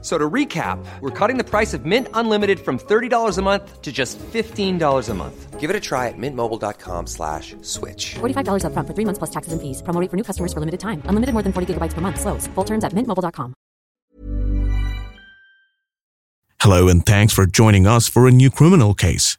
So 0.00 0.16
to 0.16 0.30
recap, 0.30 0.78
we're 1.00 1.10
cutting 1.10 1.38
the 1.38 1.44
price 1.44 1.74
of 1.74 1.84
Mint 1.84 2.06
Unlimited 2.14 2.60
from 2.60 2.78
$30 2.78 3.36
a 3.36 3.42
month 3.42 3.82
to 3.82 3.90
just 3.90 4.16
$15 4.18 5.08
a 5.08 5.14
month. 5.14 5.58
Give 5.58 5.70
it 5.70 5.74
a 5.74 5.80
try 5.80 6.06
at 6.06 6.14
mintmobile.com 6.16 7.08
slash 7.08 7.56
switch. 7.62 8.14
$45 8.20 8.62
upfront 8.62 8.86
for 8.86 8.94
three 8.94 9.04
months 9.04 9.18
plus 9.18 9.30
taxes 9.30 9.52
and 9.52 9.60
fees. 9.60 9.82
Promo 9.82 10.00
rate 10.00 10.08
for 10.08 10.16
new 10.16 10.22
customers 10.22 10.52
for 10.52 10.60
limited 10.60 10.78
time. 10.78 11.02
Unlimited 11.06 11.32
more 11.32 11.42
than 11.42 11.52
40 11.52 11.74
gigabytes 11.74 11.94
per 11.94 12.00
month. 12.00 12.20
Slows. 12.20 12.46
Full 12.54 12.64
terms 12.64 12.84
at 12.84 12.92
mintmobile.com. 12.92 13.54
Hello 16.60 16.88
and 16.88 17.04
thanks 17.06 17.32
for 17.32 17.46
joining 17.46 17.86
us 17.86 18.08
for 18.08 18.26
a 18.28 18.30
new 18.30 18.50
criminal 18.50 18.94
case. 18.94 19.36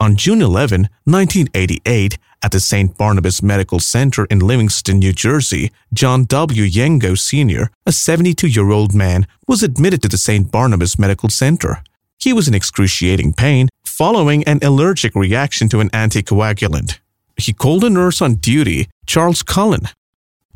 On 0.00 0.16
June 0.16 0.42
11, 0.42 0.88
1988, 1.04 2.18
at 2.42 2.52
the 2.52 2.60
St. 2.60 2.96
Barnabas 2.96 3.42
Medical 3.42 3.80
Center 3.80 4.24
in 4.26 4.40
Livingston, 4.40 4.98
New 4.98 5.12
Jersey, 5.12 5.70
John 5.92 6.24
W. 6.24 6.64
Yengo 6.64 7.18
Sr., 7.18 7.70
a 7.86 7.92
72 7.92 8.48
year 8.48 8.70
old 8.70 8.94
man, 8.94 9.26
was 9.46 9.62
admitted 9.62 10.02
to 10.02 10.08
the 10.08 10.18
St. 10.18 10.50
Barnabas 10.50 10.98
Medical 10.98 11.28
Center. 11.28 11.82
He 12.18 12.32
was 12.32 12.48
in 12.48 12.54
excruciating 12.54 13.34
pain 13.34 13.68
following 13.84 14.44
an 14.44 14.58
allergic 14.62 15.14
reaction 15.14 15.68
to 15.68 15.80
an 15.80 15.90
anticoagulant. 15.90 16.98
He 17.36 17.52
called 17.52 17.84
a 17.84 17.90
nurse 17.90 18.22
on 18.22 18.36
duty, 18.36 18.88
Charles 19.06 19.42
Cullen. 19.42 19.88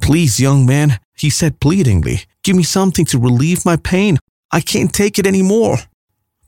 Please, 0.01 0.41
young 0.41 0.67
man, 0.67 1.01
he 1.17 1.31
said 1.31 1.61
pleadingly, 1.61 2.21
give 2.43 2.57
me 2.57 2.63
something 2.63 3.05
to 3.07 3.19
relieve 3.19 3.65
my 3.65 3.77
pain. 3.77 4.19
I 4.51 4.61
can't 4.61 4.93
take 4.93 5.19
it 5.19 5.27
anymore. 5.27 5.79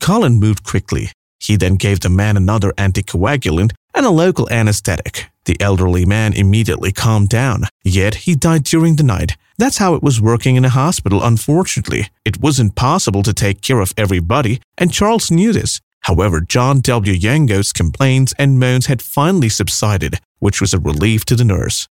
Cullen 0.01 0.38
moved 0.38 0.65
quickly. 0.65 1.10
He 1.41 1.57
then 1.57 1.76
gave 1.76 2.01
the 2.01 2.09
man 2.09 2.37
another 2.37 2.73
anticoagulant 2.73 3.73
and 3.99 4.07
a 4.07 4.10
local 4.10 4.49
anesthetic. 4.49 5.27
The 5.45 5.60
elderly 5.60 6.07
man 6.07 6.32
immediately 6.32 6.93
calmed 6.93 7.29
down, 7.29 7.65
yet 7.82 8.15
he 8.15 8.37
died 8.37 8.63
during 8.63 8.95
the 8.95 9.02
night. 9.02 9.37
That's 9.59 9.79
how 9.79 9.96
it 9.96 10.04
was 10.04 10.21
working 10.21 10.54
in 10.54 10.65
a 10.65 10.68
hospital, 10.68 11.21
unfortunately. 11.24 12.09
It 12.24 12.41
wasn't 12.41 12.76
possible 12.76 13.24
to 13.24 13.35
take 13.35 13.60
care 13.60 13.80
of 13.80 13.93
everybody, 13.96 14.60
and 14.79 14.93
Charles 14.93 15.32
knew 15.32 15.52
this. 15.52 15.80
However, 16.02 16.41
John 16.41 16.80
W. 16.80 17.13
Yengo's 17.13 17.73
complaints 17.73 18.32
and 18.38 18.60
moans 18.60 18.87
had 18.87 19.02
finally 19.02 19.49
subsided, 19.49 20.21
which 20.38 20.60
was 20.60 20.73
a 20.73 20.79
relief 20.79 21.24
to 21.24 21.35
the 21.35 21.45
nurse. 21.45 21.88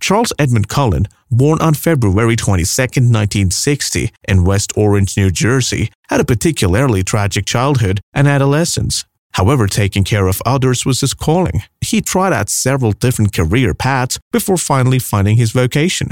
Charles 0.00 0.32
Edmund 0.38 0.68
Cullen, 0.68 1.08
born 1.32 1.60
on 1.60 1.74
February 1.74 2.36
22, 2.36 2.62
1960, 2.62 4.12
in 4.28 4.44
West 4.44 4.72
Orange, 4.76 5.16
New 5.16 5.32
Jersey, 5.32 5.90
had 6.10 6.20
a 6.20 6.24
particularly 6.24 7.02
tragic 7.02 7.44
childhood 7.44 8.00
and 8.14 8.28
adolescence. 8.28 9.04
However, 9.32 9.66
taking 9.66 10.04
care 10.04 10.26
of 10.26 10.42
others 10.44 10.84
was 10.84 11.00
his 11.00 11.14
calling. 11.14 11.62
He 11.80 12.00
tried 12.00 12.32
out 12.32 12.48
several 12.48 12.92
different 12.92 13.32
career 13.32 13.74
paths 13.74 14.18
before 14.32 14.56
finally 14.56 14.98
finding 14.98 15.36
his 15.36 15.52
vocation. 15.52 16.08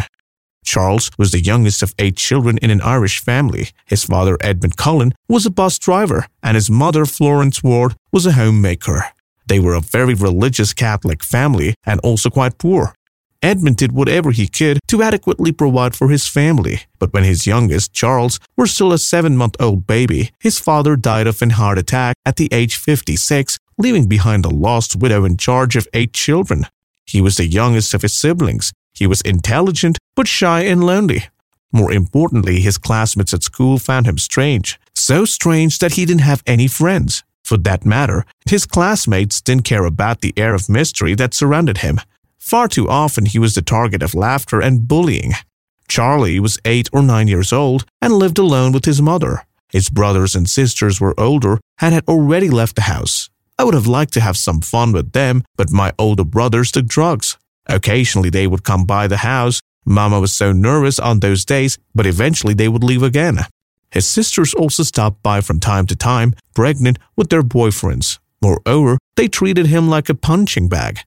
Charles 0.65 1.11
was 1.19 1.33
the 1.33 1.41
youngest 1.41 1.83
of 1.83 1.95
eight 1.99 2.17
children 2.17 2.59
in 2.59 2.71
an 2.71 2.83
Irish 2.83 3.21
family. 3.21 3.71
His 3.87 4.05
father, 4.05 4.37
Edmund 4.41 4.77
Cullen, 4.77 5.15
was 5.29 5.47
a 5.47 5.51
bus 5.51 5.79
driver, 5.79 6.27
and 6.43 6.57
his 6.57 6.71
mother, 6.71 7.07
Florence 7.07 7.63
Ward, 7.63 7.95
was 8.13 8.27
a 8.27 8.33
homemaker. 8.33 9.05
They 9.47 9.59
were 9.59 9.75
a 9.75 9.81
very 9.81 10.13
religious 10.13 10.75
Catholic 10.75 11.25
family 11.25 11.75
and 11.87 12.01
also 12.01 12.29
quite 12.29 12.59
poor. 12.59 12.95
Edmund 13.43 13.77
did 13.77 13.93
whatever 13.93 14.33
he 14.33 14.49
could 14.49 14.81
to 14.89 15.03
adequately 15.03 15.53
provide 15.53 15.95
for 15.95 16.09
his 16.09 16.27
family, 16.27 16.83
but 16.99 17.13
when 17.13 17.23
his 17.23 17.47
youngest, 17.47 17.93
Charles, 17.93 18.41
was 18.57 18.73
still 18.73 18.93
a 18.93 18.99
seven 18.99 19.37
month 19.37 19.57
old 19.61 19.87
baby, 19.87 20.33
his 20.41 20.59
father 20.59 20.97
died 20.97 21.27
of 21.27 21.41
an 21.41 21.51
heart 21.51 21.79
attack 21.79 22.17
at 22.27 22.37
the 22.37 22.49
age 22.53 22.77
56, 22.77 23.59
leaving 23.79 24.09
behind 24.09 24.45
a 24.45 24.49
lost 24.49 24.97
widow 24.97 25.25
in 25.25 25.37
charge 25.37 25.77
of 25.77 25.87
eight 25.95 26.13
children. 26.13 26.67
He 27.07 27.21
was 27.21 27.37
the 27.37 27.47
youngest 27.47 27.95
of 27.95 28.03
his 28.03 28.15
siblings. 28.15 28.73
He 28.93 29.07
was 29.07 29.21
intelligent, 29.21 29.99
but 30.17 30.27
shy 30.27 30.63
and 30.63 30.83
lonely. 30.85 31.29
More 31.73 31.93
importantly, 31.93 32.61
his 32.61 32.79
classmates 32.79 33.33
at 33.33 33.45
school 33.45 33.79
found 33.79 34.07
him 34.07 34.19
strange, 34.19 34.81
so 34.95 35.25
strange 35.25 35.79
that 35.79 35.93
he 35.93 36.05
didn't 36.05 36.23
have 36.23 36.43
any 36.47 36.67
friends. 36.67 37.23
For 37.45 37.57
that 37.59 37.87
matter, 37.87 38.27
his 38.47 38.67
classmates 38.67 39.41
didn't 39.41 39.65
care 39.65 39.85
about 39.85 40.21
the 40.21 40.35
air 40.37 40.55
of 40.55 40.69
mystery 40.69 41.15
that 41.15 41.35
surrounded 41.35 41.79
him. 41.79 42.01
Far 42.49 42.67
too 42.67 42.89
often 42.89 43.27
he 43.27 43.39
was 43.39 43.55
the 43.55 43.61
target 43.61 44.03
of 44.03 44.15
laughter 44.15 44.59
and 44.59 44.89
bullying. 44.89 45.35
Charlie 45.87 46.41
was 46.41 46.59
eight 46.65 46.89
or 46.95 47.03
nine 47.03 47.29
years 47.29 47.53
old 47.53 47.85
and 48.01 48.15
lived 48.15 48.39
alone 48.39 48.73
with 48.73 48.87
his 48.87 49.03
mother. 49.03 49.45
His 49.69 49.91
brothers 49.91 50.35
and 50.35 50.49
sisters 50.49 50.99
were 50.99 51.21
older 51.21 51.61
and 51.79 51.93
had 51.93 52.09
already 52.09 52.49
left 52.49 52.77
the 52.77 52.89
house. 52.95 53.29
I 53.59 53.65
would 53.65 53.75
have 53.75 53.87
liked 53.87 54.15
to 54.15 54.23
have 54.23 54.39
some 54.39 54.63
fun 54.63 54.93
with 54.93 55.13
them, 55.13 55.45
but 55.59 55.71
my 55.71 55.93
older 55.99 56.25
brothers 56.25 56.71
took 56.71 56.87
drugs. 56.87 57.37
Occasionally 57.67 58.31
they 58.31 58.47
would 58.47 58.65
come 58.65 58.87
by 58.87 59.09
the 59.09 59.19
house. 59.19 59.61
Mama 59.85 60.19
was 60.19 60.33
so 60.33 60.51
nervous 60.51 60.99
on 60.99 61.21
those 61.21 61.45
days, 61.45 61.77
but 61.95 62.07
eventually 62.07 62.55
they 62.55 62.69
would 62.69 62.83
leave 62.83 63.03
again. 63.03 63.41
His 63.91 64.07
sisters 64.09 64.55
also 64.55 64.85
stopped 64.85 65.23
by 65.23 65.43
from 65.43 65.61
time 65.61 65.85
to 65.89 65.95
time, 65.95 66.33
pregnant 66.55 66.99
with 67.15 67.29
their 67.29 67.43
boyfriends. 67.43 68.19
Moreover, 68.41 68.97
they 69.17 69.29
treated 69.29 69.67
him 69.67 69.91
like 69.91 70.09
a 70.09 70.15
punching 70.15 70.71
bag. 70.71 71.01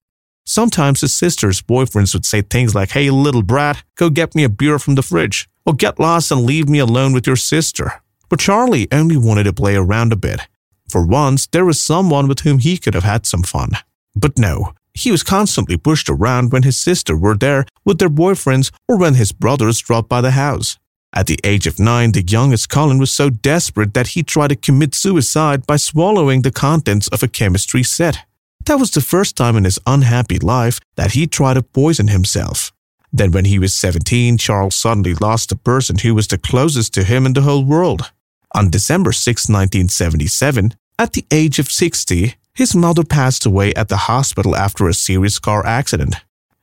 Sometimes 0.45 1.01
his 1.01 1.13
sister's 1.15 1.61
boyfriends 1.61 2.13
would 2.13 2.25
say 2.25 2.41
things 2.41 2.75
like, 2.75 2.91
Hey, 2.91 3.09
little 3.09 3.43
brat, 3.43 3.83
go 3.95 4.09
get 4.09 4.35
me 4.35 4.43
a 4.43 4.49
beer 4.49 4.79
from 4.79 4.95
the 4.95 5.01
fridge, 5.01 5.49
or 5.65 5.73
get 5.73 5.99
lost 5.99 6.31
and 6.31 6.45
leave 6.45 6.67
me 6.67 6.79
alone 6.79 7.13
with 7.13 7.27
your 7.27 7.35
sister. 7.35 8.01
But 8.29 8.39
Charlie 8.39 8.87
only 8.91 9.17
wanted 9.17 9.43
to 9.43 9.53
play 9.53 9.75
around 9.75 10.13
a 10.13 10.15
bit. 10.15 10.47
For 10.89 11.05
once, 11.05 11.47
there 11.47 11.65
was 11.65 11.81
someone 11.81 12.27
with 12.27 12.41
whom 12.41 12.59
he 12.59 12.77
could 12.77 12.93
have 12.93 13.03
had 13.03 13.25
some 13.25 13.43
fun. 13.43 13.71
But 14.15 14.37
no, 14.37 14.73
he 14.93 15.11
was 15.11 15.23
constantly 15.23 15.77
pushed 15.77 16.09
around 16.09 16.51
when 16.51 16.63
his 16.63 16.77
sister 16.77 17.15
were 17.15 17.35
there 17.35 17.65
with 17.85 17.99
their 17.99 18.09
boyfriends 18.09 18.71
or 18.87 18.97
when 18.97 19.15
his 19.15 19.31
brothers 19.31 19.79
dropped 19.79 20.09
by 20.09 20.21
the 20.21 20.31
house. 20.31 20.77
At 21.13 21.27
the 21.27 21.39
age 21.43 21.67
of 21.67 21.79
nine, 21.79 22.13
the 22.13 22.23
youngest 22.23 22.69
Cullen 22.69 22.97
was 22.97 23.11
so 23.11 23.29
desperate 23.29 23.93
that 23.93 24.07
he 24.07 24.23
tried 24.23 24.49
to 24.49 24.55
commit 24.55 24.95
suicide 24.95 25.67
by 25.67 25.75
swallowing 25.75 26.41
the 26.41 26.51
contents 26.51 27.07
of 27.09 27.21
a 27.21 27.27
chemistry 27.27 27.83
set. 27.83 28.25
That 28.71 28.79
was 28.79 28.91
the 28.91 29.01
first 29.01 29.35
time 29.35 29.57
in 29.57 29.65
his 29.65 29.81
unhappy 29.85 30.39
life 30.39 30.79
that 30.95 31.11
he 31.11 31.27
tried 31.27 31.55
to 31.55 31.61
poison 31.61 32.07
himself. 32.07 32.71
Then, 33.11 33.33
when 33.33 33.43
he 33.43 33.59
was 33.59 33.73
17, 33.73 34.37
Charles 34.37 34.75
suddenly 34.75 35.13
lost 35.13 35.49
the 35.49 35.57
person 35.57 35.97
who 35.97 36.15
was 36.15 36.27
the 36.27 36.37
closest 36.37 36.93
to 36.93 37.03
him 37.03 37.25
in 37.25 37.33
the 37.33 37.41
whole 37.41 37.65
world. 37.65 38.13
On 38.55 38.69
December 38.69 39.11
6, 39.11 39.49
1977, 39.49 40.73
at 40.97 41.11
the 41.11 41.25
age 41.31 41.59
of 41.59 41.69
60, 41.69 42.35
his 42.53 42.73
mother 42.73 43.03
passed 43.03 43.45
away 43.45 43.73
at 43.73 43.89
the 43.89 44.07
hospital 44.07 44.55
after 44.55 44.87
a 44.87 44.93
serious 44.93 45.37
car 45.37 45.65
accident. 45.65 46.15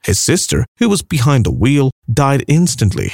His 0.03 0.19
sister, 0.19 0.65
who 0.79 0.89
was 0.89 1.03
behind 1.03 1.45
the 1.45 1.51
wheel, 1.51 1.91
died 2.11 2.43
instantly. 2.49 3.13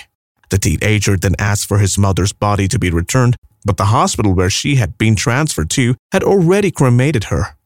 The 0.50 0.59
teenager 0.59 1.16
then 1.16 1.34
asked 1.41 1.66
for 1.66 1.78
his 1.78 1.99
mother's 1.99 2.33
body 2.33 2.69
to 2.69 2.78
be 2.78 2.91
returned, 2.91 3.34
but 3.65 3.77
the 3.77 3.87
hospital 3.87 4.34
where 4.34 4.50
she 4.50 4.77
had 4.77 4.97
been 4.99 5.16
transferred 5.16 5.71
to 5.71 5.97
had 6.12 6.22
already 6.22 6.71
cremated 6.71 7.25
her. 7.25 7.56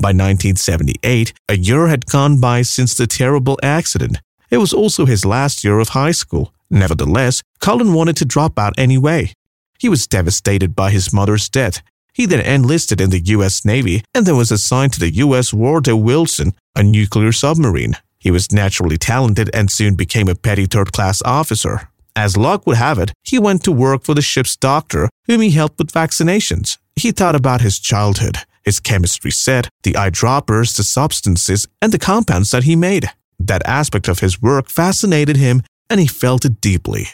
By 0.00 0.10
1978, 0.10 1.32
a 1.48 1.56
year 1.56 1.88
had 1.88 2.06
gone 2.06 2.38
by 2.38 2.62
since 2.62 2.94
the 2.94 3.08
terrible 3.08 3.58
accident. 3.64 4.18
It 4.48 4.58
was 4.58 4.72
also 4.72 5.06
his 5.06 5.24
last 5.24 5.64
year 5.64 5.80
of 5.80 5.88
high 5.88 6.12
school. 6.12 6.54
Nevertheless, 6.70 7.42
Cullen 7.58 7.92
wanted 7.92 8.16
to 8.18 8.24
drop 8.24 8.60
out 8.60 8.78
anyway. 8.78 9.32
He 9.78 9.88
was 9.88 10.06
devastated 10.06 10.76
by 10.76 10.90
his 10.90 11.12
mother's 11.12 11.48
death. 11.48 11.82
He 12.12 12.26
then 12.26 12.40
enlisted 12.40 13.00
in 13.00 13.10
the 13.10 13.24
U.S. 13.36 13.64
Navy 13.64 14.04
and 14.14 14.24
then 14.24 14.36
was 14.36 14.52
assigned 14.52 14.92
to 14.92 15.00
the 15.00 15.14
U.S. 15.14 15.52
Woodrow 15.52 15.96
Wilson, 15.96 16.52
a 16.76 16.82
nuclear 16.84 17.32
submarine. 17.32 17.94
He 18.20 18.30
was 18.30 18.52
naturally 18.52 18.98
talented 18.98 19.50
and 19.52 19.68
soon 19.68 19.96
became 19.96 20.28
a 20.28 20.34
petty 20.36 20.66
third 20.66 20.92
class 20.92 21.22
officer. 21.22 21.88
As 22.14 22.36
luck 22.36 22.66
would 22.66 22.76
have 22.76 22.98
it, 22.98 23.12
he 23.24 23.38
went 23.38 23.62
to 23.64 23.72
work 23.72 24.02
for 24.02 24.14
the 24.14 24.22
ship's 24.22 24.56
doctor, 24.56 25.08
whom 25.26 25.40
he 25.40 25.50
helped 25.50 25.78
with 25.78 25.92
vaccinations. 25.92 26.78
He 26.96 27.12
thought 27.12 27.36
about 27.36 27.60
his 27.60 27.78
childhood, 27.78 28.38
his 28.64 28.80
chemistry 28.80 29.30
set, 29.30 29.68
the 29.82 29.92
eyedroppers, 29.92 30.76
the 30.76 30.84
substances, 30.84 31.66
and 31.80 31.92
the 31.92 31.98
compounds 31.98 32.50
that 32.50 32.64
he 32.64 32.76
made. 32.76 33.10
That 33.38 33.66
aspect 33.66 34.08
of 34.08 34.20
his 34.20 34.42
work 34.42 34.68
fascinated 34.68 35.36
him 35.36 35.62
and 35.90 36.00
he 36.00 36.06
felt 36.06 36.44
it 36.44 36.60
deeply. 36.60 37.08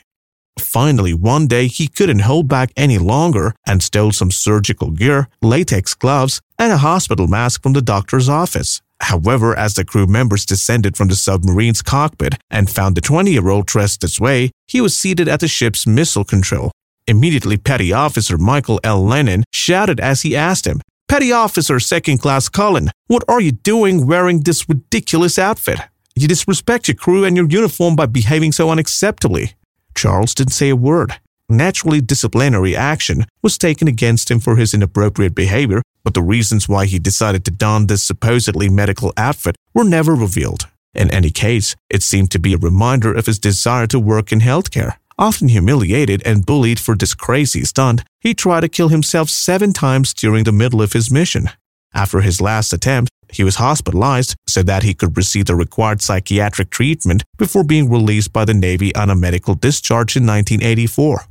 Finally, 0.58 1.14
one 1.14 1.46
day 1.46 1.66
he 1.66 1.88
couldn't 1.88 2.20
hold 2.20 2.48
back 2.48 2.72
any 2.76 2.98
longer 2.98 3.54
and 3.66 3.82
stole 3.82 4.12
some 4.12 4.30
surgical 4.30 4.90
gear, 4.90 5.28
latex 5.42 5.94
gloves, 5.94 6.40
and 6.58 6.72
a 6.72 6.78
hospital 6.78 7.26
mask 7.26 7.62
from 7.62 7.72
the 7.72 7.82
doctor's 7.82 8.28
office. 8.28 8.80
However, 9.00 9.56
as 9.58 9.74
the 9.74 9.84
crew 9.84 10.06
members 10.06 10.46
descended 10.46 10.96
from 10.96 11.08
the 11.08 11.16
submarine's 11.16 11.82
cockpit 11.82 12.36
and 12.50 12.70
found 12.70 12.96
the 12.96 13.00
20 13.00 13.32
year 13.32 13.48
old 13.48 13.66
dressed 13.66 14.00
this 14.00 14.20
way, 14.20 14.50
he 14.68 14.80
was 14.80 14.96
seated 14.96 15.28
at 15.28 15.40
the 15.40 15.48
ship's 15.48 15.86
missile 15.86 16.24
control. 16.24 16.70
Immediately, 17.06 17.58
Petty 17.58 17.92
Officer 17.92 18.38
Michael 18.38 18.80
L. 18.82 19.04
Lennon 19.04 19.44
shouted 19.52 20.00
as 20.00 20.22
he 20.22 20.34
asked 20.34 20.66
him, 20.66 20.80
Petty 21.08 21.30
Officer 21.32 21.78
Second 21.78 22.18
Class 22.18 22.48
Cullen, 22.48 22.90
what 23.08 23.22
are 23.28 23.40
you 23.40 23.52
doing 23.52 24.06
wearing 24.06 24.40
this 24.40 24.68
ridiculous 24.68 25.38
outfit? 25.38 25.78
You 26.16 26.26
disrespect 26.26 26.88
your 26.88 26.94
crew 26.96 27.24
and 27.24 27.36
your 27.36 27.48
uniform 27.48 27.94
by 27.94 28.06
behaving 28.06 28.52
so 28.52 28.68
unacceptably. 28.68 29.52
Charles 29.94 30.34
didn't 30.34 30.54
say 30.54 30.70
a 30.70 30.76
word. 30.76 31.14
naturally 31.48 32.00
disciplinary 32.00 32.74
action 32.74 33.26
was 33.42 33.58
taken 33.58 33.86
against 33.86 34.30
him 34.30 34.40
for 34.40 34.56
his 34.56 34.72
inappropriate 34.72 35.34
behavior, 35.34 35.82
but 36.02 36.14
the 36.14 36.22
reasons 36.22 36.68
why 36.70 36.86
he 36.86 36.98
decided 36.98 37.44
to 37.44 37.50
don 37.50 37.86
this 37.86 38.02
supposedly 38.02 38.68
medical 38.70 39.12
outfit 39.18 39.54
were 39.74 39.84
never 39.84 40.14
revealed. 40.14 40.66
In 40.94 41.10
any 41.10 41.30
case, 41.30 41.76
it 41.90 42.02
seemed 42.02 42.30
to 42.30 42.38
be 42.38 42.54
a 42.54 42.58
reminder 42.58 43.12
of 43.12 43.26
his 43.26 43.38
desire 43.38 43.86
to 43.88 44.00
work 44.00 44.32
in 44.32 44.40
healthcare. 44.40 44.96
Often 45.18 45.48
humiliated 45.48 46.22
and 46.26 46.44
bullied 46.44 46.80
for 46.80 46.96
this 46.96 47.14
crazy 47.14 47.64
stunt, 47.64 48.02
he 48.20 48.34
tried 48.34 48.62
to 48.62 48.68
kill 48.68 48.88
himself 48.88 49.30
seven 49.30 49.72
times 49.72 50.12
during 50.12 50.42
the 50.42 50.50
middle 50.50 50.82
of 50.82 50.92
his 50.92 51.10
mission. 51.10 51.50
After 51.94 52.20
his 52.20 52.40
last 52.40 52.72
attempt, 52.72 53.10
he 53.32 53.44
was 53.44 53.56
hospitalized 53.56 54.34
so 54.48 54.64
that 54.64 54.82
he 54.82 54.92
could 54.92 55.16
receive 55.16 55.44
the 55.44 55.54
required 55.54 56.02
psychiatric 56.02 56.70
treatment 56.70 57.22
before 57.38 57.62
being 57.62 57.88
released 57.88 58.32
by 58.32 58.44
the 58.44 58.54
Navy 58.54 58.92
on 58.96 59.08
a 59.08 59.14
medical 59.14 59.54
discharge 59.54 60.16
in 60.16 60.26
1984. 60.26 61.22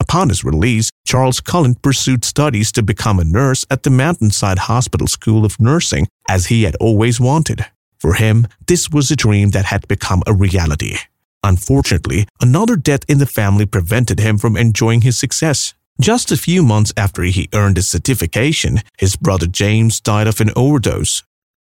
Upon 0.00 0.30
his 0.30 0.42
release, 0.42 0.88
Charles 1.06 1.40
Cullen 1.40 1.74
pursued 1.74 2.24
studies 2.24 2.72
to 2.72 2.82
become 2.82 3.18
a 3.18 3.24
nurse 3.24 3.66
at 3.70 3.82
the 3.82 3.90
Mountainside 3.90 4.60
Hospital 4.60 5.06
School 5.06 5.44
of 5.44 5.60
Nursing, 5.60 6.06
as 6.30 6.46
he 6.46 6.62
had 6.62 6.76
always 6.76 7.20
wanted. 7.20 7.66
For 7.98 8.14
him, 8.14 8.46
this 8.66 8.90
was 8.90 9.10
a 9.10 9.16
dream 9.16 9.50
that 9.50 9.66
had 9.66 9.86
become 9.86 10.22
a 10.26 10.32
reality. 10.32 10.96
Unfortunately, 11.42 12.26
another 12.40 12.76
death 12.76 13.00
in 13.08 13.18
the 13.18 13.26
family 13.26 13.66
prevented 13.66 14.18
him 14.18 14.38
from 14.38 14.56
enjoying 14.56 15.02
his 15.02 15.18
success. 15.18 15.74
Just 16.00 16.30
a 16.30 16.36
few 16.36 16.62
months 16.62 16.92
after 16.96 17.22
he 17.22 17.48
earned 17.54 17.76
his 17.76 17.88
certification, 17.88 18.80
his 18.98 19.16
brother 19.16 19.46
James 19.46 20.00
died 20.00 20.26
of 20.26 20.40
an 20.40 20.50
overdose. 20.54 21.22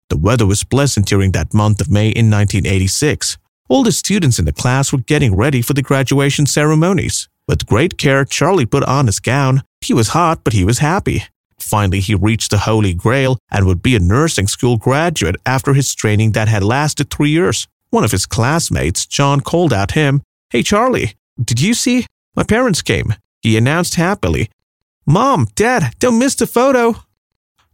The 0.09 0.17
weather 0.17 0.47
was 0.47 0.65
pleasant 0.65 1.07
during 1.07 1.33
that 1.33 1.55
month 1.55 1.81
of 1.81 1.91
May 1.91 2.09
in 2.09 2.31
1986. 2.31 3.39
All 3.69 3.85
the 3.85 3.93
students 3.93 4.39
in 4.39 4.45
the 4.45 4.53
class 4.53 4.93
were 4.93 4.99
getting 4.99 5.37
ready 5.37 5.63
for 5.63 5.75
the 5.75 5.83
graduation 5.83 6.47
ceremonies. 6.47 7.29
With 7.47 7.67
great 7.67 7.99
care, 7.99 8.25
Charlie 8.25 8.67
put 8.67 8.85
on 8.85 9.07
his 9.07 9.21
gown. 9.21 9.63
He 9.81 9.95
was 9.95 10.09
hot, 10.09 10.43
but 10.45 10.53
he 10.53 10.65
was 10.65 10.79
happy. 10.79 11.25
Finally, 11.59 12.01
he 12.01 12.15
reached 12.15 12.51
the 12.51 12.59
Holy 12.59 12.95
Grail 12.95 13.39
and 13.51 13.67
would 13.67 13.83
be 13.83 13.95
a 13.95 14.01
nursing 14.01 14.49
school 14.49 14.77
graduate 14.77 15.37
after 15.47 15.75
his 15.75 15.95
training 15.95 16.33
that 16.33 16.49
had 16.49 16.65
lasted 16.65 17.11
three 17.11 17.31
years. 17.31 17.69
One 17.91 18.05
of 18.05 18.13
his 18.13 18.27
classmates, 18.27 19.07
John, 19.07 19.41
called 19.41 19.73
out 19.73 19.93
him, 19.93 20.23
Hey, 20.51 20.63
Charlie, 20.63 21.15
did 21.43 21.61
you 21.61 21.75
see? 21.75 22.07
My 22.35 22.43
parents 22.43 22.83
came. 22.83 23.15
He 23.43 23.57
announced 23.57 23.97
happily, 23.97 24.49
Mom, 25.07 25.49
Dad, 25.55 25.95
don't 25.99 26.19
miss 26.19 26.35
the 26.35 26.47
photo. 26.47 26.95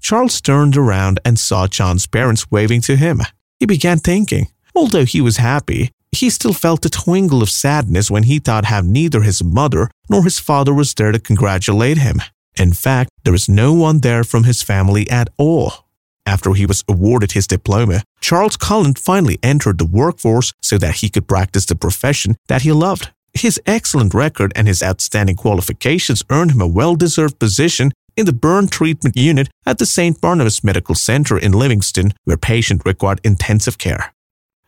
Charles 0.00 0.40
turned 0.40 0.76
around 0.76 1.20
and 1.24 1.38
saw 1.38 1.66
John's 1.66 2.06
parents 2.06 2.50
waving 2.50 2.80
to 2.82 2.96
him. 2.96 3.20
He 3.58 3.66
began 3.66 3.98
thinking, 3.98 4.48
although 4.74 5.04
he 5.04 5.20
was 5.20 5.36
happy, 5.38 5.90
he 6.12 6.30
still 6.30 6.54
felt 6.54 6.86
a 6.86 6.88
twingle 6.88 7.42
of 7.42 7.50
sadness 7.50 8.10
when 8.10 8.22
he 8.22 8.38
thought 8.38 8.66
how 8.66 8.80
neither 8.80 9.22
his 9.22 9.44
mother 9.44 9.90
nor 10.08 10.24
his 10.24 10.38
father 10.38 10.72
was 10.72 10.94
there 10.94 11.12
to 11.12 11.18
congratulate 11.18 11.98
him. 11.98 12.22
In 12.58 12.72
fact, 12.72 13.10
there 13.24 13.32
was 13.32 13.48
no 13.48 13.72
one 13.72 14.00
there 14.00 14.24
from 14.24 14.44
his 14.44 14.62
family 14.62 15.10
at 15.10 15.28
all. 15.36 15.85
After 16.26 16.52
he 16.54 16.66
was 16.66 16.82
awarded 16.88 17.32
his 17.32 17.46
diploma, 17.46 18.02
Charles 18.20 18.56
Cullen 18.56 18.94
finally 18.94 19.38
entered 19.42 19.78
the 19.78 19.86
workforce 19.86 20.52
so 20.60 20.76
that 20.78 20.96
he 20.96 21.08
could 21.08 21.28
practice 21.28 21.64
the 21.64 21.76
profession 21.76 22.36
that 22.48 22.62
he 22.62 22.72
loved. 22.72 23.12
His 23.32 23.60
excellent 23.64 24.12
record 24.12 24.52
and 24.56 24.66
his 24.66 24.82
outstanding 24.82 25.36
qualifications 25.36 26.24
earned 26.28 26.50
him 26.50 26.60
a 26.60 26.66
well 26.66 26.96
deserved 26.96 27.38
position 27.38 27.92
in 28.16 28.26
the 28.26 28.32
burn 28.32 28.66
treatment 28.66 29.16
unit 29.16 29.48
at 29.64 29.78
the 29.78 29.86
St. 29.86 30.20
Barnabas 30.20 30.64
Medical 30.64 30.94
Center 30.94 31.38
in 31.38 31.52
Livingston, 31.52 32.14
where 32.24 32.36
patients 32.36 32.84
required 32.84 33.20
intensive 33.22 33.78
care. 33.78 34.12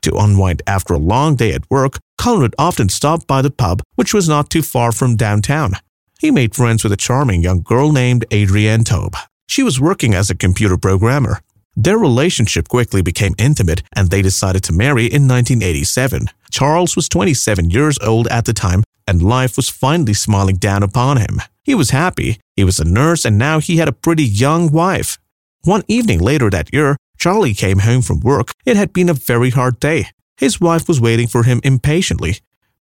To 0.03 0.17
unwind 0.17 0.63
after 0.67 0.95
a 0.95 0.99
long 0.99 1.35
day 1.35 1.53
at 1.55 1.69
work, 1.71 1.99
Cullen 2.19 2.43
would 2.43 2.55
often 2.59 2.89
stop 2.89 3.27
by 3.27 3.43
the 3.43 3.51
pub, 3.51 3.83
which 3.97 4.15
was 4.15 4.29
not 4.29 4.51
too 4.51 4.63
far 4.63 4.93
from 4.93 5.17
downtown. 5.17 5.73
He 6.21 6.31
made 6.31 6.55
friends 6.55 6.85
with 6.85 6.93
a 6.93 6.97
charming 6.97 7.43
young 7.43 7.63
girl 7.63 7.91
named 7.91 8.27
Adrienne 8.33 8.85
Taube. 8.85 9.17
She 9.47 9.63
was 9.63 9.81
working 9.81 10.15
as 10.15 10.29
a 10.29 10.37
computer 10.37 10.77
programmer. 10.77 11.41
Their 11.81 11.97
relationship 11.97 12.67
quickly 12.67 13.03
became 13.03 13.37
intimate 13.39 13.85
and 13.95 14.11
they 14.11 14.21
decided 14.21 14.65
to 14.65 14.73
marry 14.73 15.05
in 15.05 15.29
1987. 15.29 16.27
Charles 16.51 16.97
was 16.97 17.09
27 17.09 17.71
years 17.71 17.97
old 18.01 18.27
at 18.27 18.47
the 18.47 18.53
time 18.53 18.83
and 19.07 19.23
life 19.23 19.57
was 19.57 19.69
finally 19.69 20.13
smiling 20.13 20.57
down 20.57 20.83
upon 20.83 21.19
him. 21.19 21.41
He 21.63 21.77
was 21.77 21.91
happy, 21.91 22.41
he 22.57 22.65
was 22.65 22.81
a 22.81 22.85
nurse, 22.85 23.25
and 23.25 23.39
now 23.39 23.61
he 23.61 23.77
had 23.77 23.87
a 23.87 23.93
pretty 23.93 24.25
young 24.25 24.73
wife. 24.73 25.19
One 25.63 25.85
evening 25.87 26.19
later 26.19 26.51
that 26.51 26.73
year, 26.73 26.97
Charlie 27.17 27.55
came 27.55 27.79
home 27.79 28.03
from 28.03 28.19
work. 28.21 28.51
It 28.67 28.77
had 28.77 28.93
been 28.93 29.09
a 29.09 29.15
very 29.15 29.51
hard 29.51 29.79
day. 29.79 30.07
His 30.37 30.61
wife 30.61 30.89
was 30.89 31.01
waiting 31.01 31.29
for 31.29 31.45
him 31.45 31.61
impatiently. 31.63 32.39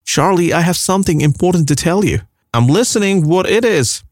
Charlie, 0.06 0.54
I 0.54 0.62
have 0.62 0.78
something 0.78 1.20
important 1.20 1.68
to 1.68 1.76
tell 1.76 2.06
you. 2.06 2.22
I'm 2.54 2.68
listening 2.68 3.28
what 3.28 3.50
it 3.50 3.66
is. 3.66 4.04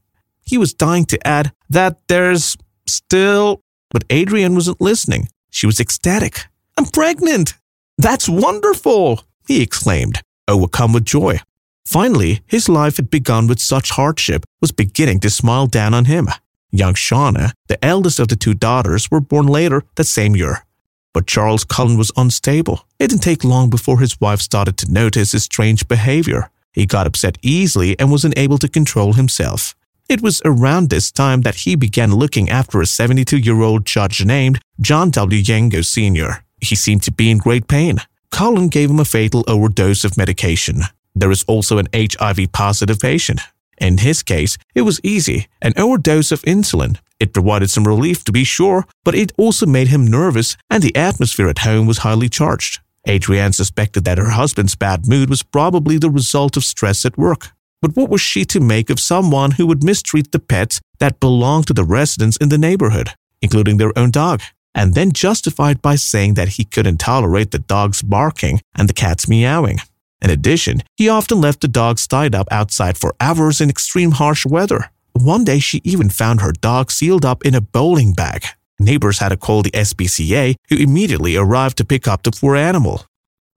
He 0.45 0.57
was 0.57 0.73
dying 0.73 1.05
to 1.05 1.25
add 1.25 1.53
that 1.69 2.01
there's 2.09 2.57
still 2.85 3.62
but 3.93 4.03
Adrienne 4.11 4.55
wasn't 4.55 4.81
listening. 4.81 5.29
She 5.49 5.65
was 5.65 5.79
ecstatic. 5.79 6.47
I'm 6.77 6.85
pregnant! 6.85 7.53
That's 7.97 8.27
wonderful! 8.27 9.23
he 9.47 9.61
exclaimed, 9.61 10.21
oh, 10.47 10.55
overcome 10.55 10.91
with 10.91 11.05
joy. 11.05 11.39
Finally, 11.85 12.41
his 12.47 12.67
life 12.67 12.97
had 12.97 13.09
begun 13.09 13.47
with 13.47 13.59
such 13.59 13.91
hardship 13.91 14.45
was 14.59 14.71
beginning 14.71 15.19
to 15.19 15.29
smile 15.29 15.67
down 15.67 15.93
on 15.93 16.05
him. 16.05 16.27
Young 16.71 16.95
Shauna, 16.95 17.51
the 17.67 17.83
eldest 17.85 18.19
of 18.19 18.29
the 18.29 18.35
two 18.35 18.53
daughters, 18.53 19.11
were 19.11 19.21
born 19.21 19.45
later 19.45 19.83
that 19.95 20.05
same 20.05 20.35
year. 20.35 20.65
But 21.13 21.27
Charles 21.27 21.63
Cullen 21.63 21.97
was 21.97 22.11
unstable. 22.17 22.87
It 22.97 23.09
didn't 23.09 23.21
take 23.21 23.43
long 23.43 23.69
before 23.69 23.99
his 23.99 24.19
wife 24.19 24.41
started 24.41 24.77
to 24.77 24.91
notice 24.91 25.33
his 25.33 25.43
strange 25.43 25.87
behavior. 25.87 26.49
He 26.71 26.87
got 26.87 27.05
upset 27.05 27.37
easily 27.43 27.97
and 27.99 28.11
was 28.11 28.25
unable 28.25 28.57
to 28.57 28.67
control 28.67 29.13
himself. 29.13 29.75
It 30.09 30.21
was 30.21 30.41
around 30.43 30.89
this 30.89 31.11
time 31.11 31.41
that 31.41 31.55
he 31.55 31.75
began 31.75 32.13
looking 32.13 32.49
after 32.49 32.81
a 32.81 32.85
72 32.85 33.37
year 33.37 33.61
old 33.61 33.85
judge 33.85 34.23
named 34.25 34.59
John 34.81 35.11
W. 35.11 35.41
Yengo 35.41 35.83
Sr. 35.83 36.43
He 36.59 36.75
seemed 36.75 37.03
to 37.03 37.11
be 37.11 37.31
in 37.31 37.37
great 37.37 37.67
pain. 37.67 37.97
Cullen 38.31 38.67
gave 38.67 38.89
him 38.89 38.99
a 38.99 39.05
fatal 39.05 39.43
overdose 39.47 40.03
of 40.03 40.17
medication. 40.17 40.81
There 41.15 41.31
is 41.31 41.43
also 41.43 41.77
an 41.77 41.87
HIV 41.93 42.51
positive 42.51 42.99
patient. 42.99 43.41
In 43.77 43.99
his 43.99 44.23
case, 44.23 44.57
it 44.75 44.81
was 44.81 44.99
easy 45.03 45.47
an 45.61 45.73
overdose 45.77 46.31
of 46.31 46.41
insulin. 46.43 46.99
It 47.19 47.33
provided 47.33 47.69
some 47.69 47.87
relief 47.87 48.23
to 48.25 48.31
be 48.31 48.43
sure, 48.43 48.85
but 49.05 49.15
it 49.15 49.31
also 49.37 49.65
made 49.65 49.87
him 49.87 50.05
nervous, 50.05 50.57
and 50.69 50.83
the 50.83 50.95
atmosphere 50.95 51.47
at 51.47 51.59
home 51.59 51.87
was 51.87 51.99
highly 51.99 52.27
charged. 52.27 52.81
Adrienne 53.07 53.53
suspected 53.53 54.03
that 54.05 54.17
her 54.17 54.31
husband's 54.31 54.75
bad 54.75 55.07
mood 55.07 55.29
was 55.29 55.43
probably 55.43 55.97
the 55.97 56.09
result 56.09 56.57
of 56.57 56.63
stress 56.63 57.05
at 57.05 57.17
work. 57.17 57.51
But 57.83 57.97
what 57.97 58.09
was 58.09 58.21
she 58.21 58.45
to 58.45 58.61
make 58.61 58.89
of 58.89 58.97
someone 58.97 59.51
who 59.51 59.67
would 59.67 59.83
mistreat 59.83 60.31
the 60.31 60.39
pets 60.39 60.79
that 60.99 61.19
belonged 61.19 61.67
to 61.67 61.73
the 61.73 61.83
residents 61.83 62.37
in 62.37 62.47
the 62.47 62.57
neighborhood, 62.57 63.09
including 63.41 63.75
their 63.75 63.91
own 63.99 64.09
dog, 64.09 64.41
and 64.73 64.93
then 64.93 65.11
justified 65.11 65.81
by 65.81 65.95
saying 65.95 66.35
that 66.35 66.55
he 66.55 66.63
couldn't 66.63 66.99
tolerate 66.99 67.51
the 67.51 67.59
dog's 67.59 68.01
barking 68.01 68.61
and 68.73 68.87
the 68.87 68.93
cat's 68.93 69.27
meowing? 69.27 69.79
In 70.21 70.29
addition, 70.29 70.83
he 70.95 71.09
often 71.09 71.41
left 71.41 71.59
the 71.59 71.67
dogs 71.67 72.07
tied 72.07 72.33
up 72.33 72.47
outside 72.51 72.97
for 72.97 73.15
hours 73.19 73.59
in 73.59 73.69
extreme 73.69 74.11
harsh 74.11 74.45
weather. 74.45 74.89
One 75.11 75.43
day, 75.43 75.59
she 75.59 75.81
even 75.83 76.09
found 76.09 76.39
her 76.39 76.53
dog 76.53 76.89
sealed 76.89 77.25
up 77.25 77.45
in 77.45 77.53
a 77.53 77.59
bowling 77.59 78.13
bag. 78.13 78.45
Neighbors 78.79 79.19
had 79.19 79.29
to 79.29 79.37
call 79.37 79.61
the 79.61 79.71
SPCA, 79.71 80.55
who 80.69 80.77
immediately 80.77 81.35
arrived 81.35 81.77
to 81.79 81.85
pick 81.85 82.07
up 82.07 82.23
the 82.23 82.31
poor 82.31 82.55
animal. 82.55 83.05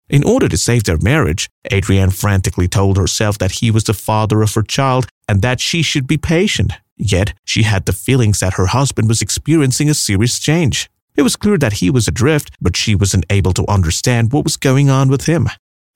In 0.09 0.23
order 0.23 0.49
to 0.49 0.57
save 0.57 0.85
their 0.85 0.99
marriage, 0.99 1.49
Adrienne 1.73 2.11
frantically 2.11 2.69
told 2.69 2.97
herself 2.97 3.39
that 3.39 3.53
he 3.61 3.73
was 3.73 3.85
the 3.85 3.95
father 3.95 4.41
of 4.43 4.55
her 4.55 4.63
child 4.63 5.09
and 5.29 5.43
that 5.43 5.61
she 5.61 5.83
should 5.83 6.07
be 6.07 6.17
patient. 6.17 6.73
Yet, 6.97 7.35
she 7.45 7.65
had 7.65 7.87
the 7.87 7.93
feelings 7.93 8.41
that 8.41 8.55
her 8.55 8.67
husband 8.67 9.09
was 9.09 9.21
experiencing 9.21 9.91
a 9.91 9.95
serious 9.95 10.39
change. 10.39 10.89
It 11.17 11.23
was 11.23 11.35
clear 11.35 11.59
that 11.59 11.75
he 11.75 11.91
was 11.91 12.07
adrift, 12.07 12.53
but 12.61 12.77
she 12.77 12.95
wasn't 12.95 13.27
able 13.31 13.53
to 13.55 13.69
understand 13.69 14.33
what 14.33 14.45
was 14.45 14.57
going 14.57 14.89
on 14.89 15.09
with 15.09 15.27
him. 15.27 15.49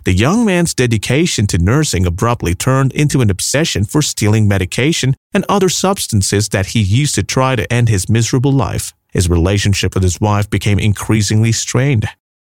The 0.04 0.12
young 0.14 0.44
man's 0.44 0.74
dedication 0.74 1.46
to 1.48 1.58
nursing 1.58 2.06
abruptly 2.06 2.54
turned 2.54 2.92
into 2.92 3.20
an 3.20 3.30
obsession 3.30 3.84
for 3.84 4.00
stealing 4.00 4.48
medication 4.48 5.14
and 5.34 5.44
other 5.48 5.68
substances 5.68 6.48
that 6.48 6.68
he 6.68 6.80
used 6.80 7.14
to 7.16 7.22
try 7.22 7.54
to 7.54 7.70
end 7.72 7.88
his 7.90 8.08
miserable 8.08 8.52
life. 8.52 8.92
His 9.12 9.28
relationship 9.28 9.94
with 9.94 10.02
his 10.02 10.20
wife 10.20 10.48
became 10.48 10.78
increasingly 10.78 11.52
strained. 11.52 12.08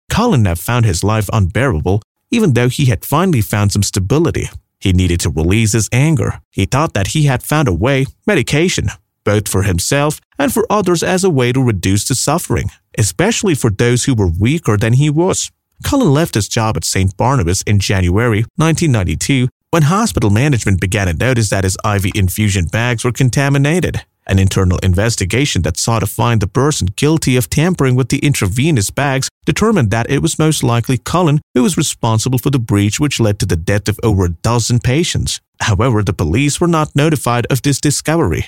Cullen 0.09 0.43
now 0.43 0.55
found 0.55 0.85
his 0.85 1.05
life 1.05 1.29
unbearable, 1.33 2.03
even 2.31 2.55
though 2.55 2.69
he 2.69 2.87
had 2.87 3.05
finally 3.05 3.41
found 3.41 3.73
some 3.73 3.83
stability. 3.83 4.49
He 4.81 4.93
needed 4.93 5.21
to 5.21 5.31
release 5.31 5.73
his 5.73 5.89
anger. 5.93 6.41
He 6.51 6.67
thought 6.67 6.95
that 6.95 7.09
he 7.09 7.25
had 7.25 7.43
found 7.43 7.69
a 7.69 7.73
way, 7.73 8.07
medication, 8.27 8.89
both 9.25 9.49
for 9.49 9.63
himself 9.63 10.21
and 10.39 10.53
for 10.53 10.67
others 10.71 11.03
as 11.03 11.25
a 11.25 11.31
way 11.31 11.53
to 11.53 11.63
reduce 11.63 12.07
the 12.07 12.15
suffering, 12.15 12.71
especially 12.97 13.55
for 13.55 13.71
those 13.71 14.05
who 14.05 14.15
were 14.15 14.31
weaker 14.31 14.77
than 14.77 14.95
he 14.95 15.11
was. 15.11 15.51
Cullen 15.85 16.13
left 16.13 16.35
his 16.35 16.49
job 16.49 16.77
at 16.77 16.85
St. 16.85 17.17
Barnabas 17.17 17.63
in 17.63 17.79
January 17.79 18.45
1992 18.57 19.49
when 19.71 19.83
hospital 19.83 20.31
management 20.31 20.81
began 20.81 21.07
to 21.07 21.13
notice 21.13 21.51
that 21.51 21.65
his 21.65 21.77
IV 21.85 22.07
infusion 22.15 22.67
bags 22.67 23.05
were 23.05 23.13
contaminated. 23.13 24.03
An 24.27 24.39
internal 24.39 24.79
investigation 24.79 25.63
that 25.63 25.77
sought 25.77 26.01
to 26.01 26.07
find 26.07 26.41
the 26.41 26.47
person 26.47 26.89
guilty 26.97 27.37
of 27.37 27.51
tampering 27.51 27.95
with 27.95 28.09
the 28.09 28.19
intravenous 28.19 28.91
bags 28.91 29.29
determined 29.45 29.91
that 29.91 30.11
it 30.11 30.21
was 30.21 30.39
most 30.39 30.63
likely 30.63 30.99
Cullen 30.99 31.41
who 31.55 31.63
was 31.63 31.77
responsible 31.77 32.39
for 32.39 32.51
the 32.51 32.59
breach 32.59 33.01
which 33.01 33.21
led 33.21 33.39
to 33.39 33.47
the 33.47 33.57
death 33.57 33.89
of 33.89 33.99
over 34.03 34.27
a 34.27 34.31
dozen 34.31 34.79
patients. 34.79 35.41
However, 35.61 36.03
the 36.03 36.13
police 36.13 36.61
were 36.61 36.69
not 36.69 36.95
notified 36.95 37.47
of 37.47 37.63
this 37.63 37.81
discovery. 37.81 38.47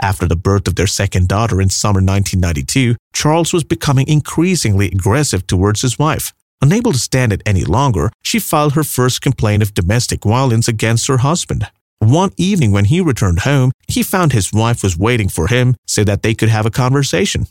After 0.00 0.26
the 0.26 0.36
birth 0.36 0.68
of 0.68 0.74
their 0.74 0.86
second 0.86 1.28
daughter 1.28 1.60
in 1.60 1.70
summer 1.70 2.00
1992, 2.00 2.96
Charles 3.14 3.52
was 3.52 3.64
becoming 3.64 4.06
increasingly 4.08 4.86
aggressive 4.86 5.46
towards 5.46 5.80
his 5.80 5.98
wife. 5.98 6.34
Unable 6.62 6.92
to 6.92 6.98
stand 6.98 7.32
it 7.32 7.42
any 7.44 7.64
longer, 7.64 8.10
she 8.22 8.38
filed 8.38 8.72
her 8.72 8.84
first 8.84 9.20
complaint 9.20 9.62
of 9.62 9.74
domestic 9.74 10.24
violence 10.24 10.68
against 10.68 11.06
her 11.06 11.18
husband. 11.18 11.66
One 11.98 12.30
evening 12.36 12.72
when 12.72 12.86
he 12.86 13.00
returned 13.00 13.40
home, 13.40 13.72
he 13.88 14.02
found 14.02 14.32
his 14.32 14.52
wife 14.52 14.82
was 14.82 14.96
waiting 14.96 15.28
for 15.28 15.48
him 15.48 15.76
so 15.86 16.04
that 16.04 16.22
they 16.22 16.34
could 16.34 16.48
have 16.48 16.66
a 16.66 16.70
conversation. 16.70 17.46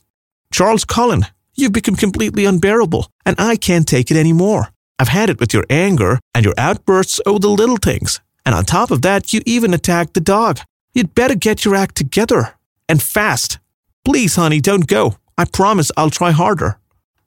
Charles 0.52 0.86
Cullen, 0.86 1.26
you've 1.56 1.74
become 1.74 1.96
completely 1.96 2.46
unbearable, 2.46 3.08
and 3.26 3.36
I 3.40 3.56
can't 3.56 3.88
take 3.88 4.12
it 4.12 4.18
anymore. 4.18 4.70
I've 4.98 5.10
had 5.10 5.30
it 5.30 5.40
with 5.40 5.54
your 5.54 5.66
anger 5.70 6.20
and 6.34 6.46
your 6.46 6.54
outbursts 6.58 7.20
over 7.26 7.40
the 7.40 7.50
little 7.50 7.78
things. 7.78 8.22
And 8.46 8.56
on 8.56 8.64
top 8.66 8.92
of 8.92 9.02
that, 9.02 9.34
you 9.34 9.42
even 9.46 9.74
attacked 9.74 10.14
the 10.14 10.22
dog. 10.22 10.60
You'd 10.94 11.16
better 11.16 11.36
get 11.36 11.66
your 11.66 11.76
act 11.76 11.96
together. 11.96 12.56
And 12.88 13.02
fast. 13.02 13.60
Please, 14.06 14.36
honey, 14.36 14.62
don't 14.62 14.88
go. 14.88 15.16
I 15.38 15.46
promise 15.46 15.92
I'll 15.98 16.12
try 16.12 16.32
harder. 16.32 16.80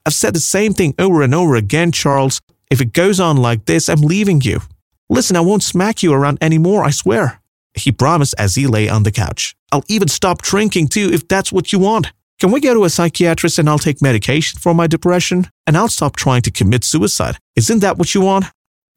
I've 0.09 0.15
said 0.15 0.35
the 0.35 0.41
same 0.41 0.73
thing 0.73 0.95
over 0.99 1.21
and 1.21 1.35
over 1.35 1.55
again, 1.55 1.93
Charles. 1.93 2.41
If 2.71 2.81
it 2.81 2.95
goes 2.95 3.21
on 3.21 3.37
like 3.37 3.67
this, 3.67 3.91
I'm 3.91 4.01
leaving 4.01 4.41
you. 4.41 4.63
Listen, 5.11 5.37
I 5.37 5.41
won't 5.41 5.63
smack 5.63 6.03
you 6.03 6.15
around 6.15 6.39
anymore, 6.41 6.83
I 6.83 6.89
swear. 6.89 7.43
He 7.75 7.93
promised 7.93 8.35
as 8.39 8.55
he 8.55 8.67
lay 8.67 8.89
on 8.89 9.03
the 9.03 9.13
couch. 9.13 9.55
I'll 9.71 9.85
even 9.87 10.09
stop 10.09 10.41
drinking 10.41 10.89
too 10.89 11.11
if 11.13 11.29
that's 11.29 11.53
what 11.53 11.75
you 11.75 11.79
want. 11.79 12.11
Can 12.41 12.51
we 12.53 12.61
go 12.63 12.73
to 12.73 12.85
a 12.85 12.89
psychiatrist 12.89 13.59
and 13.59 13.69
I'll 13.69 13.79
take 13.79 14.01
medication 14.01 14.59
for 14.59 14.73
my 14.73 14.87
depression? 14.87 15.51
And 15.67 15.77
I'll 15.77 15.89
stop 15.89 16.17
trying 16.17 16.41
to 16.41 16.51
commit 16.51 16.85
suicide. 16.85 17.37
Isn't 17.55 17.81
that 17.81 17.99
what 17.99 18.15
you 18.15 18.23
want? 18.23 18.47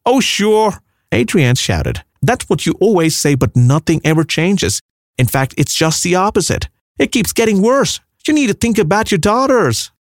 Oh, 0.06 0.20
sure. 0.20 0.80
Adrienne 1.12 1.56
shouted. 1.56 2.02
That's 2.22 2.48
what 2.48 2.64
you 2.64 2.72
always 2.80 3.14
say, 3.14 3.34
but 3.34 3.54
nothing 3.54 4.00
ever 4.02 4.24
changes. 4.24 4.80
In 5.18 5.26
fact, 5.26 5.52
it's 5.58 5.74
just 5.74 6.02
the 6.04 6.14
opposite. 6.14 6.70
It 6.98 7.12
keeps 7.12 7.34
getting 7.34 7.60
worse. 7.60 8.00
You 8.26 8.32
need 8.32 8.46
to 8.46 8.54
think 8.54 8.78
about 8.78 9.10
your 9.10 9.18
daughters. 9.18 9.91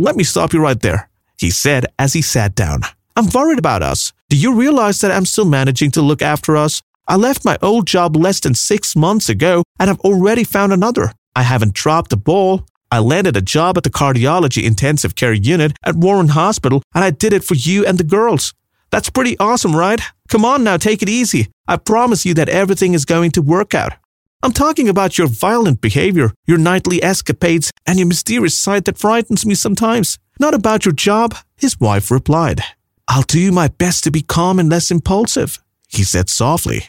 Let 0.00 0.14
me 0.14 0.22
stop 0.22 0.52
you 0.52 0.60
right 0.60 0.80
there, 0.80 1.10
he 1.36 1.50
said 1.50 1.86
as 1.98 2.12
he 2.12 2.22
sat 2.22 2.54
down. 2.54 2.82
I'm 3.16 3.26
worried 3.34 3.58
about 3.58 3.82
us. 3.82 4.12
Do 4.28 4.36
you 4.36 4.54
realize 4.54 5.00
that 5.00 5.10
I'm 5.10 5.24
still 5.24 5.44
managing 5.44 5.90
to 5.92 6.02
look 6.02 6.22
after 6.22 6.56
us? 6.56 6.80
I 7.08 7.16
left 7.16 7.44
my 7.44 7.58
old 7.60 7.88
job 7.88 8.14
less 8.14 8.38
than 8.38 8.54
six 8.54 8.94
months 8.94 9.28
ago 9.28 9.64
and 9.80 9.90
I've 9.90 9.98
already 10.00 10.44
found 10.44 10.72
another. 10.72 11.10
I 11.34 11.42
haven't 11.42 11.74
dropped 11.74 12.10
the 12.10 12.16
ball. 12.16 12.64
I 12.92 13.00
landed 13.00 13.36
a 13.36 13.40
job 13.40 13.76
at 13.76 13.82
the 13.82 13.90
cardiology 13.90 14.62
intensive 14.62 15.16
care 15.16 15.32
unit 15.32 15.72
at 15.84 15.96
Warren 15.96 16.28
Hospital 16.28 16.80
and 16.94 17.02
I 17.02 17.10
did 17.10 17.32
it 17.32 17.42
for 17.42 17.54
you 17.54 17.84
and 17.84 17.98
the 17.98 18.04
girls. 18.04 18.54
That's 18.90 19.10
pretty 19.10 19.36
awesome, 19.40 19.74
right? 19.74 20.00
Come 20.28 20.44
on 20.44 20.62
now, 20.62 20.76
take 20.76 21.02
it 21.02 21.08
easy. 21.08 21.48
I 21.66 21.76
promise 21.76 22.24
you 22.24 22.34
that 22.34 22.48
everything 22.48 22.94
is 22.94 23.04
going 23.04 23.32
to 23.32 23.42
work 23.42 23.74
out. 23.74 23.94
I'm 24.40 24.52
talking 24.52 24.88
about 24.88 25.18
your 25.18 25.26
violent 25.26 25.80
behavior, 25.80 26.30
your 26.46 26.58
nightly 26.58 27.02
escapades, 27.02 27.72
and 27.86 27.98
your 27.98 28.06
mysterious 28.06 28.58
side 28.58 28.84
that 28.84 28.96
frightens 28.96 29.44
me 29.44 29.56
sometimes. 29.56 30.16
Not 30.38 30.54
about 30.54 30.84
your 30.84 30.94
job, 30.94 31.34
his 31.56 31.80
wife 31.80 32.08
replied. 32.10 32.60
I'll 33.08 33.22
do 33.22 33.50
my 33.50 33.66
best 33.66 34.04
to 34.04 34.12
be 34.12 34.22
calm 34.22 34.60
and 34.60 34.70
less 34.70 34.92
impulsive, 34.92 35.58
he 35.88 36.04
said 36.04 36.30
softly. 36.30 36.84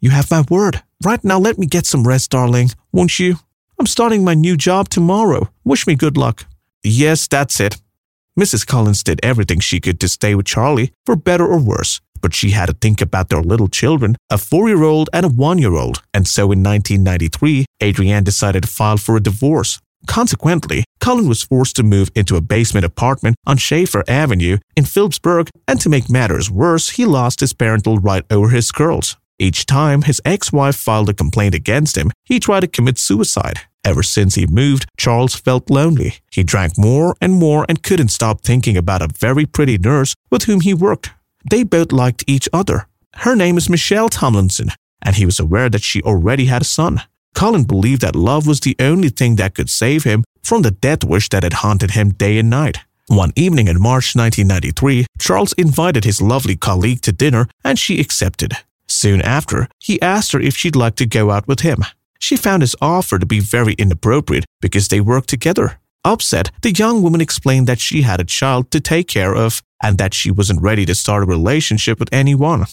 You 0.00 0.10
have 0.10 0.30
my 0.30 0.44
word. 0.48 0.82
Right 1.04 1.22
now, 1.24 1.40
let 1.40 1.58
me 1.58 1.66
get 1.66 1.86
some 1.86 2.06
rest, 2.06 2.30
darling, 2.30 2.70
won't 2.92 3.18
you? 3.18 3.36
I'm 3.80 3.86
starting 3.86 4.22
my 4.22 4.34
new 4.34 4.56
job 4.56 4.88
tomorrow. 4.88 5.50
Wish 5.64 5.88
me 5.88 5.96
good 5.96 6.16
luck. 6.16 6.46
Yes, 6.84 7.26
that's 7.26 7.58
it. 7.58 7.82
Mrs. 8.38 8.64
Collins 8.64 9.02
did 9.02 9.18
everything 9.24 9.58
she 9.58 9.80
could 9.80 9.98
to 10.00 10.08
stay 10.08 10.36
with 10.36 10.46
Charlie, 10.46 10.92
for 11.04 11.16
better 11.16 11.46
or 11.46 11.58
worse, 11.58 12.00
but 12.22 12.34
she 12.34 12.50
had 12.50 12.66
to 12.66 12.72
think 12.72 13.02
about 13.02 13.28
their 13.28 13.42
little 13.42 13.68
children, 13.68 14.16
a 14.30 14.38
four 14.38 14.68
year 14.68 14.82
old 14.82 15.10
and 15.12 15.26
a 15.26 15.28
one 15.28 15.58
year 15.58 15.74
old, 15.74 16.02
and 16.14 16.26
so 16.26 16.44
in 16.44 16.62
1993, 16.62 17.66
Adrienne 17.82 18.24
decided 18.24 18.62
to 18.62 18.68
file 18.68 18.96
for 18.96 19.16
a 19.16 19.20
divorce. 19.20 19.80
Consequently, 20.06 20.84
Cullen 21.00 21.28
was 21.28 21.42
forced 21.42 21.76
to 21.76 21.82
move 21.82 22.10
into 22.14 22.36
a 22.36 22.40
basement 22.40 22.84
apartment 22.84 23.36
on 23.46 23.56
Schaefer 23.56 24.02
Avenue 24.08 24.58
in 24.76 24.84
Phillipsburg, 24.84 25.48
and 25.68 25.80
to 25.80 25.88
make 25.88 26.10
matters 26.10 26.50
worse, 26.50 26.90
he 26.90 27.04
lost 27.04 27.40
his 27.40 27.52
parental 27.52 27.98
right 27.98 28.24
over 28.30 28.48
his 28.48 28.72
girls. 28.72 29.16
Each 29.38 29.66
time 29.66 30.02
his 30.02 30.20
ex 30.24 30.52
wife 30.52 30.76
filed 30.76 31.08
a 31.08 31.14
complaint 31.14 31.54
against 31.54 31.96
him, 31.96 32.10
he 32.24 32.38
tried 32.38 32.60
to 32.60 32.68
commit 32.68 32.98
suicide. 32.98 33.60
Ever 33.84 34.04
since 34.04 34.36
he 34.36 34.46
moved, 34.46 34.86
Charles 34.96 35.34
felt 35.34 35.68
lonely. 35.68 36.14
He 36.30 36.44
drank 36.44 36.78
more 36.78 37.16
and 37.20 37.34
more 37.34 37.66
and 37.68 37.82
couldn't 37.82 38.08
stop 38.08 38.42
thinking 38.42 38.76
about 38.76 39.02
a 39.02 39.08
very 39.18 39.44
pretty 39.44 39.76
nurse 39.78 40.14
with 40.30 40.44
whom 40.44 40.60
he 40.60 40.72
worked. 40.72 41.10
They 41.50 41.62
both 41.62 41.92
liked 41.92 42.24
each 42.26 42.48
other. 42.52 42.86
Her 43.16 43.36
name 43.36 43.58
is 43.58 43.68
Michelle 43.68 44.08
Tomlinson, 44.08 44.70
and 45.02 45.16
he 45.16 45.26
was 45.26 45.40
aware 45.40 45.68
that 45.68 45.82
she 45.82 46.02
already 46.02 46.46
had 46.46 46.62
a 46.62 46.66
son. 46.66 47.02
Cullen 47.34 47.64
believed 47.64 48.02
that 48.02 48.16
love 48.16 48.46
was 48.46 48.60
the 48.60 48.76
only 48.78 49.08
thing 49.08 49.36
that 49.36 49.54
could 49.54 49.70
save 49.70 50.04
him 50.04 50.24
from 50.42 50.62
the 50.62 50.70
death 50.70 51.04
wish 51.04 51.28
that 51.30 51.42
had 51.42 51.54
haunted 51.54 51.92
him 51.92 52.10
day 52.10 52.38
and 52.38 52.50
night. 52.50 52.78
One 53.08 53.32
evening 53.36 53.68
in 53.68 53.80
March 53.80 54.14
1993, 54.14 55.06
Charles 55.18 55.52
invited 55.54 56.04
his 56.04 56.22
lovely 56.22 56.56
colleague 56.56 57.02
to 57.02 57.12
dinner 57.12 57.48
and 57.64 57.78
she 57.78 58.00
accepted. 58.00 58.54
Soon 58.86 59.20
after, 59.22 59.68
he 59.78 60.00
asked 60.00 60.32
her 60.32 60.40
if 60.40 60.56
she'd 60.56 60.76
like 60.76 60.96
to 60.96 61.06
go 61.06 61.30
out 61.30 61.48
with 61.48 61.60
him. 61.60 61.84
She 62.18 62.36
found 62.36 62.62
his 62.62 62.76
offer 62.80 63.18
to 63.18 63.26
be 63.26 63.40
very 63.40 63.74
inappropriate 63.74 64.44
because 64.60 64.88
they 64.88 65.00
worked 65.00 65.28
together. 65.28 65.80
Upset, 66.04 66.50
the 66.62 66.72
young 66.72 67.02
woman 67.02 67.20
explained 67.20 67.68
that 67.68 67.78
she 67.78 68.02
had 68.02 68.20
a 68.20 68.24
child 68.24 68.70
to 68.72 68.80
take 68.80 69.06
care 69.06 69.34
of 69.36 69.62
and 69.82 69.98
that 69.98 70.14
she 70.14 70.30
wasn't 70.30 70.60
ready 70.60 70.84
to 70.84 70.94
start 70.94 71.22
a 71.22 71.26
relationship 71.26 72.00
with 72.00 72.12
anyone. 72.12 72.66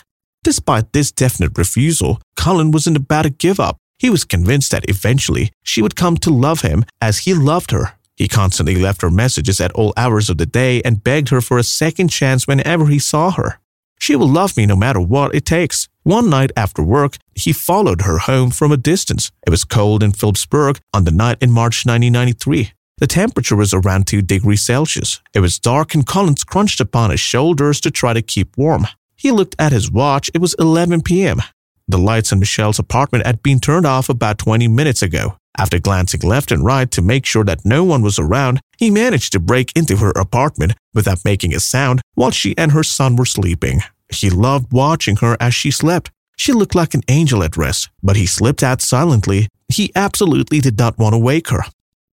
Despite 0.44 0.94
this 0.94 1.12
definite 1.12 1.58
refusal, 1.58 2.22
Cullen 2.36 2.72
wasn't 2.72 2.98
about 2.98 3.24
to 3.24 3.30
give 3.30 3.60
up. 3.60 3.78
He 4.00 4.10
was 4.10 4.24
convinced 4.24 4.72
that 4.72 4.90
eventually 4.90 5.52
she 5.64 5.82
would 5.82 5.96
come 5.96 6.18
to 6.18 6.32
love 6.32 6.62
him 6.62 6.86
as 7.02 7.20
he 7.20 7.34
loved 7.34 7.72
her. 7.72 7.94
He 8.16 8.28
constantly 8.28 8.76
left 8.76 9.02
her 9.02 9.12
messages 9.12 9.62
at 9.62 9.74
all 9.74 9.94
hours 9.96 10.30
of 10.30 10.38
the 10.38 10.46
day 10.46 10.82
and 10.84 11.04
begged 11.04 11.30
her 11.30 11.42
for 11.42 11.58
a 11.58 11.64
second 11.64 12.08
chance 12.08 12.48
whenever 12.48 12.88
he 12.88 13.00
saw 13.00 13.32
her. 13.32 13.60
She 14.00 14.16
will 14.16 14.30
love 14.30 14.58
me 14.58 14.66
no 14.66 14.76
matter 14.76 15.00
what 15.00 15.36
it 15.36 15.46
takes. 15.46 15.88
One 16.04 16.30
night 16.30 16.52
after 16.56 16.82
work, 16.82 17.18
he 17.36 17.54
followed 17.54 18.02
her 18.02 18.18
home 18.18 18.50
from 18.50 18.72
a 18.72 18.78
distance. 18.78 19.32
It 19.46 19.50
was 19.50 19.66
cold 19.66 20.02
in 20.02 20.14
Phillipsburg 20.14 20.80
on 20.94 21.04
the 21.04 21.12
night 21.12 21.38
in 21.42 21.52
March 21.52 21.86
1993. 21.86 22.72
The 23.00 23.08
temperature 23.08 23.56
was 23.56 23.74
around 23.74 24.08
2 24.08 24.22
degrees 24.22 24.62
Celsius. 24.62 25.22
It 25.34 25.40
was 25.40 25.58
dark 25.58 25.96
and 25.96 26.06
Collins 26.06 26.44
crunched 26.44 26.82
upon 26.82 27.12
his 27.12 27.22
shoulders 27.22 27.80
to 27.82 27.92
try 27.92 28.14
to 28.14 28.22
keep 28.22 28.58
warm. 28.58 28.88
He 29.16 29.32
looked 29.32 29.56
at 29.58 29.72
his 29.72 29.90
watch. 29.90 30.30
It 30.34 30.42
was 30.42 30.54
11 30.60 31.04
p.m. 31.04 31.42
The 31.88 31.98
lights 31.98 32.34
in 32.34 32.40
Michelle's 32.40 32.78
apartment 32.78 33.26
had 33.26 33.42
been 33.42 33.60
turned 33.60 33.86
off 33.86 34.10
about 34.10 34.38
20 34.38 34.68
minutes 34.68 35.02
ago. 35.02 35.38
After 35.58 35.80
glancing 35.80 36.22
left 36.22 36.52
and 36.52 36.64
right 36.64 36.92
to 36.92 37.02
make 37.02 37.26
sure 37.26 37.46
that 37.46 37.66
no 37.66 37.86
one 37.86 38.02
was 38.02 38.20
around, 38.20 38.60
he 38.78 38.92
managed 38.92 39.32
to 39.32 39.40
break 39.40 39.72
into 39.76 39.98
her 39.98 40.12
apartment 40.12 40.74
without 40.94 41.26
making 41.26 41.54
a 41.54 41.60
sound 41.60 42.02
while 42.16 42.32
she 42.32 42.58
and 42.58 42.74
her 42.74 42.84
son 42.84 43.16
were 43.16 43.26
sleeping. 43.26 43.82
He 44.14 44.30
loved 44.30 44.74
watching 44.74 45.18
her 45.18 45.38
as 45.40 45.56
she 45.56 45.72
slept. 45.72 46.12
She 46.38 46.52
looked 46.52 46.76
like 46.76 46.94
an 46.94 47.04
angel 47.08 47.44
at 47.44 47.58
rest, 47.58 47.90
but 48.04 48.18
he 48.18 48.26
slipped 48.26 48.62
out 48.62 48.82
silently. 48.82 49.48
He 49.70 49.92
absolutely 49.96 50.60
did 50.60 50.78
not 50.78 50.98
want 50.98 51.14
to 51.14 51.18
wake 51.18 51.50
her. 51.50 51.64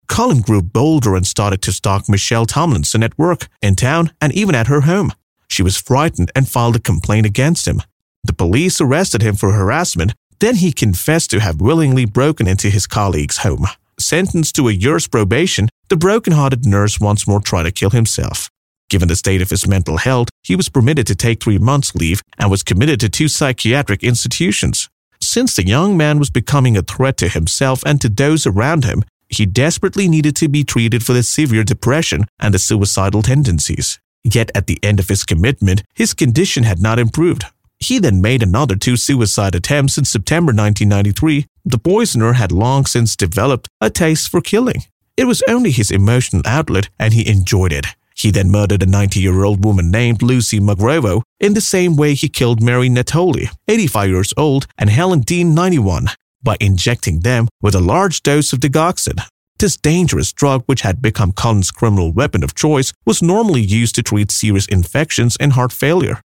Cullen 0.08 0.42
grew 0.42 0.62
bolder 0.62 1.16
and 1.16 1.26
started 1.26 1.62
to 1.64 1.72
stalk 1.72 2.08
Michelle 2.08 2.46
Tomlinson 2.46 3.04
at 3.04 3.18
work, 3.18 3.48
in 3.62 3.76
town, 3.76 4.12
and 4.22 4.32
even 4.34 4.56
at 4.56 4.68
her 4.68 4.82
home. 4.82 5.12
She 5.48 5.64
was 5.64 5.78
frightened 5.78 6.32
and 6.36 6.48
filed 6.48 6.76
a 6.76 6.80
complaint 6.80 7.26
against 7.26 7.68
him. 7.68 7.82
The 8.24 8.34
police 8.34 8.80
arrested 8.80 9.22
him 9.22 9.36
for 9.36 9.52
harassment. 9.52 10.14
Then 10.40 10.56
he 10.56 10.72
confessed 10.72 11.32
to 11.32 11.40
have 11.40 11.62
willingly 11.62 12.06
broken 12.06 12.48
into 12.48 12.70
his 12.70 12.88
colleague's 12.88 13.40
home. 13.40 13.68
Sentenced 14.00 14.56
to 14.56 14.68
a 14.68 14.74
year's 14.74 15.08
probation, 15.08 15.70
the 15.90 15.98
broken-hearted 15.98 16.66
nurse 16.66 17.00
once 17.00 17.28
more 17.28 17.40
tried 17.40 17.64
to 17.64 17.72
kill 17.72 17.92
himself. 17.92 18.50
Given 18.90 19.08
the 19.08 19.16
state 19.16 19.42
of 19.42 19.50
his 19.50 19.68
mental 19.68 19.98
health, 19.98 20.30
he 20.44 20.56
was 20.56 20.70
permitted 20.70 21.08
to 21.08 21.16
take 21.16 21.42
three 21.42 21.58
months' 21.58 21.96
leave 21.96 22.22
and 22.38 22.52
was 22.52 22.64
committed 22.64 23.00
to 23.00 23.10
two 23.10 23.28
psychiatric 23.28 24.04
institutions. 24.04 24.90
Since 25.22 25.56
the 25.56 25.66
young 25.66 25.96
man 25.96 26.20
was 26.20 26.30
becoming 26.30 26.76
a 26.76 26.82
threat 26.82 27.18
to 27.18 27.30
himself 27.30 27.82
and 27.86 28.02
to 28.02 28.10
those 28.10 28.46
around 28.46 28.84
him, 28.84 29.04
he 29.30 29.46
desperately 29.46 30.08
needed 30.08 30.36
to 30.38 30.48
be 30.48 30.64
treated 30.64 31.04
for 31.04 31.14
the 31.14 31.24
severe 31.24 31.64
depression 31.64 32.26
and 32.40 32.54
the 32.54 32.60
suicidal 32.60 33.22
tendencies. 33.22 34.00
Yet 34.24 34.52
at 34.56 34.68
the 34.68 34.80
end 34.84 35.00
of 35.00 35.10
his 35.10 35.24
commitment, 35.24 35.84
his 35.94 36.14
condition 36.14 36.64
had 36.64 36.82
not 36.82 37.00
improved. 37.00 37.46
He 37.80 38.00
then 38.00 38.22
made 38.22 38.42
another 38.42 38.76
two 38.76 38.96
suicide 38.96 39.56
attempts 39.56 39.98
in 39.98 40.06
September 40.06 40.52
1993. 40.52 41.46
The 41.66 41.78
poisoner 41.78 42.34
had 42.34 42.52
long 42.52 42.86
since 42.86 43.16
developed 43.16 43.68
a 43.82 43.90
taste 43.90 44.30
for 44.30 44.40
killing. 44.40 44.84
It 45.18 45.26
was 45.26 45.44
only 45.48 45.72
his 45.72 45.92
emotional 45.92 46.42
outlet 46.46 46.90
and 46.98 47.14
he 47.14 47.28
enjoyed 47.28 47.74
it. 47.74 47.88
He 48.16 48.32
then 48.32 48.52
murdered 48.52 48.84
a 48.84 48.86
90 48.86 49.20
year 49.20 49.44
old 49.44 49.66
woman 49.66 49.92
named 49.92 50.22
Lucy 50.22 50.60
Mugavero 50.60 51.24
in 51.40 51.54
the 51.54 51.62
same 51.62 51.96
way 51.96 52.14
he 52.14 52.30
killed 52.30 52.62
Mary 52.62 52.90
Natoli, 52.90 53.50
85 53.68 54.10
years 54.10 54.34
old, 54.38 54.66
and 54.78 54.90
Helen 54.90 55.22
Dean, 55.22 55.54
91, 55.54 56.08
by 56.44 56.58
injecting 56.60 57.22
them 57.22 57.48
with 57.62 57.76
a 57.76 57.80
large 57.80 58.22
dose 58.22 58.54
of 58.54 58.60
digoxin. 58.60 59.20
This 59.60 59.78
dangerous 59.78 60.34
drug, 60.34 60.64
which 60.66 60.82
had 60.82 61.02
become 61.02 61.32
Cullen's 61.32 61.72
criminal 61.72 62.12
weapon 62.12 62.44
of 62.44 62.56
choice, 62.56 62.92
was 63.06 63.22
normally 63.22 63.62
used 63.62 63.96
to 63.96 64.04
treat 64.04 64.32
serious 64.32 64.66
infections 64.66 65.38
and 65.40 65.54
heart 65.54 65.72
failure. 65.72 66.20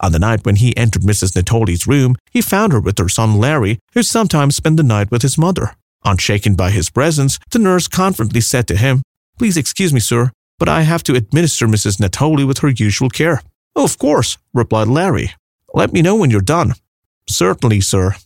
On 0.00 0.12
the 0.12 0.18
night 0.18 0.44
when 0.44 0.56
he 0.56 0.76
entered 0.76 1.02
Mrs. 1.02 1.36
Natoli's 1.36 1.86
room, 1.86 2.16
he 2.30 2.40
found 2.40 2.72
her 2.72 2.80
with 2.80 2.98
her 2.98 3.08
son 3.08 3.38
Larry, 3.38 3.78
who 3.92 4.02
sometimes 4.02 4.56
spent 4.56 4.76
the 4.76 4.82
night 4.82 5.10
with 5.10 5.22
his 5.22 5.38
mother. 5.38 5.74
Unshaken 6.04 6.54
by 6.54 6.70
his 6.70 6.88
presence, 6.88 7.38
the 7.50 7.58
nurse 7.58 7.86
confidently 7.86 8.40
said 8.40 8.66
to 8.68 8.76
him, 8.76 9.02
Please 9.38 9.56
excuse 9.56 9.92
me, 9.92 10.00
sir, 10.00 10.32
but 10.58 10.68
I 10.68 10.82
have 10.82 11.02
to 11.04 11.14
administer 11.14 11.66
Mrs. 11.66 12.00
Natoli 12.00 12.46
with 12.46 12.58
her 12.58 12.70
usual 12.70 13.10
care. 13.10 13.42
Oh, 13.76 13.84
of 13.84 13.98
course, 13.98 14.38
replied 14.54 14.88
Larry. 14.88 15.32
Let 15.74 15.92
me 15.92 16.02
know 16.02 16.16
when 16.16 16.30
you're 16.30 16.40
done. 16.40 16.74
Certainly, 17.28 17.82
sir. 17.82 18.16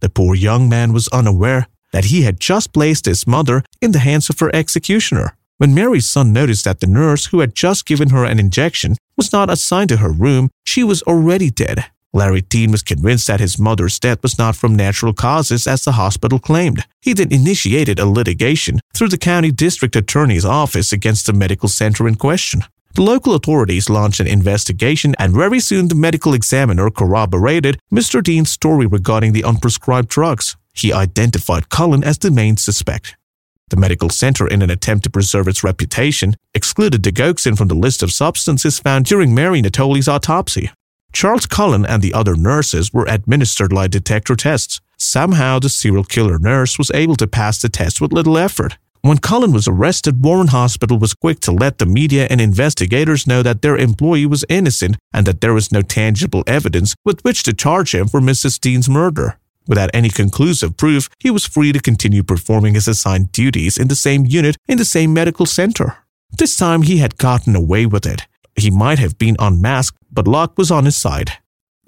The 0.00 0.08
poor 0.08 0.34
young 0.34 0.68
man 0.68 0.92
was 0.92 1.08
unaware 1.08 1.66
that 1.92 2.06
he 2.06 2.22
had 2.22 2.40
just 2.40 2.72
placed 2.72 3.06
his 3.06 3.26
mother 3.26 3.62
in 3.80 3.92
the 3.92 3.98
hands 3.98 4.28
of 4.30 4.38
her 4.40 4.54
executioner. 4.54 5.36
When 5.58 5.74
Mary's 5.74 6.08
son 6.08 6.32
noticed 6.32 6.64
that 6.64 6.80
the 6.80 6.86
nurse 6.86 7.26
who 7.26 7.40
had 7.40 7.54
just 7.54 7.86
given 7.86 8.10
her 8.10 8.24
an 8.24 8.38
injection 8.38 8.96
was 9.16 9.32
not 9.32 9.50
assigned 9.50 9.88
to 9.88 9.96
her 9.96 10.12
room, 10.12 10.50
she 10.64 10.84
was 10.84 11.02
already 11.02 11.50
dead. 11.50 11.86
Larry 12.12 12.40
Dean 12.40 12.70
was 12.70 12.82
convinced 12.82 13.26
that 13.26 13.40
his 13.40 13.58
mother's 13.58 13.98
death 13.98 14.22
was 14.22 14.38
not 14.38 14.56
from 14.56 14.74
natural 14.74 15.12
causes 15.12 15.66
as 15.66 15.84
the 15.84 15.92
hospital 15.92 16.38
claimed. 16.38 16.84
He 17.02 17.12
then 17.12 17.32
initiated 17.32 17.98
a 17.98 18.06
litigation 18.06 18.80
through 18.94 19.08
the 19.08 19.18
county 19.18 19.50
district 19.50 19.94
attorney's 19.96 20.44
office 20.44 20.92
against 20.92 21.26
the 21.26 21.32
medical 21.32 21.68
center 21.68 22.08
in 22.08 22.14
question. 22.14 22.62
The 22.94 23.02
local 23.02 23.34
authorities 23.34 23.88
launched 23.88 24.20
an 24.20 24.26
investigation 24.26 25.14
and 25.18 25.32
very 25.32 25.60
soon 25.60 25.88
the 25.88 25.94
medical 25.94 26.34
examiner 26.34 26.90
corroborated 26.90 27.78
Mr. 27.92 28.22
Dean's 28.22 28.50
story 28.50 28.86
regarding 28.86 29.32
the 29.32 29.42
unprescribed 29.42 30.08
drugs. 30.08 30.56
He 30.74 30.92
identified 30.92 31.68
Cullen 31.68 32.02
as 32.02 32.18
the 32.18 32.30
main 32.30 32.56
suspect. 32.56 33.16
The 33.70 33.76
medical 33.76 34.08
center, 34.08 34.48
in 34.48 34.62
an 34.62 34.70
attempt 34.70 35.04
to 35.04 35.10
preserve 35.10 35.46
its 35.46 35.62
reputation, 35.62 36.34
excluded 36.54 37.02
digoxin 37.02 37.56
from 37.56 37.68
the 37.68 37.74
list 37.74 38.02
of 38.02 38.10
substances 38.10 38.78
found 38.78 39.04
during 39.04 39.34
Mary 39.34 39.60
Natoli's 39.60 40.08
autopsy. 40.08 40.70
Charles 41.12 41.46
Cullen 41.46 41.84
and 41.84 42.02
the 42.02 42.14
other 42.14 42.34
nurses 42.34 42.92
were 42.92 43.06
administered 43.08 43.72
lie 43.72 43.88
detector 43.88 44.36
tests. 44.36 44.80
Somehow, 44.98 45.58
the 45.58 45.68
serial 45.68 46.04
killer 46.04 46.38
nurse 46.38 46.78
was 46.78 46.90
able 46.92 47.16
to 47.16 47.26
pass 47.26 47.60
the 47.60 47.68
test 47.68 48.00
with 48.00 48.12
little 48.12 48.38
effort. 48.38 48.78
When 49.02 49.18
Cullen 49.18 49.52
was 49.52 49.68
arrested, 49.68 50.24
Warren 50.24 50.48
Hospital 50.48 50.98
was 50.98 51.14
quick 51.14 51.40
to 51.40 51.52
let 51.52 51.78
the 51.78 51.86
media 51.86 52.26
and 52.28 52.40
investigators 52.40 53.26
know 53.26 53.42
that 53.42 53.62
their 53.62 53.76
employee 53.76 54.26
was 54.26 54.44
innocent 54.48 54.96
and 55.12 55.26
that 55.26 55.40
there 55.40 55.54
was 55.54 55.70
no 55.70 55.82
tangible 55.82 56.42
evidence 56.46 56.94
with 57.04 57.20
which 57.22 57.44
to 57.44 57.52
charge 57.52 57.94
him 57.94 58.08
for 58.08 58.20
Mrs. 58.20 58.58
Dean's 58.60 58.88
murder. 58.88 59.38
Without 59.68 59.90
any 59.94 60.08
conclusive 60.08 60.76
proof, 60.76 61.08
he 61.20 61.30
was 61.30 61.46
free 61.46 61.72
to 61.72 61.80
continue 61.80 62.22
performing 62.22 62.74
his 62.74 62.88
assigned 62.88 63.30
duties 63.30 63.78
in 63.78 63.88
the 63.88 63.94
same 63.94 64.26
unit 64.26 64.56
in 64.66 64.78
the 64.78 64.84
same 64.84 65.12
medical 65.12 65.46
center. 65.46 65.98
This 66.36 66.56
time 66.56 66.82
he 66.82 66.96
had 66.98 67.18
gotten 67.18 67.54
away 67.54 67.86
with 67.86 68.04
it. 68.04 68.26
He 68.56 68.70
might 68.70 68.98
have 68.98 69.16
been 69.16 69.36
unmasked, 69.38 69.98
but 70.10 70.26
luck 70.26 70.58
was 70.58 70.70
on 70.70 70.86
his 70.86 70.96
side. 70.96 71.32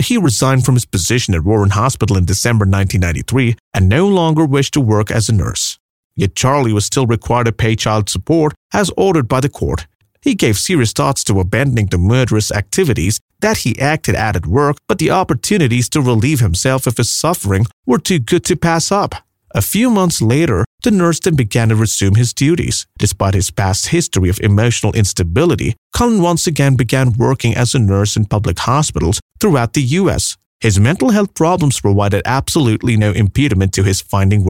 He 0.00 0.16
resigned 0.16 0.64
from 0.64 0.74
his 0.74 0.86
position 0.86 1.34
at 1.34 1.44
Warren 1.44 1.70
Hospital 1.70 2.16
in 2.16 2.24
December 2.24 2.64
1993 2.64 3.56
and 3.74 3.88
no 3.88 4.06
longer 4.06 4.44
wished 4.44 4.74
to 4.74 4.80
work 4.80 5.10
as 5.10 5.28
a 5.28 5.34
nurse. 5.34 5.79
Yet 6.20 6.34
Charlie 6.34 6.74
was 6.74 6.84
still 6.84 7.06
required 7.06 7.46
to 7.46 7.52
pay 7.52 7.74
child 7.74 8.10
support 8.10 8.52
as 8.74 8.90
ordered 8.94 9.26
by 9.26 9.40
the 9.40 9.48
court. 9.48 9.86
He 10.20 10.34
gave 10.34 10.58
serious 10.58 10.92
thoughts 10.92 11.24
to 11.24 11.40
abandoning 11.40 11.86
the 11.86 11.96
murderous 11.96 12.52
activities 12.52 13.20
that 13.40 13.58
he 13.64 13.80
acted 13.80 14.14
at 14.14 14.36
at 14.36 14.44
work, 14.44 14.76
but 14.86 14.98
the 14.98 15.10
opportunities 15.10 15.88
to 15.88 16.02
relieve 16.02 16.40
himself 16.40 16.86
of 16.86 16.98
his 16.98 17.10
suffering 17.10 17.64
were 17.86 17.98
too 17.98 18.18
good 18.18 18.44
to 18.44 18.54
pass 18.54 18.92
up. 18.92 19.14
A 19.54 19.62
few 19.62 19.88
months 19.88 20.20
later, 20.20 20.66
the 20.82 20.90
nurse 20.90 21.20
then 21.20 21.36
began 21.36 21.70
to 21.70 21.74
resume 21.74 22.16
his 22.16 22.34
duties. 22.34 22.86
Despite 22.98 23.32
his 23.32 23.50
past 23.50 23.86
history 23.86 24.28
of 24.28 24.38
emotional 24.40 24.92
instability, 24.92 25.74
Cullen 25.96 26.20
once 26.20 26.46
again 26.46 26.76
began 26.76 27.14
working 27.14 27.56
as 27.56 27.74
a 27.74 27.78
nurse 27.78 28.14
in 28.14 28.26
public 28.26 28.58
hospitals 28.58 29.20
throughout 29.40 29.72
the 29.72 29.96
US. 30.00 30.36
His 30.60 30.78
mental 30.78 31.12
health 31.12 31.32
problems 31.32 31.80
provided 31.80 32.20
absolutely 32.26 32.98
no 32.98 33.12
impediment 33.12 33.72
to 33.72 33.84
his 33.84 34.02
finding 34.02 34.42
work. 34.42 34.49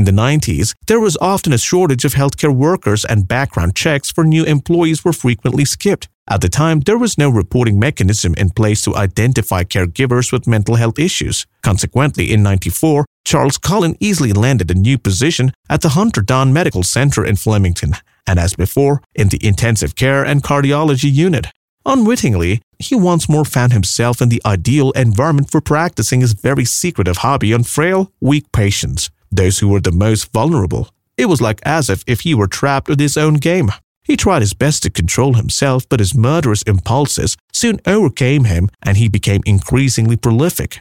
In 0.00 0.06
the 0.06 0.12
90s, 0.12 0.74
there 0.86 0.98
was 0.98 1.18
often 1.20 1.52
a 1.52 1.58
shortage 1.58 2.06
of 2.06 2.14
healthcare 2.14 2.56
workers 2.56 3.04
and 3.04 3.28
background 3.28 3.76
checks 3.76 4.10
for 4.10 4.24
new 4.24 4.44
employees 4.44 5.04
were 5.04 5.12
frequently 5.12 5.66
skipped. 5.66 6.08
At 6.26 6.40
the 6.40 6.48
time, 6.48 6.80
there 6.80 6.96
was 6.96 7.18
no 7.18 7.28
reporting 7.28 7.78
mechanism 7.78 8.32
in 8.38 8.48
place 8.48 8.80
to 8.84 8.96
identify 8.96 9.62
caregivers 9.62 10.32
with 10.32 10.46
mental 10.46 10.76
health 10.76 10.98
issues. 10.98 11.46
Consequently, 11.62 12.32
in 12.32 12.42
94, 12.42 13.04
Charles 13.26 13.58
Cullen 13.58 13.94
easily 14.00 14.32
landed 14.32 14.70
a 14.70 14.74
new 14.74 14.96
position 14.96 15.52
at 15.68 15.82
the 15.82 15.90
Hunterdon 15.90 16.50
Medical 16.50 16.82
Center 16.82 17.22
in 17.22 17.36
Flemington, 17.36 17.92
and 18.26 18.38
as 18.38 18.54
before, 18.54 19.02
in 19.14 19.28
the 19.28 19.46
intensive 19.46 19.96
care 19.96 20.24
and 20.24 20.42
cardiology 20.42 21.12
unit. 21.12 21.48
Unwittingly, 21.84 22.62
he 22.78 22.94
once 22.94 23.28
more 23.28 23.44
found 23.44 23.74
himself 23.74 24.22
in 24.22 24.30
the 24.30 24.40
ideal 24.46 24.92
environment 24.92 25.50
for 25.50 25.60
practicing 25.60 26.22
his 26.22 26.32
very 26.32 26.64
secretive 26.64 27.18
hobby 27.18 27.52
on 27.52 27.64
frail, 27.64 28.10
weak 28.18 28.50
patients, 28.50 29.10
those 29.30 29.58
who 29.58 29.68
were 29.68 29.80
the 29.80 29.92
most 29.92 30.32
vulnerable. 30.32 30.88
It 31.16 31.26
was 31.26 31.40
like 31.40 31.60
as 31.64 31.90
if, 31.90 32.02
if 32.06 32.20
he 32.20 32.34
were 32.34 32.46
trapped 32.46 32.88
with 32.88 33.00
his 33.00 33.16
own 33.16 33.34
game. 33.34 33.70
He 34.02 34.16
tried 34.16 34.42
his 34.42 34.54
best 34.54 34.82
to 34.82 34.90
control 34.90 35.34
himself, 35.34 35.88
but 35.88 36.00
his 36.00 36.14
murderous 36.14 36.62
impulses 36.62 37.36
soon 37.52 37.80
overcame 37.86 38.44
him 38.44 38.68
and 38.82 38.96
he 38.96 39.08
became 39.08 39.42
increasingly 39.46 40.16
prolific. 40.16 40.80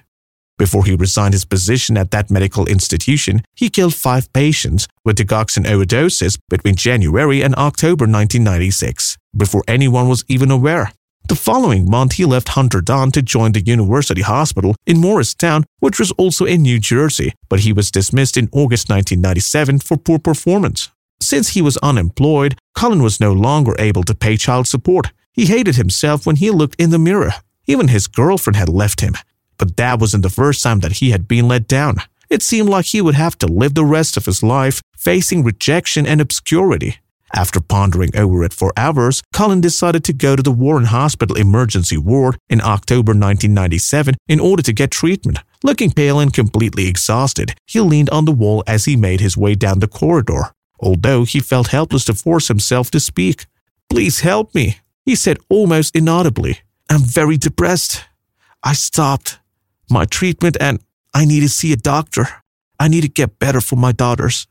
Before 0.57 0.83
he 0.83 0.93
resigned 0.93 1.33
his 1.33 1.45
position 1.45 1.97
at 1.97 2.11
that 2.11 2.29
medical 2.29 2.65
institution, 2.65 3.43
he 3.55 3.69
killed 3.69 3.93
five 3.93 4.31
patients 4.33 4.87
with 5.05 5.17
digoxin 5.17 5.65
overdoses 5.65 6.37
between 6.49 6.75
January 6.75 7.41
and 7.41 7.55
October 7.55 8.03
1996, 8.03 9.17
before 9.35 9.63
anyone 9.67 10.09
was 10.09 10.25
even 10.27 10.51
aware. 10.51 10.91
The 11.29 11.35
following 11.35 11.87
month, 11.87 12.13
he 12.13 12.25
left 12.25 12.47
Hunterdon 12.49 13.11
to 13.11 13.21
join 13.21 13.51
the 13.51 13.61
University 13.61 14.23
Hospital 14.23 14.75
in 14.87 14.97
Morristown, 14.99 15.63
which 15.77 15.99
was 15.99 16.11
also 16.13 16.45
in 16.45 16.63
New 16.63 16.79
Jersey, 16.79 17.35
but 17.49 17.59
he 17.59 17.71
was 17.71 17.91
dismissed 17.91 18.35
in 18.35 18.49
August 18.51 18.89
1997 18.89 19.77
for 19.77 19.95
poor 19.95 20.17
performance. 20.17 20.89
Since 21.21 21.49
he 21.49 21.61
was 21.61 21.77
unemployed, 21.83 22.57
Cullen 22.73 23.03
was 23.03 23.19
no 23.19 23.31
longer 23.31 23.75
able 23.77 24.01
to 24.05 24.15
pay 24.15 24.37
child 24.37 24.67
support. 24.67 25.11
He 25.31 25.45
hated 25.45 25.75
himself 25.75 26.25
when 26.25 26.37
he 26.37 26.49
looked 26.49 26.81
in 26.81 26.89
the 26.89 26.97
mirror. 26.97 27.33
Even 27.67 27.89
his 27.89 28.07
girlfriend 28.07 28.57
had 28.57 28.67
left 28.67 29.01
him. 29.01 29.13
But 29.59 29.77
that 29.77 29.99
wasn't 29.99 30.23
the 30.23 30.31
first 30.31 30.63
time 30.63 30.79
that 30.79 30.93
he 30.93 31.11
had 31.11 31.27
been 31.27 31.47
let 31.47 31.67
down. 31.67 31.97
It 32.31 32.41
seemed 32.41 32.69
like 32.69 32.87
he 32.87 33.01
would 33.01 33.13
have 33.13 33.37
to 33.37 33.45
live 33.45 33.75
the 33.75 33.85
rest 33.85 34.17
of 34.17 34.25
his 34.25 34.41
life 34.41 34.81
facing 34.97 35.43
rejection 35.43 36.07
and 36.07 36.21
obscurity. 36.21 36.97
After 37.33 37.59
pondering 37.59 38.15
over 38.15 38.43
it 38.43 38.53
for 38.53 38.73
hours, 38.75 39.21
Cullen 39.33 39.61
decided 39.61 40.03
to 40.05 40.13
go 40.13 40.35
to 40.35 40.43
the 40.43 40.51
Warren 40.51 40.85
Hospital 40.85 41.37
emergency 41.37 41.97
ward 41.97 42.37
in 42.49 42.61
October 42.61 43.11
1997 43.11 44.15
in 44.27 44.39
order 44.39 44.63
to 44.63 44.73
get 44.73 44.91
treatment. 44.91 45.39
Looking 45.63 45.91
pale 45.91 46.19
and 46.19 46.33
completely 46.33 46.87
exhausted, 46.87 47.55
he 47.67 47.79
leaned 47.81 48.09
on 48.09 48.25
the 48.25 48.31
wall 48.31 48.63
as 48.65 48.85
he 48.85 48.95
made 48.95 49.21
his 49.21 49.37
way 49.37 49.55
down 49.55 49.79
the 49.79 49.87
corridor. 49.87 50.51
Although 50.79 51.25
he 51.25 51.39
felt 51.39 51.67
helpless 51.67 52.05
to 52.05 52.13
force 52.13 52.47
himself 52.47 52.89
to 52.91 52.99
speak. 52.99 53.45
Please 53.89 54.21
help 54.21 54.55
me, 54.55 54.77
he 55.05 55.15
said 55.15 55.37
almost 55.49 55.95
inaudibly. 55.95 56.59
I'm 56.89 57.01
very 57.01 57.37
depressed. 57.37 58.05
I 58.63 58.73
stopped 58.73 59.39
my 59.89 60.05
treatment 60.05 60.57
and 60.59 60.79
I 61.13 61.25
need 61.25 61.41
to 61.41 61.49
see 61.49 61.73
a 61.73 61.75
doctor. 61.75 62.27
I 62.79 62.87
need 62.87 63.01
to 63.01 63.09
get 63.09 63.39
better 63.39 63.61
for 63.61 63.75
my 63.75 63.91
daughters. 63.91 64.47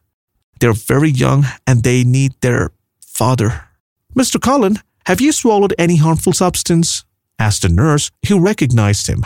They're 0.60 0.72
very 0.72 1.10
young 1.10 1.46
and 1.66 1.82
they 1.82 2.04
need 2.04 2.34
their 2.40 2.70
father. 3.00 3.68
Mr. 4.16 4.40
Cullen, 4.40 4.80
have 5.06 5.20
you 5.20 5.32
swallowed 5.32 5.74
any 5.78 5.96
harmful 5.96 6.32
substance? 6.32 7.04
asked 7.38 7.62
the 7.62 7.68
nurse 7.68 8.10
who 8.28 8.40
recognized 8.40 9.06
him. 9.06 9.24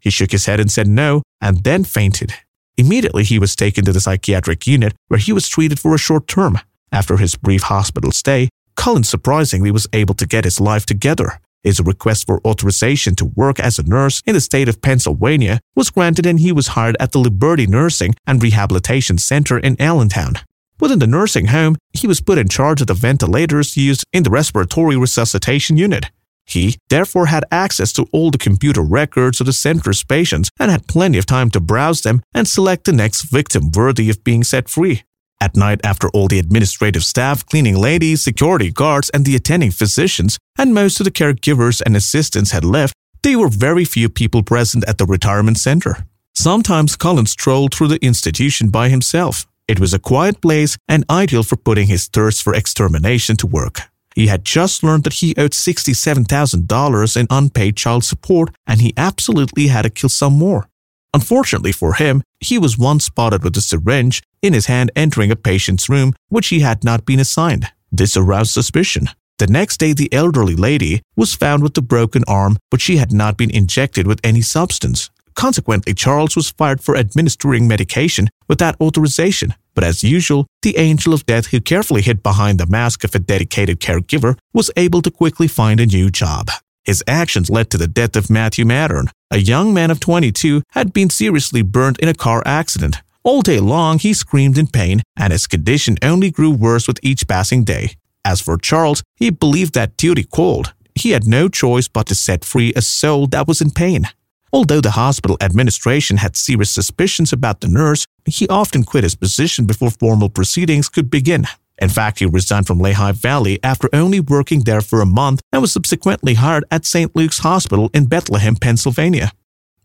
He 0.00 0.10
shook 0.10 0.32
his 0.32 0.46
head 0.46 0.60
and 0.60 0.70
said 0.70 0.88
no, 0.88 1.22
and 1.40 1.62
then 1.64 1.84
fainted. 1.84 2.34
Immediately, 2.76 3.24
he 3.24 3.38
was 3.38 3.54
taken 3.54 3.84
to 3.84 3.92
the 3.92 4.00
psychiatric 4.00 4.66
unit 4.66 4.94
where 5.08 5.20
he 5.20 5.32
was 5.32 5.48
treated 5.48 5.78
for 5.78 5.94
a 5.94 5.98
short 5.98 6.26
term. 6.26 6.58
After 6.90 7.16
his 7.16 7.36
brief 7.36 7.64
hospital 7.64 8.10
stay, 8.12 8.48
Cullen 8.76 9.04
surprisingly 9.04 9.70
was 9.70 9.86
able 9.92 10.14
to 10.14 10.26
get 10.26 10.44
his 10.44 10.60
life 10.60 10.84
together. 10.86 11.38
His 11.62 11.80
request 11.80 12.26
for 12.26 12.40
authorization 12.46 13.14
to 13.16 13.24
work 13.24 13.58
as 13.58 13.78
a 13.78 13.82
nurse 13.82 14.20
in 14.26 14.34
the 14.34 14.40
state 14.40 14.68
of 14.68 14.82
Pennsylvania 14.82 15.60
was 15.74 15.90
granted 15.90 16.26
and 16.26 16.40
he 16.40 16.52
was 16.52 16.68
hired 16.68 16.96
at 17.00 17.12
the 17.12 17.18
Liberty 17.18 17.66
Nursing 17.66 18.14
and 18.26 18.42
Rehabilitation 18.42 19.16
Center 19.16 19.58
in 19.58 19.80
Allentown. 19.80 20.34
Within 20.80 20.98
the 20.98 21.06
nursing 21.06 21.46
home, 21.46 21.76
he 21.92 22.06
was 22.06 22.20
put 22.20 22.38
in 22.38 22.48
charge 22.48 22.80
of 22.80 22.88
the 22.88 22.94
ventilators 22.94 23.76
used 23.76 24.04
in 24.12 24.24
the 24.24 24.30
respiratory 24.30 24.96
resuscitation 24.96 25.76
unit. 25.76 26.10
He, 26.46 26.76
therefore, 26.90 27.26
had 27.26 27.44
access 27.50 27.92
to 27.94 28.06
all 28.12 28.30
the 28.30 28.38
computer 28.38 28.82
records 28.82 29.40
of 29.40 29.46
the 29.46 29.52
center's 29.52 30.02
patients 30.02 30.50
and 30.58 30.70
had 30.70 30.88
plenty 30.88 31.16
of 31.18 31.26
time 31.26 31.50
to 31.50 31.60
browse 31.60 32.02
them 32.02 32.22
and 32.34 32.46
select 32.46 32.84
the 32.84 32.92
next 32.92 33.22
victim 33.22 33.70
worthy 33.72 34.10
of 34.10 34.24
being 34.24 34.44
set 34.44 34.68
free. 34.68 35.02
At 35.40 35.56
night, 35.56 35.80
after 35.84 36.08
all 36.10 36.28
the 36.28 36.38
administrative 36.38 37.04
staff, 37.04 37.46
cleaning 37.46 37.76
ladies, 37.76 38.22
security 38.22 38.70
guards, 38.70 39.10
and 39.10 39.24
the 39.24 39.36
attending 39.36 39.70
physicians, 39.70 40.38
and 40.58 40.74
most 40.74 41.00
of 41.00 41.04
the 41.04 41.10
caregivers 41.10 41.82
and 41.84 41.96
assistants 41.96 42.50
had 42.50 42.64
left, 42.64 42.94
there 43.22 43.38
were 43.38 43.48
very 43.48 43.84
few 43.84 44.08
people 44.08 44.42
present 44.42 44.84
at 44.88 44.98
the 44.98 45.06
retirement 45.06 45.58
center. 45.58 46.06
Sometimes 46.34 46.96
Collins 46.96 47.30
strolled 47.30 47.74
through 47.74 47.88
the 47.88 48.04
institution 48.04 48.68
by 48.68 48.88
himself. 48.88 49.46
It 49.66 49.80
was 49.80 49.94
a 49.94 49.98
quiet 49.98 50.42
place 50.42 50.76
and 50.88 51.04
ideal 51.08 51.42
for 51.42 51.56
putting 51.56 51.86
his 51.86 52.06
thirst 52.06 52.42
for 52.42 52.54
extermination 52.54 53.36
to 53.38 53.46
work. 53.46 53.80
He 54.14 54.26
had 54.26 54.44
just 54.44 54.82
learned 54.82 55.04
that 55.04 55.14
he 55.14 55.34
owed 55.36 55.52
$67,000 55.52 57.16
in 57.16 57.26
unpaid 57.30 57.76
child 57.76 58.04
support 58.04 58.54
and 58.66 58.80
he 58.80 58.92
absolutely 58.96 59.68
had 59.68 59.82
to 59.82 59.90
kill 59.90 60.10
some 60.10 60.34
more. 60.34 60.68
Unfortunately 61.14 61.72
for 61.72 61.94
him, 61.94 62.22
he 62.40 62.58
was 62.58 62.76
once 62.76 63.06
spotted 63.06 63.42
with 63.42 63.56
a 63.56 63.60
syringe 63.60 64.22
in 64.42 64.52
his 64.52 64.66
hand 64.66 64.90
entering 64.94 65.30
a 65.30 65.36
patient's 65.36 65.88
room 65.88 66.12
which 66.28 66.48
he 66.48 66.60
had 66.60 66.84
not 66.84 67.06
been 67.06 67.20
assigned. 67.20 67.68
This 67.90 68.16
aroused 68.16 68.52
suspicion. 68.52 69.08
The 69.38 69.46
next 69.46 69.78
day, 69.78 69.92
the 69.92 70.12
elderly 70.12 70.54
lady 70.54 71.02
was 71.16 71.34
found 71.34 71.62
with 71.62 71.76
a 71.78 71.82
broken 71.82 72.22
arm, 72.28 72.56
but 72.70 72.80
she 72.80 72.98
had 72.98 73.12
not 73.12 73.36
been 73.36 73.50
injected 73.50 74.06
with 74.06 74.20
any 74.22 74.42
substance. 74.42 75.10
Consequently, 75.34 75.94
Charles 75.94 76.36
was 76.36 76.50
fired 76.50 76.80
for 76.80 76.96
administering 76.96 77.68
medication 77.68 78.28
without 78.48 78.80
authorization. 78.80 79.54
But 79.74 79.84
as 79.84 80.04
usual, 80.04 80.46
the 80.62 80.76
angel 80.76 81.12
of 81.12 81.26
death 81.26 81.46
who 81.46 81.60
carefully 81.60 82.02
hid 82.02 82.22
behind 82.22 82.58
the 82.58 82.66
mask 82.66 83.04
of 83.04 83.14
a 83.14 83.18
dedicated 83.18 83.80
caregiver 83.80 84.38
was 84.52 84.70
able 84.76 85.02
to 85.02 85.10
quickly 85.10 85.48
find 85.48 85.80
a 85.80 85.86
new 85.86 86.10
job. 86.10 86.48
His 86.84 87.02
actions 87.08 87.50
led 87.50 87.70
to 87.70 87.78
the 87.78 87.88
death 87.88 88.14
of 88.14 88.30
Matthew 88.30 88.64
Mattern, 88.64 89.08
a 89.30 89.38
young 89.38 89.74
man 89.74 89.90
of 89.90 89.98
22 89.98 90.62
had 90.70 90.92
been 90.92 91.10
seriously 91.10 91.62
burned 91.62 91.98
in 91.98 92.08
a 92.08 92.14
car 92.14 92.42
accident. 92.46 92.98
All 93.24 93.42
day 93.42 93.58
long, 93.58 93.98
he 93.98 94.12
screamed 94.12 94.58
in 94.58 94.66
pain, 94.66 95.02
and 95.16 95.32
his 95.32 95.46
condition 95.46 95.96
only 96.02 96.30
grew 96.30 96.50
worse 96.50 96.86
with 96.86 97.00
each 97.02 97.26
passing 97.26 97.64
day. 97.64 97.96
As 98.24 98.40
for 98.40 98.58
Charles, 98.58 99.02
he 99.16 99.30
believed 99.30 99.74
that 99.74 99.96
duty 99.96 100.24
called. 100.24 100.74
He 100.94 101.10
had 101.10 101.26
no 101.26 101.48
choice 101.48 101.88
but 101.88 102.06
to 102.06 102.14
set 102.14 102.44
free 102.44 102.72
a 102.76 102.82
soul 102.82 103.26
that 103.28 103.48
was 103.48 103.60
in 103.60 103.70
pain. 103.70 104.06
Although 104.54 104.82
the 104.82 104.92
hospital 104.92 105.36
administration 105.40 106.18
had 106.18 106.36
serious 106.36 106.70
suspicions 106.70 107.32
about 107.32 107.60
the 107.60 107.66
nurse, 107.66 108.06
he 108.24 108.46
often 108.46 108.84
quit 108.84 109.02
his 109.02 109.16
position 109.16 109.64
before 109.64 109.90
formal 109.90 110.28
proceedings 110.28 110.88
could 110.88 111.10
begin. 111.10 111.48
In 111.78 111.88
fact, 111.88 112.20
he 112.20 112.26
resigned 112.26 112.68
from 112.68 112.78
Lehigh 112.78 113.10
Valley 113.10 113.58
after 113.64 113.88
only 113.92 114.20
working 114.20 114.60
there 114.60 114.80
for 114.80 115.00
a 115.00 115.06
month 115.06 115.40
and 115.52 115.60
was 115.60 115.72
subsequently 115.72 116.34
hired 116.34 116.64
at 116.70 116.86
St. 116.86 117.16
Luke's 117.16 117.40
Hospital 117.40 117.90
in 117.92 118.06
Bethlehem, 118.06 118.54
Pennsylvania. 118.54 119.32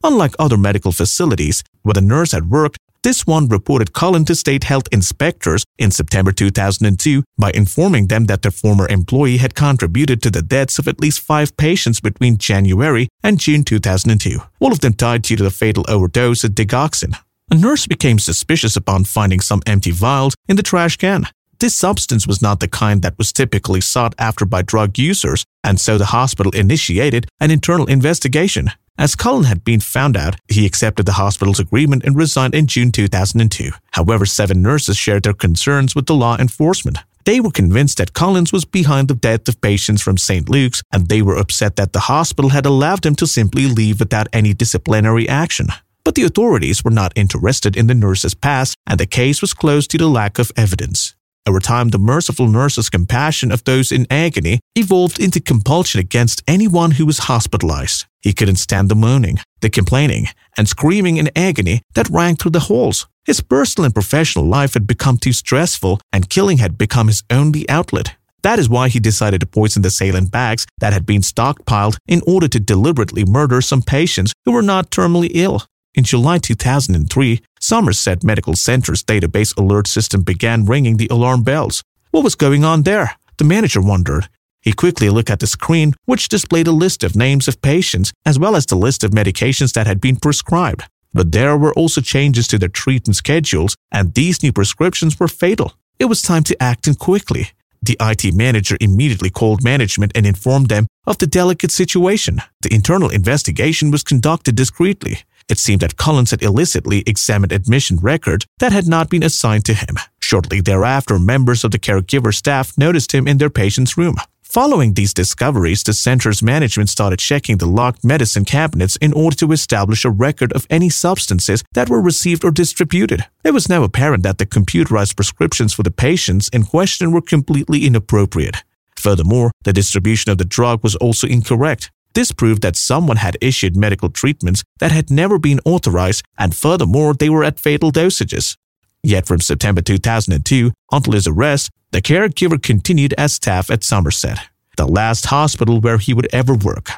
Unlike 0.03 0.35
other 0.37 0.55
medical 0.55 0.91
facilities 0.91 1.63
where 1.81 1.95
the 1.95 2.01
nurse 2.01 2.31
had 2.31 2.51
worked, 2.51 2.77
this 3.01 3.25
one 3.25 3.47
reported 3.47 3.93
Cullen 3.93 4.25
to 4.25 4.35
state 4.35 4.65
health 4.65 4.87
inspectors 4.91 5.63
in 5.77 5.91
September 5.91 6.31
2002 6.31 7.23
by 7.37 7.51
informing 7.51 8.07
them 8.07 8.25
that 8.25 8.41
their 8.41 8.51
former 8.51 8.87
employee 8.89 9.37
had 9.37 9.55
contributed 9.55 10.21
to 10.21 10.29
the 10.29 10.41
deaths 10.41 10.79
of 10.79 10.87
at 10.87 10.99
least 10.99 11.21
five 11.21 11.55
patients 11.55 12.01
between 12.01 12.37
January 12.37 13.07
and 13.23 13.39
June 13.39 13.63
2002. 13.63 14.39
All 14.59 14.71
of 14.71 14.81
them 14.81 14.93
died 14.93 15.21
due 15.21 15.37
to 15.37 15.43
the 15.43 15.51
fatal 15.51 15.85
overdose 15.87 16.43
of 16.43 16.51
digoxin. 16.51 17.15
A 17.51 17.55
nurse 17.55 17.87
became 17.87 18.19
suspicious 18.19 18.75
upon 18.75 19.05
finding 19.05 19.39
some 19.39 19.61
empty 19.65 19.91
vials 19.91 20.35
in 20.47 20.55
the 20.55 20.63
trash 20.63 20.97
can. 20.97 21.27
This 21.59 21.75
substance 21.75 22.27
was 22.27 22.41
not 22.41 22.59
the 22.59 22.67
kind 22.67 23.01
that 23.01 23.17
was 23.17 23.33
typically 23.33 23.81
sought 23.81 24.15
after 24.17 24.45
by 24.45 24.61
drug 24.61 24.97
users, 24.97 25.45
and 25.63 25.79
so 25.79 25.97
the 25.97 26.05
hospital 26.05 26.53
initiated 26.53 27.27
an 27.39 27.51
internal 27.51 27.85
investigation. 27.85 28.71
As 28.99 29.15
Cullen 29.15 29.45
had 29.45 29.63
been 29.63 29.79
found 29.79 30.17
out, 30.17 30.35
he 30.49 30.65
accepted 30.65 31.05
the 31.05 31.13
hospital's 31.13 31.57
agreement 31.57 32.03
and 32.03 32.17
resigned 32.17 32.53
in 32.53 32.67
June 32.67 32.91
2002. 32.91 33.71
However, 33.93 34.25
seven 34.25 34.61
nurses 34.61 34.97
shared 34.97 35.23
their 35.23 35.33
concerns 35.33 35.95
with 35.95 36.05
the 36.05 36.13
law 36.13 36.37
enforcement. 36.37 36.97
They 37.23 37.39
were 37.39 37.49
convinced 37.49 37.99
that 37.99 38.11
Collins 38.11 38.51
was 38.51 38.65
behind 38.65 39.07
the 39.07 39.13
death 39.13 39.47
of 39.47 39.61
patients 39.61 40.01
from 40.01 40.17
St. 40.17 40.49
Luke's, 40.49 40.83
and 40.91 41.07
they 41.07 41.21
were 41.21 41.37
upset 41.37 41.77
that 41.77 41.93
the 41.93 42.11
hospital 42.11 42.49
had 42.49 42.65
allowed 42.65 43.05
him 43.05 43.15
to 43.15 43.25
simply 43.25 43.67
leave 43.67 44.01
without 44.01 44.27
any 44.33 44.53
disciplinary 44.53 45.29
action. 45.29 45.67
But 46.03 46.15
the 46.15 46.23
authorities 46.23 46.83
were 46.83 46.91
not 46.91 47.13
interested 47.15 47.77
in 47.77 47.87
the 47.87 47.95
nurse's 47.95 48.33
past, 48.33 48.75
and 48.85 48.99
the 48.99 49.05
case 49.05 49.39
was 49.39 49.53
closed 49.53 49.91
due 49.91 49.99
to 49.99 50.07
lack 50.07 50.39
of 50.39 50.51
evidence. 50.57 51.15
Over 51.49 51.59
time, 51.59 51.89
the 51.89 51.97
merciful 51.97 52.47
nurse's 52.47 52.91
compassion 52.91 53.51
of 53.51 53.63
those 53.63 53.91
in 53.91 54.05
agony 54.11 54.59
evolved 54.75 55.19
into 55.19 55.39
compulsion 55.39 55.99
against 55.99 56.43
anyone 56.47 56.91
who 56.91 57.07
was 57.07 57.25
hospitalized. 57.25 58.05
He 58.21 58.33
couldn't 58.33 58.57
stand 58.57 58.87
the 58.87 58.95
moaning, 58.95 59.39
the 59.61 59.71
complaining, 59.71 60.27
and 60.57 60.69
screaming 60.69 61.17
in 61.17 61.31
agony 61.35 61.81
that 61.95 62.07
rang 62.11 62.35
through 62.35 62.51
the 62.51 62.67
halls. 62.69 63.07
His 63.25 63.41
personal 63.41 63.85
and 63.85 63.95
professional 63.95 64.45
life 64.45 64.75
had 64.75 64.85
become 64.85 65.17
too 65.17 65.33
stressful, 65.33 65.99
and 66.13 66.29
killing 66.29 66.59
had 66.59 66.77
become 66.77 67.07
his 67.07 67.23
only 67.31 67.67
outlet. 67.67 68.15
That 68.43 68.59
is 68.59 68.69
why 68.69 68.89
he 68.89 68.99
decided 68.99 69.39
to 69.39 69.47
poison 69.47 69.81
the 69.81 69.89
saline 69.89 70.27
bags 70.27 70.67
that 70.77 70.93
had 70.93 71.07
been 71.07 71.21
stockpiled 71.21 71.97
in 72.07 72.21
order 72.27 72.47
to 72.47 72.59
deliberately 72.59 73.25
murder 73.25 73.59
some 73.61 73.81
patients 73.81 74.33
who 74.45 74.51
were 74.51 74.61
not 74.61 74.91
terminally 74.91 75.31
ill. 75.33 75.63
In 75.95 76.03
July 76.03 76.37
2003, 76.37 77.41
Somerset 77.59 78.23
Medical 78.23 78.55
Center's 78.55 79.03
database 79.03 79.55
alert 79.57 79.85
system 79.85 80.21
began 80.21 80.65
ringing 80.65 80.95
the 80.95 81.09
alarm 81.11 81.43
bells. 81.43 81.83
What 82.11 82.23
was 82.23 82.35
going 82.35 82.63
on 82.63 82.83
there? 82.83 83.17
The 83.37 83.43
manager 83.43 83.81
wondered. 83.81 84.29
He 84.61 84.71
quickly 84.71 85.09
looked 85.09 85.29
at 85.29 85.39
the 85.39 85.47
screen, 85.47 85.93
which 86.05 86.29
displayed 86.29 86.67
a 86.67 86.71
list 86.71 87.03
of 87.03 87.15
names 87.15 87.47
of 87.47 87.61
patients 87.61 88.13
as 88.25 88.39
well 88.39 88.55
as 88.55 88.65
the 88.65 88.75
list 88.75 89.03
of 89.03 89.11
medications 89.11 89.73
that 89.73 89.87
had 89.87 89.99
been 89.99 90.15
prescribed. 90.15 90.83
But 91.13 91.31
there 91.31 91.57
were 91.57 91.73
also 91.73 92.01
changes 92.01 92.47
to 92.47 92.57
their 92.57 92.69
treatment 92.69 93.17
schedules, 93.17 93.75
and 93.91 94.13
these 94.13 94.41
new 94.41 94.53
prescriptions 94.53 95.19
were 95.19 95.27
fatal. 95.27 95.73
It 95.97 96.05
was 96.05 96.21
time 96.21 96.43
to 96.45 96.63
act 96.63 96.87
and 96.87 96.97
quickly. 96.97 97.51
The 97.81 97.97
IT 97.99 98.33
manager 98.33 98.77
immediately 98.79 99.29
called 99.29 99.63
management 99.63 100.11
and 100.15 100.25
informed 100.25 100.69
them 100.69 100.87
of 101.07 101.17
the 101.17 101.27
delicate 101.27 101.71
situation. 101.71 102.41
The 102.61 102.73
internal 102.73 103.09
investigation 103.09 103.91
was 103.91 104.03
conducted 104.03 104.55
discreetly. 104.55 105.23
It 105.49 105.57
seemed 105.57 105.81
that 105.81 105.97
Collins 105.97 106.31
had 106.31 106.43
illicitly 106.43 107.03
examined 107.07 107.51
admission 107.51 107.97
records 107.97 108.45
that 108.59 108.71
had 108.71 108.87
not 108.87 109.09
been 109.09 109.23
assigned 109.23 109.65
to 109.65 109.73
him. 109.73 109.97
Shortly 110.19 110.61
thereafter, 110.61 111.17
members 111.17 111.63
of 111.63 111.71
the 111.71 111.79
caregiver 111.79 112.33
staff 112.33 112.77
noticed 112.77 113.13
him 113.13 113.27
in 113.27 113.39
their 113.39 113.49
patient's 113.49 113.97
room. 113.97 114.15
Following 114.43 114.93
these 114.93 115.13
discoveries, 115.13 115.83
the 115.83 115.93
center's 115.93 116.41
management 116.41 116.89
started 116.89 117.19
checking 117.19 117.57
the 117.57 117.67
locked 117.67 118.03
medicine 118.03 118.45
cabinets 118.45 118.95
in 118.95 119.13
order 119.13 119.35
to 119.37 119.51
establish 119.51 120.03
a 120.05 120.09
record 120.09 120.51
of 120.53 120.65
any 120.71 120.89
substances 120.89 121.63
that 121.73 121.89
were 121.89 122.01
received 122.01 122.43
or 122.43 122.49
distributed. 122.49 123.25
It 123.43 123.53
was 123.53 123.69
now 123.69 123.83
apparent 123.83 124.23
that 124.23 124.39
the 124.39 124.47
computerized 124.47 125.15
prescriptions 125.15 125.73
for 125.73 125.83
the 125.83 125.91
patients 125.91 126.49
in 126.49 126.63
question 126.63 127.11
were 127.11 127.21
completely 127.21 127.85
inappropriate. 127.85 128.63
Furthermore, 128.97 129.51
the 129.63 129.73
distribution 129.73 130.31
of 130.31 130.39
the 130.39 130.45
drug 130.45 130.83
was 130.83 130.95
also 130.95 131.27
incorrect. 131.27 131.91
This 132.13 132.31
proved 132.31 132.61
that 132.63 132.75
someone 132.75 133.17
had 133.17 133.37
issued 133.41 133.75
medical 133.75 134.09
treatments 134.09 134.63
that 134.79 134.91
had 134.91 135.09
never 135.09 135.37
been 135.37 135.59
authorized, 135.65 136.23
and 136.37 136.55
furthermore, 136.55 137.13
they 137.13 137.29
were 137.29 137.43
at 137.43 137.59
fatal 137.59 137.91
dosages. 137.91 138.55
Yet 139.03 139.27
from 139.27 139.39
September 139.39 139.81
2002 139.81 140.71
until 140.91 141.13
his 141.13 141.27
arrest, 141.27 141.69
The 141.91 142.01
caregiver 142.01 142.61
continued 142.61 143.15
as 143.17 143.33
staff 143.33 143.71
at 143.71 143.83
Somerset, 143.83 144.39
the 144.77 144.87
last 144.87 145.25
hospital 145.27 145.81
where 145.81 145.97
he 145.97 146.13
would 146.13 146.27
ever 146.31 146.53
work. 146.53 146.91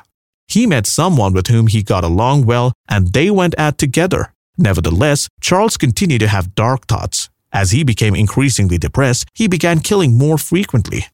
He 0.47 0.67
met 0.67 0.85
someone 0.85 1.31
with 1.31 1.47
whom 1.47 1.67
he 1.67 1.81
got 1.81 2.03
along 2.03 2.45
well 2.45 2.73
and 2.89 3.13
they 3.13 3.31
went 3.31 3.57
out 3.57 3.77
together. 3.77 4.33
Nevertheless, 4.57 5.29
Charles 5.39 5.77
continued 5.77 6.19
to 6.19 6.27
have 6.27 6.55
dark 6.55 6.87
thoughts. 6.87 7.29
As 7.53 7.71
he 7.71 7.83
became 7.83 8.15
increasingly 8.15 8.77
depressed, 8.77 9.25
he 9.33 9.47
began 9.47 9.79
killing 9.79 10.17
more 10.17 10.37
frequently. 10.37 11.05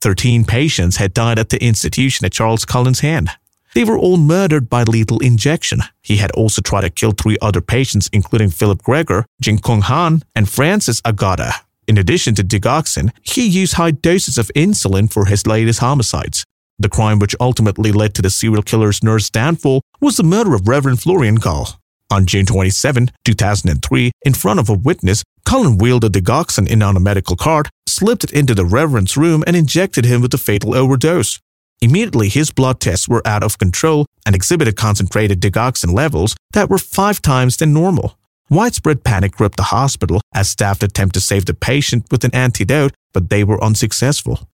Thirteen 0.00 0.44
patients 0.44 0.96
had 0.96 1.12
died 1.12 1.38
at 1.38 1.50
the 1.50 1.62
institution 1.62 2.24
at 2.24 2.32
Charles 2.32 2.64
Cullen's 2.64 3.00
hand. 3.00 3.30
They 3.76 3.84
were 3.84 3.98
all 3.98 4.16
murdered 4.16 4.70
by 4.70 4.84
lethal 4.84 5.18
injection. 5.18 5.82
He 6.02 6.16
had 6.16 6.30
also 6.30 6.62
tried 6.62 6.80
to 6.80 6.88
kill 6.88 7.12
three 7.12 7.36
other 7.42 7.60
patients, 7.60 8.08
including 8.10 8.48
Philip 8.48 8.82
Gregor, 8.82 9.26
Jin 9.42 9.58
Kyung 9.58 9.82
Han, 9.82 10.22
and 10.34 10.48
Frances 10.48 11.02
Agoada. 11.02 11.52
In 11.86 11.98
addition 11.98 12.34
to 12.36 12.42
digoxin, 12.42 13.10
he 13.20 13.46
used 13.46 13.74
high 13.74 13.90
doses 13.90 14.38
of 14.38 14.50
insulin 14.56 15.12
for 15.12 15.26
his 15.26 15.46
latest 15.46 15.80
homicides. 15.80 16.46
The 16.78 16.88
crime 16.88 17.18
which 17.18 17.36
ultimately 17.38 17.92
led 17.92 18.14
to 18.14 18.22
the 18.22 18.30
serial 18.30 18.62
killer's 18.62 19.02
nurse 19.02 19.28
downfall 19.28 19.82
was 20.00 20.16
the 20.16 20.22
murder 20.22 20.54
of 20.54 20.66
Reverend 20.66 21.02
Florian 21.02 21.34
Gall. 21.34 21.78
On 22.10 22.24
June 22.24 22.46
27, 22.46 23.10
2003, 23.26 24.10
in 24.24 24.32
front 24.32 24.58
of 24.58 24.70
a 24.70 24.72
witness, 24.72 25.22
Cullen 25.44 25.76
wheeled 25.76 26.04
a 26.04 26.08
digoxin 26.08 26.66
in 26.66 26.82
on 26.82 26.96
a 26.96 27.00
medical 27.00 27.36
cart, 27.36 27.68
slipped 27.86 28.24
it 28.24 28.32
into 28.32 28.54
the 28.54 28.64
Reverend's 28.64 29.18
room, 29.18 29.44
and 29.46 29.54
injected 29.54 30.06
him 30.06 30.22
with 30.22 30.32
a 30.32 30.38
fatal 30.38 30.74
overdose. 30.74 31.40
Immediately, 31.82 32.28
his 32.28 32.50
blood 32.50 32.80
tests 32.80 33.08
were 33.08 33.26
out 33.26 33.42
of 33.42 33.58
control 33.58 34.06
and 34.24 34.34
exhibited 34.34 34.76
concentrated 34.76 35.40
digoxin 35.40 35.92
levels 35.92 36.34
that 36.52 36.70
were 36.70 36.78
five 36.78 37.20
times 37.20 37.56
than 37.56 37.72
normal. 37.72 38.18
Widespread 38.48 39.04
panic 39.04 39.32
gripped 39.32 39.56
the 39.56 39.64
hospital 39.64 40.20
as 40.32 40.48
staff 40.48 40.82
attempted 40.82 41.20
to 41.20 41.26
save 41.26 41.46
the 41.46 41.54
patient 41.54 42.06
with 42.10 42.24
an 42.24 42.34
antidote, 42.34 42.92
but 43.12 43.28
they 43.28 43.44
were 43.44 43.62
unsuccessful. 43.62 44.48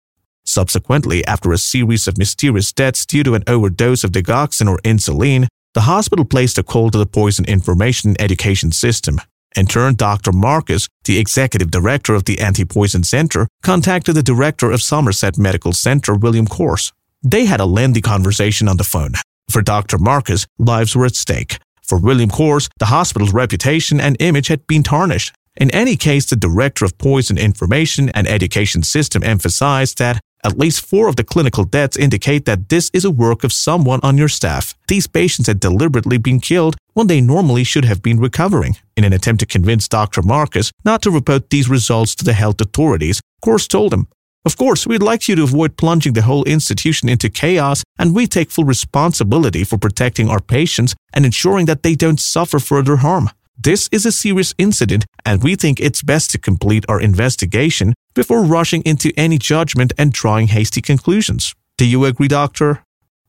Subsequently, 0.44 1.24
after 1.26 1.52
a 1.52 1.58
series 1.58 2.08
of 2.08 2.18
mysterious 2.18 2.72
deaths 2.72 3.06
due 3.06 3.22
to 3.22 3.34
an 3.34 3.44
overdose 3.46 4.02
of 4.02 4.10
digoxin 4.12 4.68
or 4.68 4.78
insulin, 4.78 5.46
the 5.74 5.82
hospital 5.82 6.24
placed 6.24 6.58
a 6.58 6.62
call 6.62 6.90
to 6.90 6.98
the 6.98 7.06
Poison 7.06 7.44
Information 7.44 8.16
Education 8.18 8.72
System. 8.72 9.20
In 9.54 9.66
turn, 9.66 9.94
Dr. 9.94 10.32
Marcus, 10.32 10.88
the 11.04 11.18
executive 11.18 11.70
director 11.70 12.14
of 12.14 12.24
the 12.24 12.40
Anti 12.40 12.64
Poison 12.64 13.04
Center, 13.04 13.46
contacted 13.62 14.14
the 14.14 14.22
director 14.22 14.70
of 14.70 14.82
Somerset 14.82 15.38
Medical 15.38 15.72
Center, 15.72 16.14
William 16.14 16.46
Course. 16.46 16.92
They 17.22 17.44
had 17.44 17.60
a 17.60 17.66
lengthy 17.66 18.00
conversation 18.00 18.68
on 18.68 18.78
the 18.78 18.84
phone. 18.84 19.12
For 19.48 19.62
Dr. 19.62 19.98
Marcus, 19.98 20.46
lives 20.58 20.96
were 20.96 21.06
at 21.06 21.14
stake. 21.14 21.58
For 21.82 21.98
William 21.98 22.30
Course, 22.30 22.68
the 22.78 22.86
hospital's 22.86 23.32
reputation 23.32 24.00
and 24.00 24.16
image 24.20 24.48
had 24.48 24.66
been 24.66 24.82
tarnished. 24.82 25.32
In 25.56 25.70
any 25.70 25.96
case, 25.96 26.26
the 26.26 26.36
director 26.36 26.84
of 26.84 26.98
Poison 26.98 27.38
Information 27.38 28.08
and 28.10 28.26
Education 28.26 28.82
System 28.82 29.22
emphasized 29.22 29.98
that 29.98 30.20
at 30.44 30.58
least 30.58 30.84
four 30.84 31.06
of 31.06 31.14
the 31.14 31.22
clinical 31.22 31.62
deaths 31.62 31.96
indicate 31.96 32.46
that 32.46 32.68
this 32.68 32.90
is 32.92 33.04
a 33.04 33.10
work 33.10 33.44
of 33.44 33.52
someone 33.52 34.00
on 34.02 34.18
your 34.18 34.28
staff. 34.28 34.74
These 34.88 35.06
patients 35.06 35.46
had 35.46 35.60
deliberately 35.60 36.18
been 36.18 36.40
killed 36.40 36.76
when 36.94 37.06
they 37.06 37.20
normally 37.20 37.62
should 37.62 37.84
have 37.84 38.02
been 38.02 38.18
recovering. 38.18 38.76
In 38.96 39.04
an 39.04 39.12
attempt 39.12 39.40
to 39.40 39.46
convince 39.46 39.86
Dr. 39.86 40.22
Marcus 40.22 40.72
not 40.84 41.02
to 41.02 41.10
report 41.12 41.50
these 41.50 41.68
results 41.68 42.16
to 42.16 42.24
the 42.24 42.32
health 42.32 42.60
authorities, 42.60 43.20
Course 43.40 43.68
told 43.68 43.92
him, 43.92 44.08
Of 44.44 44.56
course, 44.56 44.86
we'd 44.88 45.02
like 45.02 45.28
you 45.28 45.36
to 45.36 45.44
avoid 45.44 45.76
plunging 45.76 46.14
the 46.14 46.22
whole 46.22 46.42
institution 46.44 47.08
into 47.08 47.30
chaos, 47.30 47.84
and 47.96 48.14
we 48.14 48.26
take 48.26 48.50
full 48.50 48.64
responsibility 48.64 49.62
for 49.62 49.78
protecting 49.78 50.28
our 50.28 50.40
patients 50.40 50.96
and 51.12 51.24
ensuring 51.24 51.66
that 51.66 51.84
they 51.84 51.94
don't 51.94 52.18
suffer 52.18 52.58
further 52.58 52.96
harm. 52.96 53.30
This 53.56 53.88
is 53.92 54.04
a 54.04 54.10
serious 54.10 54.52
incident, 54.58 55.06
and 55.24 55.44
we 55.44 55.54
think 55.54 55.78
it's 55.78 56.02
best 56.02 56.30
to 56.30 56.38
complete 56.38 56.84
our 56.88 57.00
investigation 57.00 57.94
before 58.14 58.42
rushing 58.42 58.82
into 58.82 59.12
any 59.16 59.38
judgment 59.38 59.92
and 59.96 60.12
drawing 60.12 60.48
hasty 60.48 60.80
conclusions. 60.80 61.54
Do 61.78 61.86
you 61.86 62.04
agree, 62.04 62.28
Doctor? 62.28 62.82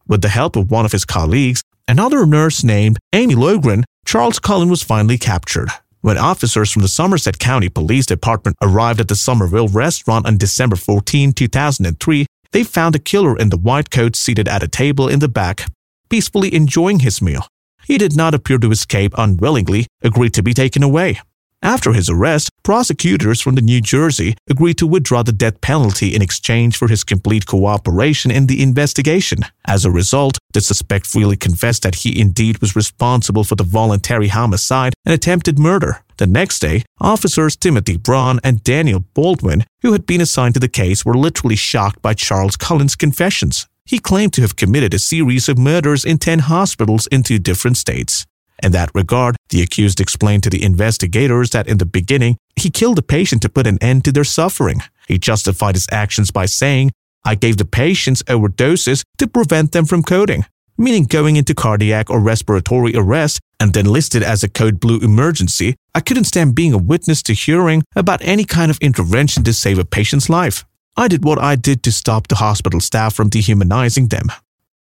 With 0.07 0.23
the 0.23 0.29
help 0.29 0.55
of 0.55 0.71
one 0.71 0.85
of 0.85 0.91
his 0.91 1.05
colleagues, 1.05 1.61
another 1.87 2.25
nurse 2.25 2.63
named 2.63 2.97
Amy 3.13 3.35
Loughren, 3.35 3.83
Charles 4.05 4.39
Cullen 4.39 4.69
was 4.69 4.81
finally 4.81 5.19
captured. 5.19 5.69
When 6.03 6.17
officers 6.17 6.69
from 6.69 6.81
the 6.81 6.89
Somerset 6.89 7.39
County 7.39 7.69
Police 7.69 8.05
Department 8.05 8.57
arrived 8.61 8.99
at 8.99 9.07
the 9.07 9.15
Somerville 9.15 9.69
restaurant 9.69 10.27
on 10.27 10.35
December 10.35 10.75
14, 10.75 11.31
2003, 11.31 12.25
they 12.51 12.63
found 12.65 12.93
the 12.93 12.99
killer 12.99 13.37
in 13.37 13.51
the 13.51 13.57
white 13.57 13.89
coat 13.89 14.17
seated 14.17 14.49
at 14.49 14.61
a 14.61 14.67
table 14.67 15.07
in 15.07 15.19
the 15.19 15.29
back, 15.29 15.65
peacefully 16.09 16.53
enjoying 16.53 16.99
his 16.99 17.21
meal. 17.21 17.47
He 17.85 17.97
did 17.97 18.17
not 18.17 18.33
appear 18.33 18.57
to 18.57 18.71
escape 18.71 19.13
unwillingly, 19.17 19.87
agreed 20.01 20.33
to 20.33 20.43
be 20.43 20.53
taken 20.53 20.83
away. 20.83 21.21
After 21.63 21.93
his 21.93 22.09
arrest, 22.09 22.49
prosecutors 22.63 23.39
from 23.39 23.55
the 23.55 23.61
New 23.61 23.79
Jersey 23.79 24.35
agreed 24.49 24.77
to 24.79 24.85
withdraw 24.85 25.23
the 25.23 25.31
death 25.31 25.61
penalty 25.61 26.13
in 26.13 26.21
exchange 26.21 26.75
for 26.75 26.89
his 26.89 27.05
complete 27.05 27.45
cooperation 27.45 28.31
in 28.31 28.47
the 28.47 28.61
investigation. 28.61 29.39
As 29.63 29.85
a 29.85 29.91
result, 29.91 30.37
the 30.51 30.59
suspect 30.59 31.07
freely 31.07 31.37
confessed 31.37 31.83
that 31.83 31.95
he 31.95 32.19
indeed 32.19 32.59
was 32.59 32.75
responsible 32.75 33.45
for 33.45 33.55
the 33.55 33.63
voluntary 33.63 34.27
homicide 34.27 34.93
and 35.05 35.13
attempted 35.13 35.57
murder. 35.57 36.03
The 36.17 36.27
next 36.27 36.59
day, 36.59 36.83
officers 36.99 37.55
Timothy 37.55 37.95
Braun 37.95 38.41
and 38.43 38.61
Daniel 38.65 39.05
Baldwin, 39.13 39.63
who 39.83 39.93
had 39.93 40.05
been 40.05 40.19
assigned 40.19 40.55
to 40.55 40.59
the 40.59 40.67
case, 40.67 41.05
were 41.05 41.17
literally 41.17 41.55
shocked 41.55 42.01
by 42.01 42.13
Charles 42.13 42.57
Cullen's 42.57 42.97
confessions. 42.97 43.67
He 43.85 43.99
claimed 43.99 44.33
to 44.33 44.41
have 44.41 44.57
committed 44.57 44.93
a 44.93 44.99
series 44.99 45.47
of 45.47 45.57
murders 45.57 46.03
in 46.03 46.17
10 46.17 46.39
hospitals 46.39 47.07
in 47.07 47.23
two 47.23 47.39
different 47.39 47.77
states. 47.77 48.25
In 48.61 48.71
that 48.73 48.91
regard, 48.93 49.35
the 49.49 49.61
accused 49.61 49.99
explained 49.99 50.43
to 50.43 50.49
the 50.49 50.63
investigators 50.63 51.49
that 51.51 51.67
in 51.67 51.77
the 51.77 51.85
beginning, 51.85 52.37
he 52.55 52.69
killed 52.69 52.97
the 52.97 53.01
patient 53.01 53.41
to 53.41 53.49
put 53.49 53.67
an 53.67 53.77
end 53.81 54.05
to 54.05 54.11
their 54.11 54.23
suffering. 54.23 54.81
He 55.07 55.17
justified 55.17 55.75
his 55.75 55.87
actions 55.91 56.31
by 56.31 56.45
saying, 56.45 56.91
I 57.25 57.35
gave 57.35 57.57
the 57.57 57.65
patients 57.65 58.21
overdoses 58.23 59.03
to 59.17 59.27
prevent 59.27 59.71
them 59.71 59.85
from 59.85 60.03
coding, 60.03 60.45
meaning 60.77 61.05
going 61.05 61.35
into 61.35 61.55
cardiac 61.55 62.09
or 62.09 62.19
respiratory 62.19 62.95
arrest 62.95 63.39
and 63.59 63.73
then 63.73 63.85
listed 63.85 64.23
as 64.23 64.43
a 64.43 64.49
code 64.49 64.79
blue 64.79 64.99
emergency. 64.99 65.75
I 65.95 66.01
couldn't 66.01 66.25
stand 66.25 66.55
being 66.55 66.73
a 66.73 66.77
witness 66.77 67.23
to 67.23 67.33
hearing 67.33 67.83
about 67.95 68.21
any 68.21 68.43
kind 68.43 68.69
of 68.69 68.77
intervention 68.79 69.43
to 69.45 69.53
save 69.53 69.79
a 69.79 69.85
patient's 69.85 70.29
life. 70.29 70.65
I 70.95 71.07
did 71.07 71.23
what 71.23 71.39
I 71.39 71.55
did 71.55 71.81
to 71.83 71.91
stop 71.91 72.27
the 72.27 72.35
hospital 72.35 72.79
staff 72.79 73.15
from 73.15 73.29
dehumanizing 73.29 74.09
them. 74.09 74.27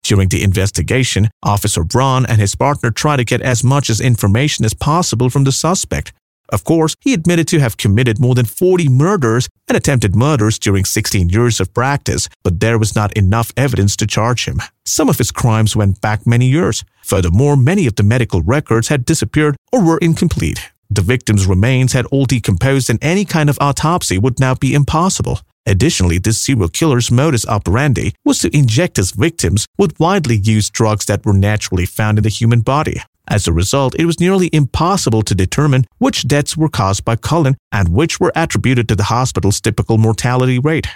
During 0.03 0.27
the 0.27 0.43
investigation, 0.43 1.29
Officer 1.43 1.83
Braun 1.83 2.25
and 2.25 2.39
his 2.39 2.55
partner 2.55 2.91
tried 2.91 3.17
to 3.17 3.23
get 3.23 3.41
as 3.41 3.63
much 3.63 3.89
as 3.89 4.01
information 4.01 4.65
as 4.65 4.73
possible 4.73 5.29
from 5.29 5.45
the 5.45 5.51
suspect. 5.51 6.11
Of 6.49 6.65
course, 6.65 6.95
he 6.99 7.13
admitted 7.13 7.47
to 7.47 7.59
have 7.59 7.77
committed 7.77 8.19
more 8.19 8.35
than 8.35 8.45
40 8.45 8.89
murders 8.89 9.47
and 9.67 9.77
attempted 9.77 10.13
murders 10.13 10.59
during 10.59 10.83
16 10.83 11.29
years 11.29 11.61
of 11.61 11.73
practice, 11.73 12.27
but 12.43 12.59
there 12.59 12.77
was 12.77 12.95
not 12.95 13.13
enough 13.13 13.51
evidence 13.55 13.95
to 13.95 14.05
charge 14.05 14.45
him. 14.45 14.59
Some 14.85 15.09
of 15.09 15.17
his 15.17 15.31
crimes 15.31 15.75
went 15.75 16.01
back 16.01 16.27
many 16.27 16.47
years. 16.47 16.83
Furthermore, 17.03 17.55
many 17.55 17.87
of 17.87 17.95
the 17.95 18.03
medical 18.03 18.41
records 18.41 18.89
had 18.89 19.05
disappeared 19.05 19.55
or 19.71 19.81
were 19.81 19.97
incomplete. 19.99 20.69
The 20.89 21.01
victim's 21.01 21.47
remains 21.47 21.93
had 21.93 22.05
all 22.07 22.25
decomposed 22.25 22.89
and 22.89 22.99
any 23.01 23.23
kind 23.25 23.49
of 23.49 23.57
autopsy 23.61 24.19
would 24.19 24.39
now 24.39 24.53
be 24.53 24.73
impossible. 24.75 25.39
Additionally, 25.65 26.17
this 26.17 26.41
serial 26.41 26.67
killer's 26.67 27.09
modus 27.09 27.45
operandi 27.47 28.13
was 28.25 28.39
to 28.39 28.55
inject 28.55 28.97
his 28.97 29.11
victims 29.11 29.65
with 29.77 29.99
widely 29.99 30.35
used 30.35 30.73
drugs 30.73 31.05
that 31.05 31.25
were 31.25 31.33
naturally 31.33 31.85
found 31.85 32.17
in 32.17 32.23
the 32.23 32.29
human 32.29 32.59
body. 32.59 33.01
As 33.27 33.47
a 33.47 33.53
result, 33.53 33.95
it 33.95 34.05
was 34.05 34.19
nearly 34.19 34.49
impossible 34.51 35.21
to 35.23 35.33
determine 35.33 35.85
which 35.97 36.27
deaths 36.27 36.57
were 36.57 36.67
caused 36.67 37.05
by 37.05 37.15
Cullen 37.15 37.55
and 37.71 37.89
which 37.89 38.19
were 38.19 38.33
attributed 38.35 38.89
to 38.89 38.95
the 38.95 39.03
hospital's 39.05 39.61
typical 39.61 39.97
mortality 39.97 40.59
rate. 40.59 40.87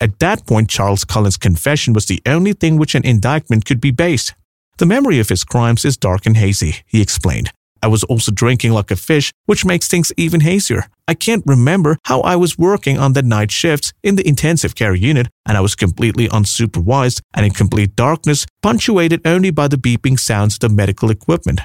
At 0.00 0.18
that 0.18 0.46
point, 0.46 0.68
Charles 0.68 1.04
Cullen's 1.04 1.36
confession 1.36 1.92
was 1.92 2.06
the 2.06 2.22
only 2.26 2.52
thing 2.52 2.76
which 2.76 2.96
an 2.96 3.04
indictment 3.04 3.64
could 3.64 3.80
be 3.80 3.92
based. 3.92 4.34
The 4.78 4.86
memory 4.86 5.20
of 5.20 5.28
his 5.28 5.44
crimes 5.44 5.84
is 5.84 5.96
dark 5.96 6.26
and 6.26 6.36
hazy, 6.36 6.82
he 6.86 7.00
explained. 7.00 7.52
I 7.82 7.88
was 7.88 8.04
also 8.04 8.32
drinking 8.32 8.72
like 8.72 8.90
a 8.90 8.96
fish, 8.96 9.32
which 9.46 9.64
makes 9.64 9.88
things 9.88 10.12
even 10.16 10.40
hazier. 10.40 10.86
I 11.06 11.14
can't 11.14 11.42
remember 11.46 11.96
how 12.04 12.20
I 12.20 12.36
was 12.36 12.58
working 12.58 12.98
on 12.98 13.12
the 13.12 13.22
night 13.22 13.50
shifts 13.50 13.92
in 14.02 14.16
the 14.16 14.26
intensive 14.28 14.74
care 14.74 14.94
unit, 14.94 15.28
and 15.46 15.56
I 15.56 15.60
was 15.60 15.74
completely 15.74 16.28
unsupervised 16.28 17.20
and 17.34 17.46
in 17.46 17.52
complete 17.52 17.96
darkness, 17.96 18.46
punctuated 18.62 19.26
only 19.26 19.50
by 19.50 19.68
the 19.68 19.78
beeping 19.78 20.18
sounds 20.18 20.54
of 20.54 20.60
the 20.60 20.68
medical 20.68 21.10
equipment. 21.10 21.60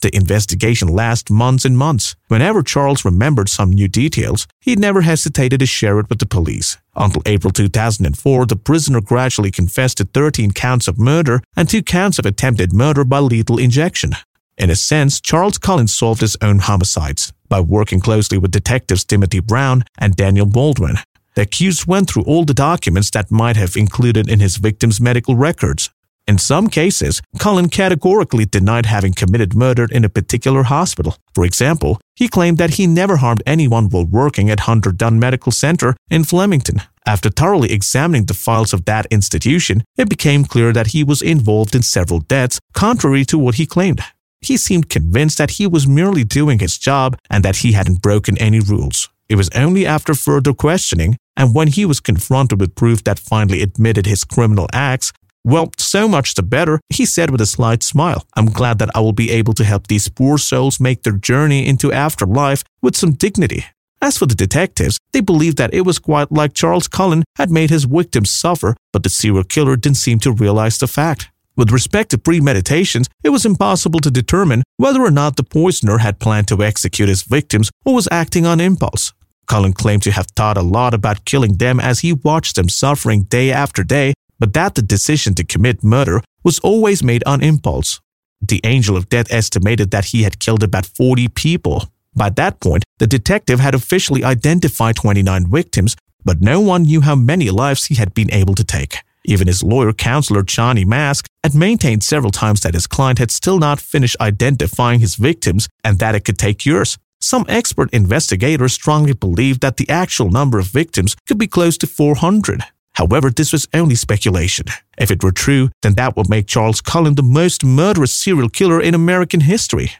The 0.00 0.14
investigation 0.14 0.86
lasted 0.86 1.32
months 1.32 1.64
and 1.64 1.76
months. 1.76 2.14
Whenever 2.28 2.62
Charles 2.62 3.04
remembered 3.04 3.48
some 3.48 3.70
new 3.70 3.88
details, 3.88 4.46
he 4.60 4.76
never 4.76 5.00
hesitated 5.00 5.58
to 5.58 5.66
share 5.66 5.98
it 5.98 6.08
with 6.08 6.20
the 6.20 6.26
police. 6.26 6.76
Until 6.94 7.22
April 7.26 7.52
2004, 7.52 8.46
the 8.46 8.54
prisoner 8.54 9.00
gradually 9.00 9.50
confessed 9.50 9.98
to 9.98 10.04
13 10.04 10.52
counts 10.52 10.86
of 10.86 11.00
murder 11.00 11.40
and 11.56 11.68
2 11.68 11.82
counts 11.82 12.20
of 12.20 12.26
attempted 12.26 12.72
murder 12.72 13.04
by 13.04 13.18
lethal 13.18 13.58
injection. 13.58 14.12
In 14.58 14.70
a 14.70 14.76
sense, 14.76 15.20
Charles 15.20 15.56
Collins 15.56 15.94
solved 15.94 16.20
his 16.20 16.36
own 16.42 16.58
homicides 16.58 17.32
by 17.48 17.60
working 17.60 18.00
closely 18.00 18.38
with 18.38 18.50
detectives 18.50 19.04
Timothy 19.04 19.38
Braun 19.38 19.84
and 19.98 20.16
Daniel 20.16 20.46
Baldwin. 20.46 20.96
The 21.36 21.42
accused 21.42 21.86
went 21.86 22.10
through 22.10 22.24
all 22.24 22.44
the 22.44 22.54
documents 22.54 23.10
that 23.12 23.30
might 23.30 23.56
have 23.56 23.76
included 23.76 24.28
in 24.28 24.40
his 24.40 24.56
victim's 24.56 25.00
medical 25.00 25.36
records. 25.36 25.90
In 26.26 26.38
some 26.38 26.66
cases, 26.68 27.22
Cullen 27.38 27.68
categorically 27.68 28.44
denied 28.44 28.86
having 28.86 29.14
committed 29.14 29.54
murder 29.54 29.86
in 29.90 30.04
a 30.04 30.10
particular 30.10 30.64
hospital. 30.64 31.16
For 31.34 31.44
example, 31.44 32.00
he 32.16 32.28
claimed 32.28 32.58
that 32.58 32.74
he 32.74 32.86
never 32.88 33.18
harmed 33.18 33.44
anyone 33.46 33.88
while 33.88 34.04
working 34.04 34.50
at 34.50 34.66
Hunterdon 34.66 35.18
Medical 35.18 35.52
Center 35.52 35.96
in 36.10 36.24
Flemington. 36.24 36.82
After 37.06 37.30
thoroughly 37.30 37.72
examining 37.72 38.26
the 38.26 38.34
files 38.34 38.74
of 38.74 38.84
that 38.86 39.06
institution, 39.10 39.84
it 39.96 40.10
became 40.10 40.44
clear 40.44 40.72
that 40.72 40.88
he 40.88 41.04
was 41.04 41.22
involved 41.22 41.74
in 41.74 41.82
several 41.82 42.18
deaths, 42.18 42.58
contrary 42.74 43.24
to 43.26 43.38
what 43.38 43.54
he 43.54 43.64
claimed. 43.64 44.02
He 44.40 44.56
seemed 44.56 44.88
convinced 44.88 45.38
that 45.38 45.52
he 45.52 45.66
was 45.66 45.86
merely 45.86 46.24
doing 46.24 46.58
his 46.58 46.78
job 46.78 47.16
and 47.28 47.44
that 47.44 47.56
he 47.56 47.72
hadn't 47.72 48.02
broken 48.02 48.38
any 48.38 48.60
rules. 48.60 49.08
It 49.28 49.36
was 49.36 49.50
only 49.50 49.84
after 49.86 50.14
further 50.14 50.54
questioning 50.54 51.16
and 51.38 51.54
when 51.54 51.68
he 51.68 51.84
was 51.84 52.00
confronted 52.00 52.60
with 52.60 52.74
proof 52.74 53.04
that 53.04 53.18
finally 53.20 53.62
admitted 53.62 54.06
his 54.06 54.24
criminal 54.24 54.66
acts, 54.72 55.12
well, 55.44 55.72
so 55.78 56.08
much 56.08 56.34
the 56.34 56.42
better, 56.42 56.80
he 56.90 57.06
said 57.06 57.30
with 57.30 57.40
a 57.40 57.46
slight 57.46 57.84
smile. 57.84 58.26
I'm 58.34 58.46
glad 58.46 58.80
that 58.80 58.90
I 58.94 59.00
will 59.00 59.12
be 59.12 59.30
able 59.30 59.54
to 59.54 59.64
help 59.64 59.86
these 59.86 60.08
poor 60.08 60.36
souls 60.36 60.80
make 60.80 61.04
their 61.04 61.12
journey 61.12 61.66
into 61.66 61.92
afterlife 61.92 62.64
with 62.82 62.96
some 62.96 63.12
dignity. 63.12 63.64
As 64.02 64.18
for 64.18 64.26
the 64.26 64.34
detectives, 64.34 64.98
they 65.12 65.20
believed 65.20 65.56
that 65.58 65.72
it 65.72 65.82
was 65.82 66.00
quite 66.00 66.32
like 66.32 66.54
Charles 66.54 66.88
Cullen 66.88 67.24
had 67.36 67.50
made 67.50 67.70
his 67.70 67.84
victims 67.84 68.30
suffer, 68.30 68.76
but 68.92 69.04
the 69.04 69.08
serial 69.08 69.44
killer 69.44 69.76
didn't 69.76 69.96
seem 69.96 70.18
to 70.20 70.32
realize 70.32 70.78
the 70.78 70.86
fact. 70.88 71.30
With 71.58 71.72
respect 71.72 72.12
to 72.12 72.18
premeditations, 72.18 73.08
it 73.24 73.30
was 73.30 73.44
impossible 73.44 73.98
to 74.00 74.12
determine 74.12 74.62
whether 74.76 75.02
or 75.02 75.10
not 75.10 75.34
the 75.34 75.42
poisoner 75.42 75.98
had 75.98 76.20
planned 76.20 76.46
to 76.48 76.62
execute 76.62 77.08
his 77.08 77.24
victims 77.24 77.68
or 77.84 77.94
was 77.94 78.06
acting 78.12 78.46
on 78.46 78.60
impulse. 78.60 79.12
Cullen 79.48 79.72
claimed 79.72 80.04
to 80.04 80.12
have 80.12 80.28
thought 80.36 80.56
a 80.56 80.62
lot 80.62 80.94
about 80.94 81.24
killing 81.24 81.54
them 81.54 81.80
as 81.80 81.98
he 81.98 82.12
watched 82.12 82.54
them 82.54 82.68
suffering 82.68 83.24
day 83.24 83.50
after 83.50 83.82
day, 83.82 84.14
but 84.38 84.52
that 84.52 84.76
the 84.76 84.82
decision 84.82 85.34
to 85.34 85.42
commit 85.42 85.82
murder 85.82 86.22
was 86.44 86.60
always 86.60 87.02
made 87.02 87.24
on 87.26 87.42
impulse. 87.42 88.00
The 88.40 88.60
angel 88.62 88.96
of 88.96 89.08
death 89.08 89.26
estimated 89.32 89.90
that 89.90 90.06
he 90.06 90.22
had 90.22 90.38
killed 90.38 90.62
about 90.62 90.86
40 90.86 91.26
people. 91.26 91.88
By 92.14 92.30
that 92.30 92.60
point, 92.60 92.84
the 92.98 93.08
detective 93.08 93.58
had 93.58 93.74
officially 93.74 94.22
identified 94.22 94.94
29 94.94 95.50
victims, 95.50 95.96
but 96.24 96.40
no 96.40 96.60
one 96.60 96.82
knew 96.82 97.00
how 97.00 97.16
many 97.16 97.50
lives 97.50 97.86
he 97.86 97.96
had 97.96 98.14
been 98.14 98.32
able 98.32 98.54
to 98.54 98.62
take. 98.62 98.98
Even 99.24 99.46
his 99.46 99.62
lawyer 99.62 99.92
counselor 99.92 100.42
Johnnie 100.42 100.84
Mask 100.84 101.26
had 101.42 101.54
maintained 101.54 102.02
several 102.02 102.30
times 102.30 102.60
that 102.60 102.74
his 102.74 102.86
client 102.86 103.18
had 103.18 103.30
still 103.30 103.58
not 103.58 103.80
finished 103.80 104.16
identifying 104.20 105.00
his 105.00 105.16
victims 105.16 105.68
and 105.84 105.98
that 105.98 106.14
it 106.14 106.24
could 106.24 106.38
take 106.38 106.64
years. 106.64 106.98
Some 107.20 107.44
expert 107.48 107.90
investigators 107.92 108.72
strongly 108.72 109.12
believed 109.12 109.60
that 109.60 109.76
the 109.76 109.88
actual 109.88 110.30
number 110.30 110.58
of 110.58 110.66
victims 110.66 111.16
could 111.26 111.38
be 111.38 111.46
close 111.46 111.76
to 111.78 111.86
400. 111.86 112.62
However, 112.94 113.30
this 113.30 113.52
was 113.52 113.68
only 113.74 113.94
speculation. 113.94 114.66
If 114.98 115.10
it 115.10 115.22
were 115.22 115.32
true, 115.32 115.70
then 115.82 115.94
that 115.94 116.16
would 116.16 116.28
make 116.28 116.46
Charles 116.46 116.80
Cullen 116.80 117.14
the 117.14 117.22
most 117.22 117.64
murderous 117.64 118.12
serial 118.12 118.48
killer 118.48 118.80
in 118.80 118.94
American 118.94 119.40
history. 119.40 119.92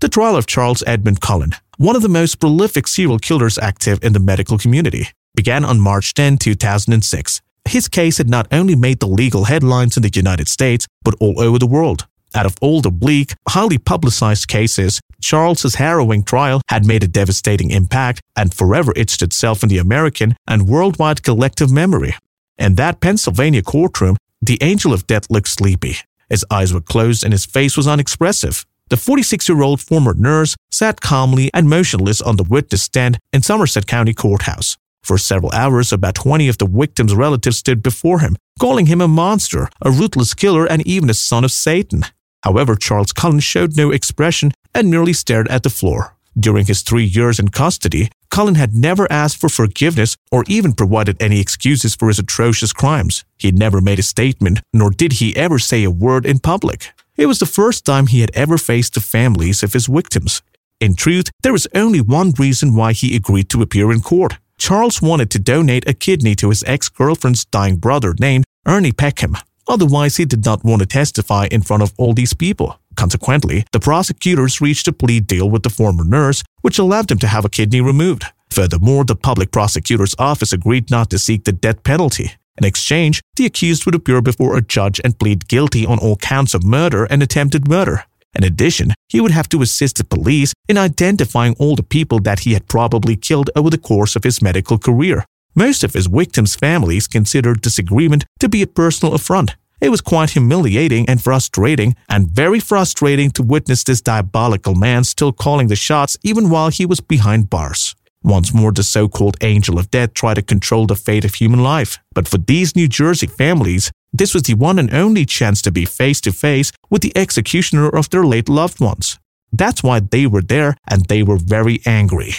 The 0.00 0.08
trial 0.08 0.36
of 0.36 0.46
Charles 0.46 0.82
Edmund 0.86 1.20
Cullen, 1.20 1.52
one 1.78 1.96
of 1.96 2.02
the 2.02 2.08
most 2.08 2.40
prolific 2.40 2.86
serial 2.86 3.18
killers 3.18 3.58
active 3.58 3.98
in 4.02 4.12
the 4.12 4.20
medical 4.20 4.58
community, 4.58 5.08
began 5.34 5.64
on 5.64 5.80
March 5.80 6.12
10, 6.14 6.38
2006. 6.38 7.40
His 7.68 7.88
case 7.88 8.18
had 8.18 8.28
not 8.28 8.46
only 8.52 8.76
made 8.76 9.00
the 9.00 9.06
legal 9.06 9.44
headlines 9.44 9.96
in 9.96 10.02
the 10.02 10.12
United 10.14 10.48
States, 10.48 10.86
but 11.02 11.14
all 11.20 11.40
over 11.40 11.58
the 11.58 11.66
world. 11.66 12.06
Out 12.34 12.46
of 12.46 12.56
all 12.60 12.80
the 12.80 12.90
bleak, 12.90 13.34
highly 13.48 13.78
publicized 13.78 14.48
cases, 14.48 15.00
Charles's 15.20 15.76
harrowing 15.76 16.24
trial 16.24 16.60
had 16.68 16.84
made 16.84 17.02
a 17.02 17.08
devastating 17.08 17.70
impact 17.70 18.20
and 18.36 18.52
forever 18.52 18.92
etched 18.96 19.22
itself 19.22 19.62
in 19.62 19.68
the 19.68 19.78
American 19.78 20.36
and 20.46 20.68
worldwide 20.68 21.22
collective 21.22 21.70
memory. 21.70 22.14
In 22.58 22.74
that 22.74 23.00
Pennsylvania 23.00 23.62
courtroom, 23.62 24.16
the 24.42 24.58
angel 24.60 24.92
of 24.92 25.06
death 25.06 25.30
looked 25.30 25.48
sleepy. 25.48 25.96
His 26.28 26.44
eyes 26.50 26.72
were 26.72 26.80
closed 26.80 27.24
and 27.24 27.32
his 27.32 27.46
face 27.46 27.76
was 27.76 27.88
unexpressive. 27.88 28.66
The 28.90 28.96
46 28.96 29.48
year 29.48 29.62
old 29.62 29.80
former 29.80 30.14
nurse 30.14 30.56
sat 30.70 31.00
calmly 31.00 31.50
and 31.54 31.68
motionless 31.68 32.20
on 32.20 32.36
the 32.36 32.44
witness 32.44 32.82
stand 32.82 33.18
in 33.32 33.42
Somerset 33.42 33.86
County 33.86 34.12
Courthouse. 34.12 34.76
For 35.04 35.18
several 35.18 35.52
hours, 35.52 35.92
about 35.92 36.14
20 36.14 36.48
of 36.48 36.56
the 36.56 36.66
victim's 36.66 37.14
relatives 37.14 37.58
stood 37.58 37.82
before 37.82 38.20
him, 38.20 38.36
calling 38.58 38.86
him 38.86 39.02
a 39.02 39.06
monster, 39.06 39.68
a 39.82 39.90
ruthless 39.90 40.32
killer, 40.32 40.64
and 40.64 40.84
even 40.86 41.10
a 41.10 41.14
son 41.14 41.44
of 41.44 41.52
Satan. 41.52 42.04
However, 42.42 42.74
Charles 42.74 43.12
Cullen 43.12 43.40
showed 43.40 43.76
no 43.76 43.90
expression 43.90 44.52
and 44.74 44.90
merely 44.90 45.12
stared 45.12 45.46
at 45.48 45.62
the 45.62 45.68
floor. 45.68 46.16
During 46.40 46.64
his 46.64 46.80
three 46.80 47.04
years 47.04 47.38
in 47.38 47.48
custody, 47.48 48.10
Cullen 48.30 48.54
had 48.54 48.74
never 48.74 49.06
asked 49.12 49.36
for 49.36 49.50
forgiveness 49.50 50.16
or 50.32 50.42
even 50.48 50.72
provided 50.72 51.22
any 51.22 51.38
excuses 51.38 51.94
for 51.94 52.08
his 52.08 52.18
atrocious 52.18 52.72
crimes. 52.72 53.24
He 53.38 53.52
never 53.52 53.82
made 53.82 53.98
a 53.98 54.02
statement, 54.02 54.60
nor 54.72 54.90
did 54.90 55.14
he 55.14 55.36
ever 55.36 55.58
say 55.58 55.84
a 55.84 55.90
word 55.90 56.24
in 56.24 56.38
public. 56.38 56.92
It 57.16 57.26
was 57.26 57.40
the 57.40 57.46
first 57.46 57.84
time 57.84 58.06
he 58.06 58.20
had 58.20 58.30
ever 58.34 58.56
faced 58.56 58.94
the 58.94 59.00
families 59.00 59.62
of 59.62 59.74
his 59.74 59.86
victims. 59.86 60.40
In 60.80 60.96
truth, 60.96 61.30
there 61.42 61.52
was 61.52 61.68
only 61.74 62.00
one 62.00 62.32
reason 62.38 62.74
why 62.74 62.94
he 62.94 63.14
agreed 63.14 63.50
to 63.50 63.62
appear 63.62 63.92
in 63.92 64.00
court. 64.00 64.38
Charles 64.58 65.02
wanted 65.02 65.30
to 65.30 65.38
donate 65.38 65.88
a 65.88 65.94
kidney 65.94 66.34
to 66.36 66.48
his 66.48 66.64
ex 66.66 66.88
girlfriend's 66.88 67.44
dying 67.44 67.76
brother 67.76 68.14
named 68.18 68.44
Ernie 68.66 68.92
Peckham. 68.92 69.36
Otherwise, 69.66 70.16
he 70.16 70.24
did 70.24 70.44
not 70.44 70.64
want 70.64 70.80
to 70.80 70.86
testify 70.86 71.48
in 71.50 71.62
front 71.62 71.82
of 71.82 71.92
all 71.96 72.12
these 72.12 72.34
people. 72.34 72.78
Consequently, 72.96 73.64
the 73.72 73.80
prosecutors 73.80 74.60
reached 74.60 74.86
a 74.88 74.92
plea 74.92 75.20
deal 75.20 75.48
with 75.50 75.62
the 75.62 75.70
former 75.70 76.04
nurse, 76.04 76.42
which 76.62 76.78
allowed 76.78 77.10
him 77.10 77.18
to 77.18 77.26
have 77.26 77.44
a 77.44 77.48
kidney 77.48 77.80
removed. 77.80 78.24
Furthermore, 78.50 79.04
the 79.04 79.16
public 79.16 79.50
prosecutor's 79.50 80.14
office 80.18 80.52
agreed 80.52 80.90
not 80.90 81.10
to 81.10 81.18
seek 81.18 81.44
the 81.44 81.52
death 81.52 81.82
penalty. 81.82 82.32
In 82.56 82.64
exchange, 82.64 83.20
the 83.36 83.46
accused 83.46 83.84
would 83.84 83.96
appear 83.96 84.22
before 84.22 84.56
a 84.56 84.62
judge 84.62 85.00
and 85.02 85.18
plead 85.18 85.48
guilty 85.48 85.84
on 85.84 85.98
all 85.98 86.16
counts 86.16 86.54
of 86.54 86.62
murder 86.62 87.04
and 87.04 87.22
attempted 87.22 87.66
murder. 87.66 88.04
In 88.34 88.44
addition, 88.44 88.94
he 89.08 89.20
would 89.20 89.30
have 89.30 89.48
to 89.50 89.62
assist 89.62 89.96
the 89.96 90.04
police 90.04 90.52
in 90.68 90.78
identifying 90.78 91.54
all 91.58 91.76
the 91.76 91.82
people 91.82 92.18
that 92.20 92.40
he 92.40 92.52
had 92.52 92.68
probably 92.68 93.16
killed 93.16 93.50
over 93.54 93.70
the 93.70 93.78
course 93.78 94.16
of 94.16 94.24
his 94.24 94.42
medical 94.42 94.78
career. 94.78 95.24
Most 95.54 95.84
of 95.84 95.94
his 95.94 96.06
victims' 96.06 96.56
families 96.56 97.06
considered 97.06 97.62
this 97.62 97.78
agreement 97.78 98.24
to 98.40 98.48
be 98.48 98.62
a 98.62 98.66
personal 98.66 99.14
affront. 99.14 99.54
It 99.80 99.90
was 99.90 100.00
quite 100.00 100.30
humiliating 100.30 101.08
and 101.08 101.22
frustrating, 101.22 101.94
and 102.08 102.30
very 102.30 102.58
frustrating 102.58 103.30
to 103.32 103.42
witness 103.42 103.84
this 103.84 104.00
diabolical 104.00 104.74
man 104.74 105.04
still 105.04 105.32
calling 105.32 105.68
the 105.68 105.76
shots 105.76 106.16
even 106.22 106.50
while 106.50 106.70
he 106.70 106.86
was 106.86 107.00
behind 107.00 107.50
bars. 107.50 107.94
Once 108.22 108.54
more, 108.54 108.72
the 108.72 108.82
so 108.82 109.06
called 109.06 109.36
angel 109.42 109.78
of 109.78 109.90
death 109.90 110.14
tried 110.14 110.34
to 110.34 110.42
control 110.42 110.86
the 110.86 110.96
fate 110.96 111.26
of 111.26 111.34
human 111.34 111.62
life. 111.62 111.98
But 112.14 112.26
for 112.26 112.38
these 112.38 112.74
New 112.74 112.88
Jersey 112.88 113.26
families, 113.26 113.92
this 114.14 114.32
was 114.32 114.44
the 114.44 114.54
one 114.54 114.78
and 114.78 114.94
only 114.94 115.26
chance 115.26 115.60
to 115.62 115.72
be 115.72 115.84
face 115.84 116.20
to 116.20 116.32
face 116.32 116.70
with 116.88 117.02
the 117.02 117.12
executioner 117.16 117.88
of 117.88 118.08
their 118.10 118.24
late 118.24 118.48
loved 118.48 118.80
ones. 118.80 119.18
That's 119.52 119.82
why 119.82 120.00
they 120.00 120.26
were 120.26 120.40
there 120.40 120.76
and 120.88 121.04
they 121.06 121.24
were 121.24 121.36
very 121.36 121.80
angry. 121.84 122.34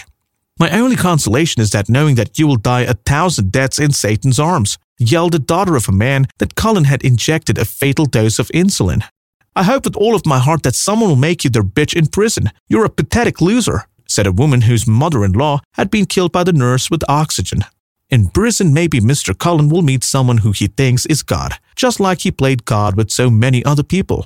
My 0.58 0.70
only 0.70 0.96
consolation 0.96 1.62
is 1.62 1.72
that 1.72 1.90
knowing 1.90 2.16
that 2.16 2.40
you 2.40 2.48
will 2.48 2.56
die 2.56 2.84
a 2.84 2.94
thousand 2.94 3.52
deaths 3.52 3.78
in 3.78 3.92
Satan's 3.92 4.40
arms, 4.40 4.78
yelled 4.98 5.34
the 5.34 5.40
daughter 5.40 5.76
of 5.76 5.90
a 5.90 5.92
man 5.92 6.28
that 6.38 6.56
Cullen 6.56 6.86
had 6.86 7.04
injected 7.04 7.58
a 7.58 7.66
fatal 7.66 8.06
dose 8.06 8.40
of 8.40 8.48
insulin. 8.50 9.04
I 9.54 9.64
hope 9.64 9.84
with 9.84 9.98
all 9.98 10.16
of 10.16 10.26
my 10.26 10.40
heart 10.40 10.64
that 10.64 10.76
someone 10.76 11.10
will 11.10 11.18
make 11.18 11.44
you 11.44 11.50
their 11.50 11.64
bitch 11.64 11.94
in 11.94 12.08
prison. 12.08 12.52
You're 12.70 12.86
a 12.86 12.90
pathetic 12.90 13.42
loser, 13.42 13.84
said 14.08 14.28
a 14.28 14.32
woman 14.32 14.62
whose 14.62 14.88
mother 14.88 15.26
in 15.26 15.34
law 15.34 15.60
had 15.74 15.92
been 15.92 16.06
killed 16.06 16.32
by 16.32 16.46
the 16.46 16.54
nurse 16.54 16.90
with 16.90 17.10
oxygen. 17.10 17.66
In 18.10 18.28
prison, 18.28 18.74
maybe 18.74 19.00
Mr. 19.00 19.38
Cullen 19.38 19.68
will 19.68 19.82
meet 19.82 20.04
someone 20.04 20.40
who 20.40 20.52
he 20.52 20.68
thinks 20.68 21.06
is 21.08 21.24
God, 21.24 21.58
just 21.76 22.00
like 22.00 22.22
he 22.22 22.32
played 22.32 22.66
God 22.66 22.96
with 22.96 23.12
so 23.12 23.30
many 23.30 23.64
other 23.66 23.84
people. 23.84 24.26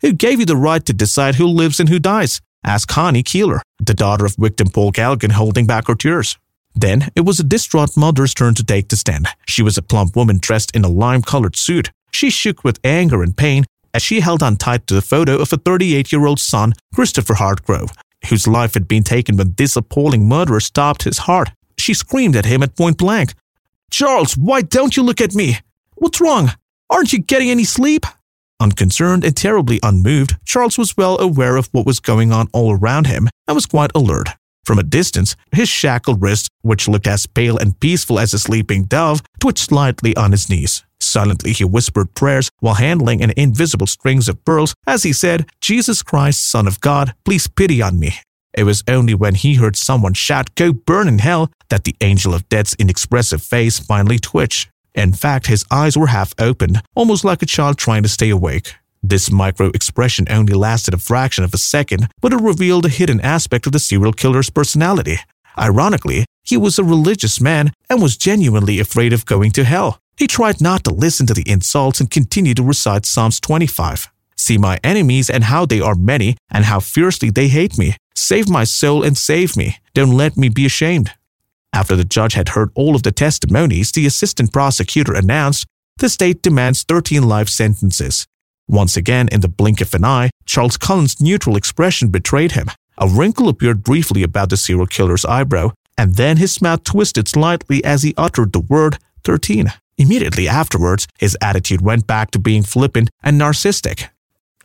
Who 0.00 0.12
gave 0.12 0.40
you 0.40 0.46
the 0.46 0.56
right 0.56 0.84
to 0.86 0.92
decide 0.92 1.36
who 1.36 1.46
lives 1.46 1.80
and 1.80 1.88
who 1.88 1.98
dies? 1.98 2.40
asked 2.64 2.88
Connie 2.88 3.22
Keeler, 3.22 3.62
the 3.78 3.94
daughter 3.94 4.24
of 4.24 4.36
victim 4.36 4.68
Paul 4.68 4.92
Galligan, 4.92 5.32
holding 5.32 5.66
back 5.66 5.88
her 5.88 5.94
tears. 5.94 6.38
Then 6.74 7.08
it 7.14 7.22
was 7.22 7.40
a 7.40 7.44
distraught 7.44 7.96
mother's 7.96 8.34
turn 8.34 8.54
to 8.54 8.64
take 8.64 8.88
the 8.88 8.96
stand. 8.96 9.28
She 9.46 9.62
was 9.62 9.76
a 9.76 9.82
plump 9.82 10.16
woman 10.16 10.38
dressed 10.40 10.74
in 10.74 10.84
a 10.84 10.88
lime 10.88 11.22
colored 11.22 11.56
suit. 11.56 11.90
She 12.12 12.30
shook 12.30 12.64
with 12.64 12.80
anger 12.84 13.22
and 13.22 13.36
pain 13.36 13.64
as 13.94 14.02
she 14.02 14.20
held 14.20 14.42
on 14.42 14.56
tight 14.56 14.86
to 14.86 14.94
the 14.94 15.02
photo 15.02 15.36
of 15.36 15.52
a 15.52 15.56
38 15.56 16.12
year 16.12 16.26
old 16.26 16.40
son, 16.40 16.72
Christopher 16.94 17.34
Hartgrove, 17.34 17.92
whose 18.28 18.46
life 18.46 18.74
had 18.74 18.88
been 18.88 19.02
taken 19.02 19.36
when 19.36 19.54
this 19.56 19.76
appalling 19.76 20.28
murderer 20.28 20.60
stopped 20.60 21.02
his 21.02 21.18
heart. 21.18 21.50
She 21.78 21.94
screamed 21.94 22.36
at 22.36 22.46
him 22.46 22.62
at 22.62 22.76
point 22.76 22.98
blank. 22.98 23.34
Charles, 23.90 24.36
why 24.36 24.62
don't 24.62 24.96
you 24.96 25.02
look 25.02 25.20
at 25.20 25.34
me? 25.34 25.58
What's 25.96 26.20
wrong? 26.20 26.52
Aren't 26.92 27.14
you 27.14 27.20
getting 27.20 27.48
any 27.48 27.64
sleep? 27.64 28.04
Unconcerned 28.60 29.24
and 29.24 29.34
terribly 29.34 29.80
unmoved, 29.82 30.36
Charles 30.44 30.76
was 30.76 30.94
well 30.94 31.18
aware 31.18 31.56
of 31.56 31.70
what 31.72 31.86
was 31.86 32.00
going 32.00 32.32
on 32.32 32.48
all 32.52 32.76
around 32.76 33.06
him 33.06 33.30
and 33.48 33.54
was 33.54 33.64
quite 33.64 33.90
alert. 33.94 34.28
From 34.66 34.78
a 34.78 34.82
distance, 34.82 35.34
his 35.52 35.70
shackled 35.70 36.20
wrist, 36.20 36.50
which 36.60 36.88
looked 36.88 37.06
as 37.06 37.24
pale 37.24 37.56
and 37.56 37.80
peaceful 37.80 38.18
as 38.18 38.34
a 38.34 38.38
sleeping 38.38 38.84
dove, 38.84 39.22
twitched 39.40 39.70
slightly 39.70 40.14
on 40.16 40.32
his 40.32 40.50
knees. 40.50 40.84
Silently, 41.00 41.52
he 41.52 41.64
whispered 41.64 42.14
prayers 42.14 42.50
while 42.60 42.74
handling 42.74 43.22
an 43.22 43.32
invisible 43.38 43.86
strings 43.86 44.28
of 44.28 44.44
pearls 44.44 44.74
as 44.86 45.02
he 45.02 45.14
said, 45.14 45.46
Jesus 45.62 46.02
Christ, 46.02 46.46
Son 46.50 46.66
of 46.66 46.78
God, 46.82 47.14
please 47.24 47.46
pity 47.46 47.80
on 47.80 47.98
me. 47.98 48.16
It 48.52 48.64
was 48.64 48.84
only 48.86 49.14
when 49.14 49.34
he 49.34 49.54
heard 49.54 49.76
someone 49.76 50.12
shout, 50.12 50.54
Go 50.56 50.74
burn 50.74 51.08
in 51.08 51.20
hell, 51.20 51.50
that 51.70 51.84
the 51.84 51.96
angel 52.02 52.34
of 52.34 52.50
death's 52.50 52.76
inexpressive 52.78 53.42
face 53.42 53.78
finally 53.78 54.18
twitched. 54.18 54.68
In 54.94 55.12
fact, 55.12 55.46
his 55.46 55.64
eyes 55.70 55.96
were 55.96 56.08
half 56.08 56.34
opened, 56.38 56.82
almost 56.94 57.24
like 57.24 57.42
a 57.42 57.46
child 57.46 57.78
trying 57.78 58.02
to 58.02 58.08
stay 58.08 58.30
awake. 58.30 58.74
This 59.02 59.30
micro 59.30 59.68
expression 59.68 60.26
only 60.30 60.54
lasted 60.54 60.94
a 60.94 60.98
fraction 60.98 61.44
of 61.44 61.54
a 61.54 61.58
second, 61.58 62.08
but 62.20 62.32
it 62.32 62.40
revealed 62.40 62.86
a 62.86 62.90
hidden 62.90 63.20
aspect 63.20 63.66
of 63.66 63.72
the 63.72 63.78
serial 63.78 64.12
killer's 64.12 64.50
personality. 64.50 65.18
Ironically, 65.58 66.24
he 66.44 66.56
was 66.56 66.78
a 66.78 66.84
religious 66.84 67.40
man 67.40 67.72
and 67.90 68.02
was 68.02 68.16
genuinely 68.16 68.78
afraid 68.78 69.12
of 69.12 69.26
going 69.26 69.50
to 69.52 69.64
hell. 69.64 69.98
He 70.16 70.26
tried 70.26 70.60
not 70.60 70.84
to 70.84 70.94
listen 70.94 71.26
to 71.26 71.34
the 71.34 71.48
insults 71.48 72.00
and 72.00 72.10
continued 72.10 72.58
to 72.58 72.62
recite 72.62 73.06
Psalms 73.06 73.40
25. 73.40 74.10
See 74.36 74.58
my 74.58 74.78
enemies 74.84 75.30
and 75.30 75.44
how 75.44 75.66
they 75.66 75.80
are 75.80 75.94
many 75.94 76.36
and 76.50 76.64
how 76.64 76.80
fiercely 76.80 77.30
they 77.30 77.48
hate 77.48 77.78
me. 77.78 77.96
Save 78.14 78.48
my 78.48 78.64
soul 78.64 79.02
and 79.02 79.16
save 79.16 79.56
me. 79.56 79.78
Don't 79.94 80.16
let 80.16 80.36
me 80.36 80.48
be 80.48 80.66
ashamed. 80.66 81.12
After 81.72 81.96
the 81.96 82.04
judge 82.04 82.34
had 82.34 82.50
heard 82.50 82.70
all 82.74 82.94
of 82.94 83.02
the 83.02 83.12
testimonies, 83.12 83.92
the 83.92 84.06
assistant 84.06 84.52
prosecutor 84.52 85.14
announced 85.14 85.66
the 85.98 86.08
state 86.08 86.42
demands 86.42 86.82
13 86.82 87.22
life 87.22 87.48
sentences. 87.48 88.26
Once 88.68 88.96
again, 88.96 89.28
in 89.32 89.40
the 89.40 89.48
blink 89.48 89.80
of 89.80 89.94
an 89.94 90.04
eye, 90.04 90.30
Charles 90.46 90.76
Cullen's 90.76 91.20
neutral 91.20 91.56
expression 91.56 92.08
betrayed 92.08 92.52
him. 92.52 92.68
A 92.98 93.08
wrinkle 93.08 93.48
appeared 93.48 93.82
briefly 93.82 94.22
about 94.22 94.50
the 94.50 94.56
serial 94.56 94.86
killer's 94.86 95.24
eyebrow, 95.24 95.70
and 95.98 96.14
then 96.16 96.36
his 96.36 96.60
mouth 96.62 96.84
twisted 96.84 97.28
slightly 97.28 97.84
as 97.84 98.02
he 98.02 98.14
uttered 98.16 98.52
the 98.52 98.60
word 98.60 98.98
13. 99.24 99.72
Immediately 99.98 100.48
afterwards, 100.48 101.06
his 101.18 101.36
attitude 101.40 101.80
went 101.80 102.06
back 102.06 102.30
to 102.30 102.38
being 102.38 102.62
flippant 102.62 103.10
and 103.22 103.40
narcissistic. 103.40 104.08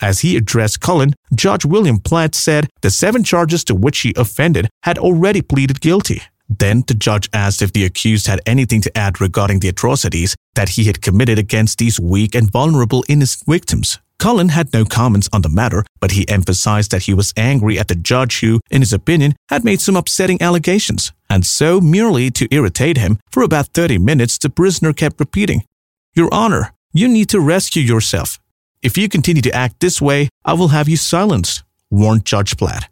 As 0.02 0.20
he 0.20 0.38
addressed 0.38 0.80
Cullen, 0.80 1.14
Judge 1.34 1.66
William 1.66 2.00
Platt 2.00 2.36
said 2.36 2.70
the 2.82 2.92
seven 2.92 3.24
charges 3.24 3.64
to 3.66 3.76
which 3.76 4.00
he 4.00 4.14
offended 4.16 4.70
had 4.84 4.98
already 4.98 5.42
pleaded 5.42 5.82
guilty. 5.82 6.22
Then 6.50 6.84
the 6.88 6.94
judge 6.94 7.30
asked 7.34 7.62
if 7.62 7.74
the 7.74 7.86
accused 7.86 8.28
had 8.28 8.42
anything 8.46 8.82
to 8.82 8.98
add 8.98 9.20
regarding 9.20 9.60
the 9.60 9.68
atrocities 9.68 10.36
that 10.56 10.70
he 10.70 10.86
had 10.86 11.02
committed 11.02 11.38
against 11.38 11.78
these 11.78 12.00
weak 12.00 12.36
and 12.36 12.50
vulnerable 12.50 13.04
innocent 13.10 13.44
victims. 13.48 14.00
Cullen 14.20 14.50
had 14.50 14.74
no 14.74 14.84
comments 14.84 15.30
on 15.32 15.42
the 15.44 15.50
matter, 15.50 15.86
but 16.00 16.12
he 16.12 16.28
emphasized 16.28 16.92
that 16.92 17.04
he 17.04 17.14
was 17.14 17.34
angry 17.38 17.78
at 17.78 17.88
the 17.88 17.96
judge 17.96 18.40
who, 18.40 18.60
in 18.72 18.82
his 18.82 18.94
opinion, 18.94 19.36
had 19.50 19.64
made 19.64 19.80
some 19.80 19.96
upsetting 19.96 20.42
allegations. 20.42 21.12
And 21.30 21.46
so, 21.46 21.80
merely 21.80 22.32
to 22.32 22.48
irritate 22.50 22.98
him, 22.98 23.20
for 23.30 23.44
about 23.44 23.68
30 23.74 24.00
minutes, 24.00 24.38
the 24.38 24.50
prisoner 24.50 24.94
kept 24.94 25.20
repeating, 25.20 25.64
Your 26.16 26.30
Honor, 26.34 26.74
you 26.94 27.08
need 27.08 27.30
to 27.30 27.40
rescue 27.40 27.84
yourself. 27.84 28.40
If 28.82 28.98
you 28.98 29.08
continue 29.08 29.42
to 29.44 29.54
act 29.54 29.82
this 29.82 30.02
way, 30.02 30.30
I 30.44 30.54
will 30.54 30.70
have 30.70 30.90
you 30.90 30.98
silenced, 30.98 31.64
warned 31.92 32.26
Judge 32.26 32.58
Platt. 32.58 32.90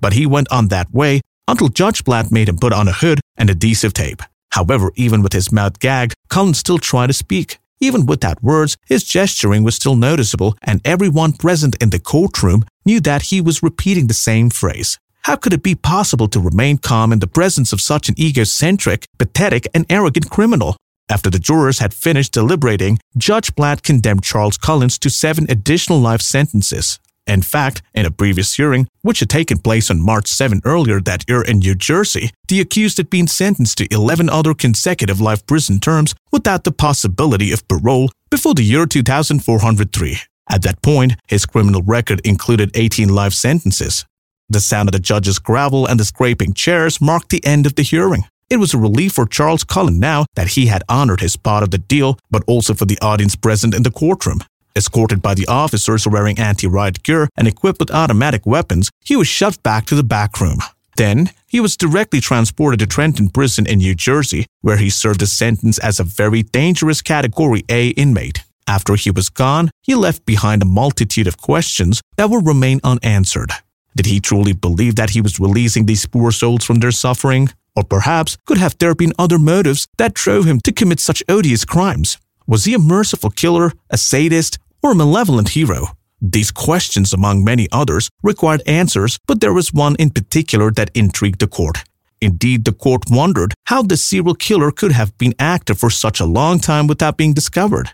But 0.00 0.14
he 0.14 0.26
went 0.26 0.50
on 0.50 0.68
that 0.68 0.90
way 0.92 1.20
until 1.48 1.68
Judge 1.68 2.04
Platt 2.04 2.30
made 2.30 2.48
him 2.48 2.58
put 2.58 2.72
on 2.72 2.88
a 2.88 2.92
hood 2.92 3.20
and 3.36 3.50
adhesive 3.50 3.92
tape. 3.92 4.22
However, 4.50 4.92
even 4.96 5.22
with 5.22 5.32
his 5.32 5.50
mouth 5.50 5.78
gagged, 5.78 6.14
Cullen 6.28 6.54
still 6.54 6.78
tried 6.78 7.08
to 7.08 7.12
speak. 7.12 7.58
Even 7.80 8.06
without 8.06 8.42
words, 8.42 8.76
his 8.86 9.02
gesturing 9.02 9.64
was 9.64 9.74
still 9.74 9.96
noticeable, 9.96 10.56
and 10.62 10.80
everyone 10.84 11.32
present 11.32 11.74
in 11.82 11.90
the 11.90 11.98
courtroom 11.98 12.64
knew 12.84 13.00
that 13.00 13.22
he 13.22 13.40
was 13.40 13.62
repeating 13.62 14.06
the 14.06 14.14
same 14.14 14.50
phrase. 14.50 14.98
How 15.22 15.36
could 15.36 15.52
it 15.52 15.62
be 15.62 15.74
possible 15.74 16.28
to 16.28 16.40
remain 16.40 16.78
calm 16.78 17.12
in 17.12 17.20
the 17.20 17.26
presence 17.26 17.72
of 17.72 17.80
such 17.80 18.08
an 18.08 18.14
egocentric, 18.18 19.06
pathetic, 19.18 19.66
and 19.74 19.86
arrogant 19.88 20.30
criminal? 20.30 20.76
After 21.08 21.30
the 21.30 21.38
jurors 21.38 21.78
had 21.78 21.94
finished 21.94 22.32
deliberating, 22.32 22.98
Judge 23.16 23.54
Platt 23.54 23.82
condemned 23.82 24.24
Charles 24.24 24.56
Collins 24.56 24.98
to 25.00 25.10
seven 25.10 25.46
additional 25.48 26.00
life 26.00 26.20
sentences. 26.20 26.98
In 27.26 27.42
fact, 27.42 27.82
in 27.94 28.04
a 28.04 28.10
previous 28.10 28.54
hearing, 28.54 28.88
which 29.02 29.20
had 29.20 29.30
taken 29.30 29.58
place 29.58 29.90
on 29.90 30.00
March 30.00 30.26
7 30.28 30.60
earlier 30.64 31.00
that 31.00 31.24
year 31.28 31.42
in 31.42 31.60
New 31.60 31.74
Jersey, 31.74 32.30
the 32.48 32.60
accused 32.60 32.96
had 32.96 33.10
been 33.10 33.28
sentenced 33.28 33.78
to 33.78 33.94
11 33.94 34.28
other 34.28 34.54
consecutive 34.54 35.20
life 35.20 35.46
prison 35.46 35.78
terms 35.78 36.14
without 36.32 36.64
the 36.64 36.72
possibility 36.72 37.52
of 37.52 37.66
parole 37.68 38.10
before 38.30 38.54
the 38.54 38.64
year 38.64 38.86
2403. 38.86 40.18
At 40.50 40.62
that 40.62 40.82
point, 40.82 41.14
his 41.28 41.46
criminal 41.46 41.82
record 41.82 42.20
included 42.24 42.72
18 42.74 43.08
life 43.08 43.32
sentences. 43.32 44.04
The 44.48 44.60
sound 44.60 44.88
of 44.88 44.92
the 44.92 44.98
judge's 44.98 45.38
gravel 45.38 45.86
and 45.86 45.98
the 45.98 46.04
scraping 46.04 46.52
chairs 46.52 47.00
marked 47.00 47.30
the 47.30 47.44
end 47.46 47.66
of 47.66 47.76
the 47.76 47.82
hearing. 47.82 48.24
It 48.50 48.58
was 48.58 48.74
a 48.74 48.78
relief 48.78 49.12
for 49.12 49.24
Charles 49.24 49.64
Cullen 49.64 49.98
now 49.98 50.26
that 50.34 50.48
he 50.48 50.66
had 50.66 50.82
honored 50.88 51.20
his 51.20 51.36
part 51.36 51.62
of 51.62 51.70
the 51.70 51.78
deal, 51.78 52.18
but 52.30 52.42
also 52.46 52.74
for 52.74 52.84
the 52.84 52.98
audience 53.00 53.34
present 53.34 53.74
in 53.74 53.82
the 53.82 53.90
courtroom. 53.90 54.40
Escorted 54.74 55.20
by 55.20 55.34
the 55.34 55.46
officers 55.46 56.06
wearing 56.06 56.38
anti-riot 56.38 57.02
gear 57.02 57.28
and 57.36 57.46
equipped 57.46 57.80
with 57.80 57.90
automatic 57.90 58.46
weapons, 58.46 58.90
he 59.04 59.16
was 59.16 59.28
shoved 59.28 59.62
back 59.62 59.84
to 59.86 59.94
the 59.94 60.02
back 60.02 60.40
room. 60.40 60.58
Then, 60.96 61.30
he 61.46 61.60
was 61.60 61.76
directly 61.76 62.20
transported 62.20 62.80
to 62.80 62.86
Trenton 62.86 63.28
Prison 63.28 63.66
in 63.66 63.78
New 63.78 63.94
Jersey, 63.94 64.46
where 64.60 64.78
he 64.78 64.90
served 64.90 65.22
a 65.22 65.26
sentence 65.26 65.78
as 65.78 66.00
a 66.00 66.04
very 66.04 66.42
dangerous 66.42 67.02
Category 67.02 67.64
A 67.68 67.88
inmate. 67.88 68.40
After 68.66 68.94
he 68.94 69.10
was 69.10 69.28
gone, 69.28 69.70
he 69.82 69.94
left 69.94 70.24
behind 70.24 70.62
a 70.62 70.66
multitude 70.66 71.26
of 71.26 71.36
questions 71.36 72.00
that 72.16 72.30
will 72.30 72.40
remain 72.40 72.80
unanswered. 72.84 73.50
Did 73.96 74.06
he 74.06 74.20
truly 74.20 74.54
believe 74.54 74.96
that 74.96 75.10
he 75.10 75.20
was 75.20 75.40
releasing 75.40 75.84
these 75.84 76.06
poor 76.06 76.30
souls 76.32 76.64
from 76.64 76.76
their 76.76 76.92
suffering? 76.92 77.50
Or 77.76 77.84
perhaps 77.84 78.38
could 78.46 78.58
have 78.58 78.76
there 78.78 78.94
been 78.94 79.12
other 79.18 79.38
motives 79.38 79.86
that 79.98 80.14
drove 80.14 80.44
him 80.46 80.60
to 80.60 80.72
commit 80.72 81.00
such 81.00 81.22
odious 81.28 81.64
crimes? 81.64 82.18
Was 82.52 82.66
he 82.66 82.74
a 82.74 82.78
merciful 82.78 83.30
killer, 83.30 83.72
a 83.88 83.96
sadist, 83.96 84.58
or 84.82 84.92
a 84.92 84.94
malevolent 84.94 85.48
hero? 85.56 85.96
These 86.20 86.50
questions, 86.50 87.14
among 87.14 87.42
many 87.42 87.66
others, 87.72 88.10
required 88.22 88.60
answers, 88.66 89.18
but 89.26 89.40
there 89.40 89.54
was 89.54 89.72
one 89.72 89.96
in 89.96 90.10
particular 90.10 90.70
that 90.72 90.90
intrigued 90.92 91.40
the 91.40 91.46
court. 91.46 91.78
Indeed, 92.20 92.66
the 92.66 92.74
court 92.74 93.04
wondered 93.08 93.54
how 93.68 93.80
the 93.80 93.96
serial 93.96 94.34
killer 94.34 94.70
could 94.70 94.92
have 94.92 95.16
been 95.16 95.34
active 95.38 95.78
for 95.78 95.88
such 95.88 96.20
a 96.20 96.26
long 96.26 96.60
time 96.60 96.86
without 96.86 97.16
being 97.16 97.32
discovered. 97.32 97.88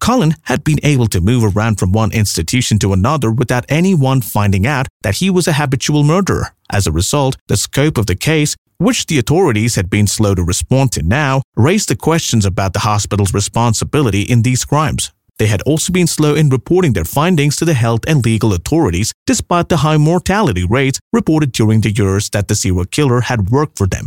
Cullen 0.00 0.34
had 0.42 0.64
been 0.64 0.80
able 0.82 1.06
to 1.06 1.20
move 1.20 1.44
around 1.44 1.78
from 1.78 1.92
one 1.92 2.10
institution 2.10 2.80
to 2.80 2.92
another 2.92 3.30
without 3.30 3.64
anyone 3.68 4.22
finding 4.22 4.66
out 4.66 4.88
that 5.02 5.18
he 5.18 5.30
was 5.30 5.46
a 5.46 5.52
habitual 5.52 6.02
murderer. 6.02 6.52
As 6.72 6.88
a 6.88 6.92
result, 7.00 7.36
the 7.46 7.56
scope 7.56 7.96
of 7.96 8.06
the 8.06 8.16
case, 8.16 8.56
which 8.80 9.06
the 9.06 9.18
authorities 9.18 9.74
had 9.74 9.90
been 9.90 10.06
slow 10.06 10.34
to 10.34 10.42
respond 10.42 10.90
to 10.90 11.02
now, 11.02 11.42
raised 11.54 11.90
the 11.90 11.96
questions 11.96 12.46
about 12.46 12.72
the 12.72 12.78
hospital's 12.78 13.34
responsibility 13.34 14.22
in 14.22 14.40
these 14.40 14.64
crimes. 14.64 15.12
They 15.38 15.48
had 15.48 15.60
also 15.62 15.92
been 15.92 16.06
slow 16.06 16.34
in 16.34 16.48
reporting 16.48 16.94
their 16.94 17.04
findings 17.04 17.56
to 17.56 17.66
the 17.66 17.74
health 17.74 18.00
and 18.08 18.24
legal 18.24 18.54
authorities, 18.54 19.12
despite 19.26 19.68
the 19.68 19.78
high 19.78 19.98
mortality 19.98 20.64
rates 20.64 20.98
reported 21.12 21.52
during 21.52 21.82
the 21.82 21.90
years 21.90 22.30
that 22.30 22.48
the 22.48 22.54
serial 22.54 22.86
killer 22.86 23.20
had 23.20 23.50
worked 23.50 23.76
for 23.76 23.86
them. 23.86 24.06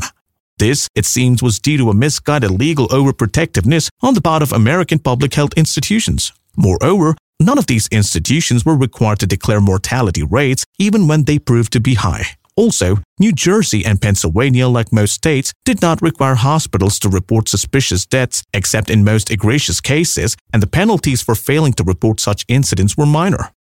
This, 0.57 0.88
it 0.95 1.05
seems, 1.05 1.43
was 1.43 1.59
due 1.59 1.78
to 1.78 1.89
a 1.91 1.93
misguided 1.93 2.51
legal 2.51 2.88
overprotectiveness 2.88 3.89
on 4.01 4.15
the 4.15 4.21
part 4.21 4.41
of 4.41 4.51
American 4.51 4.97
public 4.97 5.36
health 5.36 5.53
institutions. 5.55 6.32
Moreover, 6.55 7.15
none 7.39 7.59
of 7.59 7.67
these 7.67 7.88
institutions 7.91 8.65
were 8.65 8.76
required 8.76 9.19
to 9.19 9.28
declare 9.28 9.61
mortality 9.61 10.24
rates 10.24 10.65
even 10.80 11.07
when 11.07 11.26
they 11.26 11.38
proved 11.38 11.74
to 11.74 11.80
be 11.80 11.93
high. 11.93 12.26
Also, 12.55 12.97
New 13.19 13.31
Jersey 13.31 13.83
and 13.85 14.01
Pennsylvania, 14.01 14.67
like 14.67 14.91
most 14.93 15.13
states, 15.13 15.53
did 15.65 15.81
not 15.81 16.01
require 16.01 16.35
hospitals 16.35 16.99
to 16.99 17.09
report 17.09 17.49
suspicious 17.49 18.05
deaths 18.05 18.43
except 18.53 18.89
in 18.89 19.03
most 19.03 19.31
egregious 19.31 19.81
cases, 19.81 20.37
and 20.51 20.61
the 20.61 20.67
penalties 20.67 21.21
for 21.21 21.35
failing 21.35 21.73
to 21.73 21.83
report 21.83 22.19
such 22.19 22.45
incidents 22.47 22.95
were 22.95 23.05
minor. 23.05 23.51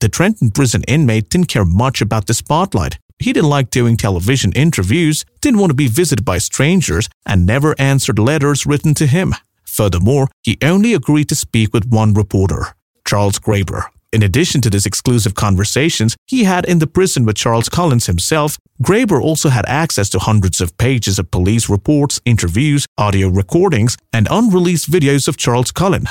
The 0.00 0.08
Trenton 0.10 0.50
prison 0.50 0.82
inmate 0.86 1.30
didn't 1.30 1.48
care 1.48 1.64
much 1.64 2.02
about 2.02 2.26
the 2.26 2.34
spotlight. 2.34 2.98
He 3.18 3.32
didn't 3.32 3.48
like 3.48 3.70
doing 3.70 3.96
television 3.96 4.52
interviews, 4.52 5.24
didn't 5.40 5.60
want 5.60 5.70
to 5.70 5.74
be 5.74 5.88
visited 5.88 6.24
by 6.24 6.38
strangers, 6.38 7.08
and 7.24 7.46
never 7.46 7.74
answered 7.78 8.18
letters 8.18 8.66
written 8.66 8.92
to 8.94 9.06
him. 9.06 9.34
Furthermore, 9.64 10.28
he 10.42 10.58
only 10.62 10.92
agreed 10.92 11.28
to 11.30 11.34
speak 11.34 11.72
with 11.72 11.88
one 11.88 12.12
reporter, 12.12 12.74
Charles 13.06 13.38
Graeber. 13.38 13.84
In 14.14 14.22
addition 14.22 14.60
to 14.60 14.70
these 14.70 14.86
exclusive 14.86 15.34
conversations 15.34 16.16
he 16.28 16.44
had 16.44 16.64
in 16.66 16.78
the 16.78 16.86
prison 16.86 17.24
with 17.24 17.34
Charles 17.34 17.68
Collins 17.68 18.06
himself, 18.06 18.56
Graeber 18.80 19.20
also 19.20 19.48
had 19.48 19.64
access 19.66 20.08
to 20.10 20.20
hundreds 20.20 20.60
of 20.60 20.78
pages 20.78 21.18
of 21.18 21.32
police 21.32 21.68
reports, 21.68 22.20
interviews, 22.24 22.86
audio 22.96 23.26
recordings, 23.26 23.96
and 24.12 24.28
unreleased 24.30 24.88
videos 24.88 25.26
of 25.26 25.36
Charles 25.36 25.72
Cullen, 25.72 26.04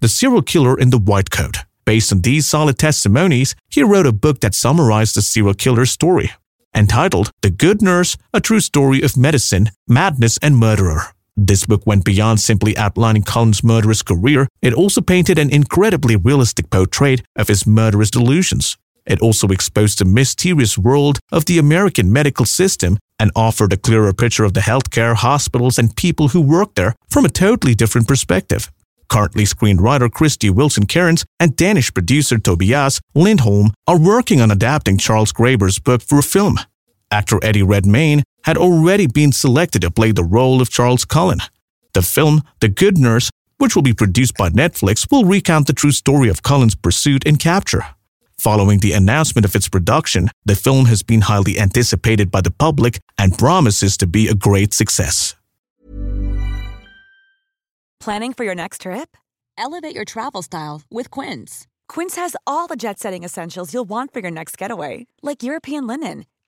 the 0.00 0.08
serial 0.08 0.40
killer 0.40 0.78
in 0.78 0.88
the 0.88 0.96
white 0.96 1.30
coat. 1.30 1.58
Based 1.84 2.10
on 2.10 2.22
these 2.22 2.48
solid 2.48 2.78
testimonies, 2.78 3.54
he 3.68 3.82
wrote 3.82 4.06
a 4.06 4.12
book 4.12 4.40
that 4.40 4.54
summarized 4.54 5.14
the 5.14 5.20
serial 5.20 5.52
killer's 5.52 5.90
story, 5.90 6.30
entitled 6.74 7.30
The 7.42 7.50
Good 7.50 7.82
Nurse 7.82 8.16
A 8.32 8.40
True 8.40 8.60
Story 8.60 9.02
of 9.02 9.18
Medicine, 9.18 9.68
Madness, 9.86 10.38
and 10.40 10.56
Murderer. 10.56 11.12
This 11.36 11.66
book 11.66 11.86
went 11.86 12.04
beyond 12.04 12.40
simply 12.40 12.76
outlining 12.76 13.22
Cullen's 13.22 13.64
murderous 13.64 14.02
career, 14.02 14.48
it 14.62 14.74
also 14.74 15.00
painted 15.00 15.38
an 15.38 15.50
incredibly 15.50 16.16
realistic 16.16 16.70
portrait 16.70 17.22
of 17.36 17.48
his 17.48 17.66
murderous 17.66 18.10
delusions. 18.10 18.76
It 19.06 19.20
also 19.20 19.48
exposed 19.48 19.98
the 19.98 20.04
mysterious 20.04 20.76
world 20.76 21.18
of 21.32 21.46
the 21.46 21.58
American 21.58 22.12
medical 22.12 22.44
system 22.44 22.98
and 23.18 23.30
offered 23.34 23.72
a 23.72 23.76
clearer 23.76 24.12
picture 24.12 24.44
of 24.44 24.54
the 24.54 24.60
healthcare, 24.60 25.14
hospitals, 25.14 25.78
and 25.78 25.96
people 25.96 26.28
who 26.28 26.40
work 26.40 26.74
there 26.74 26.94
from 27.08 27.24
a 27.24 27.28
totally 27.28 27.74
different 27.74 28.06
perspective. 28.06 28.70
Currently, 29.08 29.44
screenwriter 29.44 30.08
Krysty 30.08 30.50
Wilson 30.50 30.86
Cairns 30.86 31.24
and 31.40 31.56
Danish 31.56 31.92
producer 31.92 32.38
Tobias 32.38 33.00
Lindholm 33.14 33.72
are 33.88 33.98
working 33.98 34.40
on 34.40 34.52
adapting 34.52 34.98
Charles 34.98 35.32
Graeber's 35.32 35.80
book 35.80 36.00
for 36.02 36.20
a 36.20 36.22
film. 36.22 36.58
Actor 37.10 37.40
Eddie 37.42 37.62
Redmayne 37.62 38.22
had 38.44 38.56
already 38.56 39.06
been 39.06 39.32
selected 39.32 39.82
to 39.82 39.90
play 39.90 40.12
the 40.12 40.24
role 40.24 40.60
of 40.60 40.70
Charles 40.70 41.04
Cullen. 41.04 41.40
The 41.92 42.02
film, 42.02 42.42
The 42.60 42.68
Good 42.68 42.98
Nurse, 42.98 43.30
which 43.58 43.74
will 43.74 43.82
be 43.82 43.92
produced 43.92 44.36
by 44.36 44.48
Netflix, 44.50 45.10
will 45.10 45.24
recount 45.24 45.66
the 45.66 45.72
true 45.72 45.90
story 45.90 46.28
of 46.28 46.42
Cullen's 46.42 46.74
pursuit 46.74 47.26
and 47.26 47.38
capture. 47.38 47.84
Following 48.38 48.78
the 48.78 48.92
announcement 48.92 49.44
of 49.44 49.54
its 49.54 49.68
production, 49.68 50.30
the 50.46 50.54
film 50.54 50.86
has 50.86 51.02
been 51.02 51.22
highly 51.22 51.58
anticipated 51.58 52.30
by 52.30 52.40
the 52.40 52.50
public 52.50 52.98
and 53.18 53.36
promises 53.36 53.96
to 53.98 54.06
be 54.06 54.28
a 54.28 54.34
great 54.34 54.72
success. 54.72 55.36
Planning 58.00 58.32
for 58.32 58.44
your 58.44 58.54
next 58.54 58.82
trip? 58.82 59.14
Elevate 59.58 59.94
your 59.94 60.06
travel 60.06 60.40
style 60.40 60.80
with 60.90 61.10
Quince. 61.10 61.66
Quince 61.86 62.16
has 62.16 62.34
all 62.46 62.66
the 62.66 62.76
jet 62.76 62.98
setting 62.98 63.24
essentials 63.24 63.74
you'll 63.74 63.84
want 63.84 64.10
for 64.10 64.20
your 64.20 64.30
next 64.30 64.56
getaway, 64.56 65.06
like 65.20 65.42
European 65.42 65.86
linen, 65.86 66.24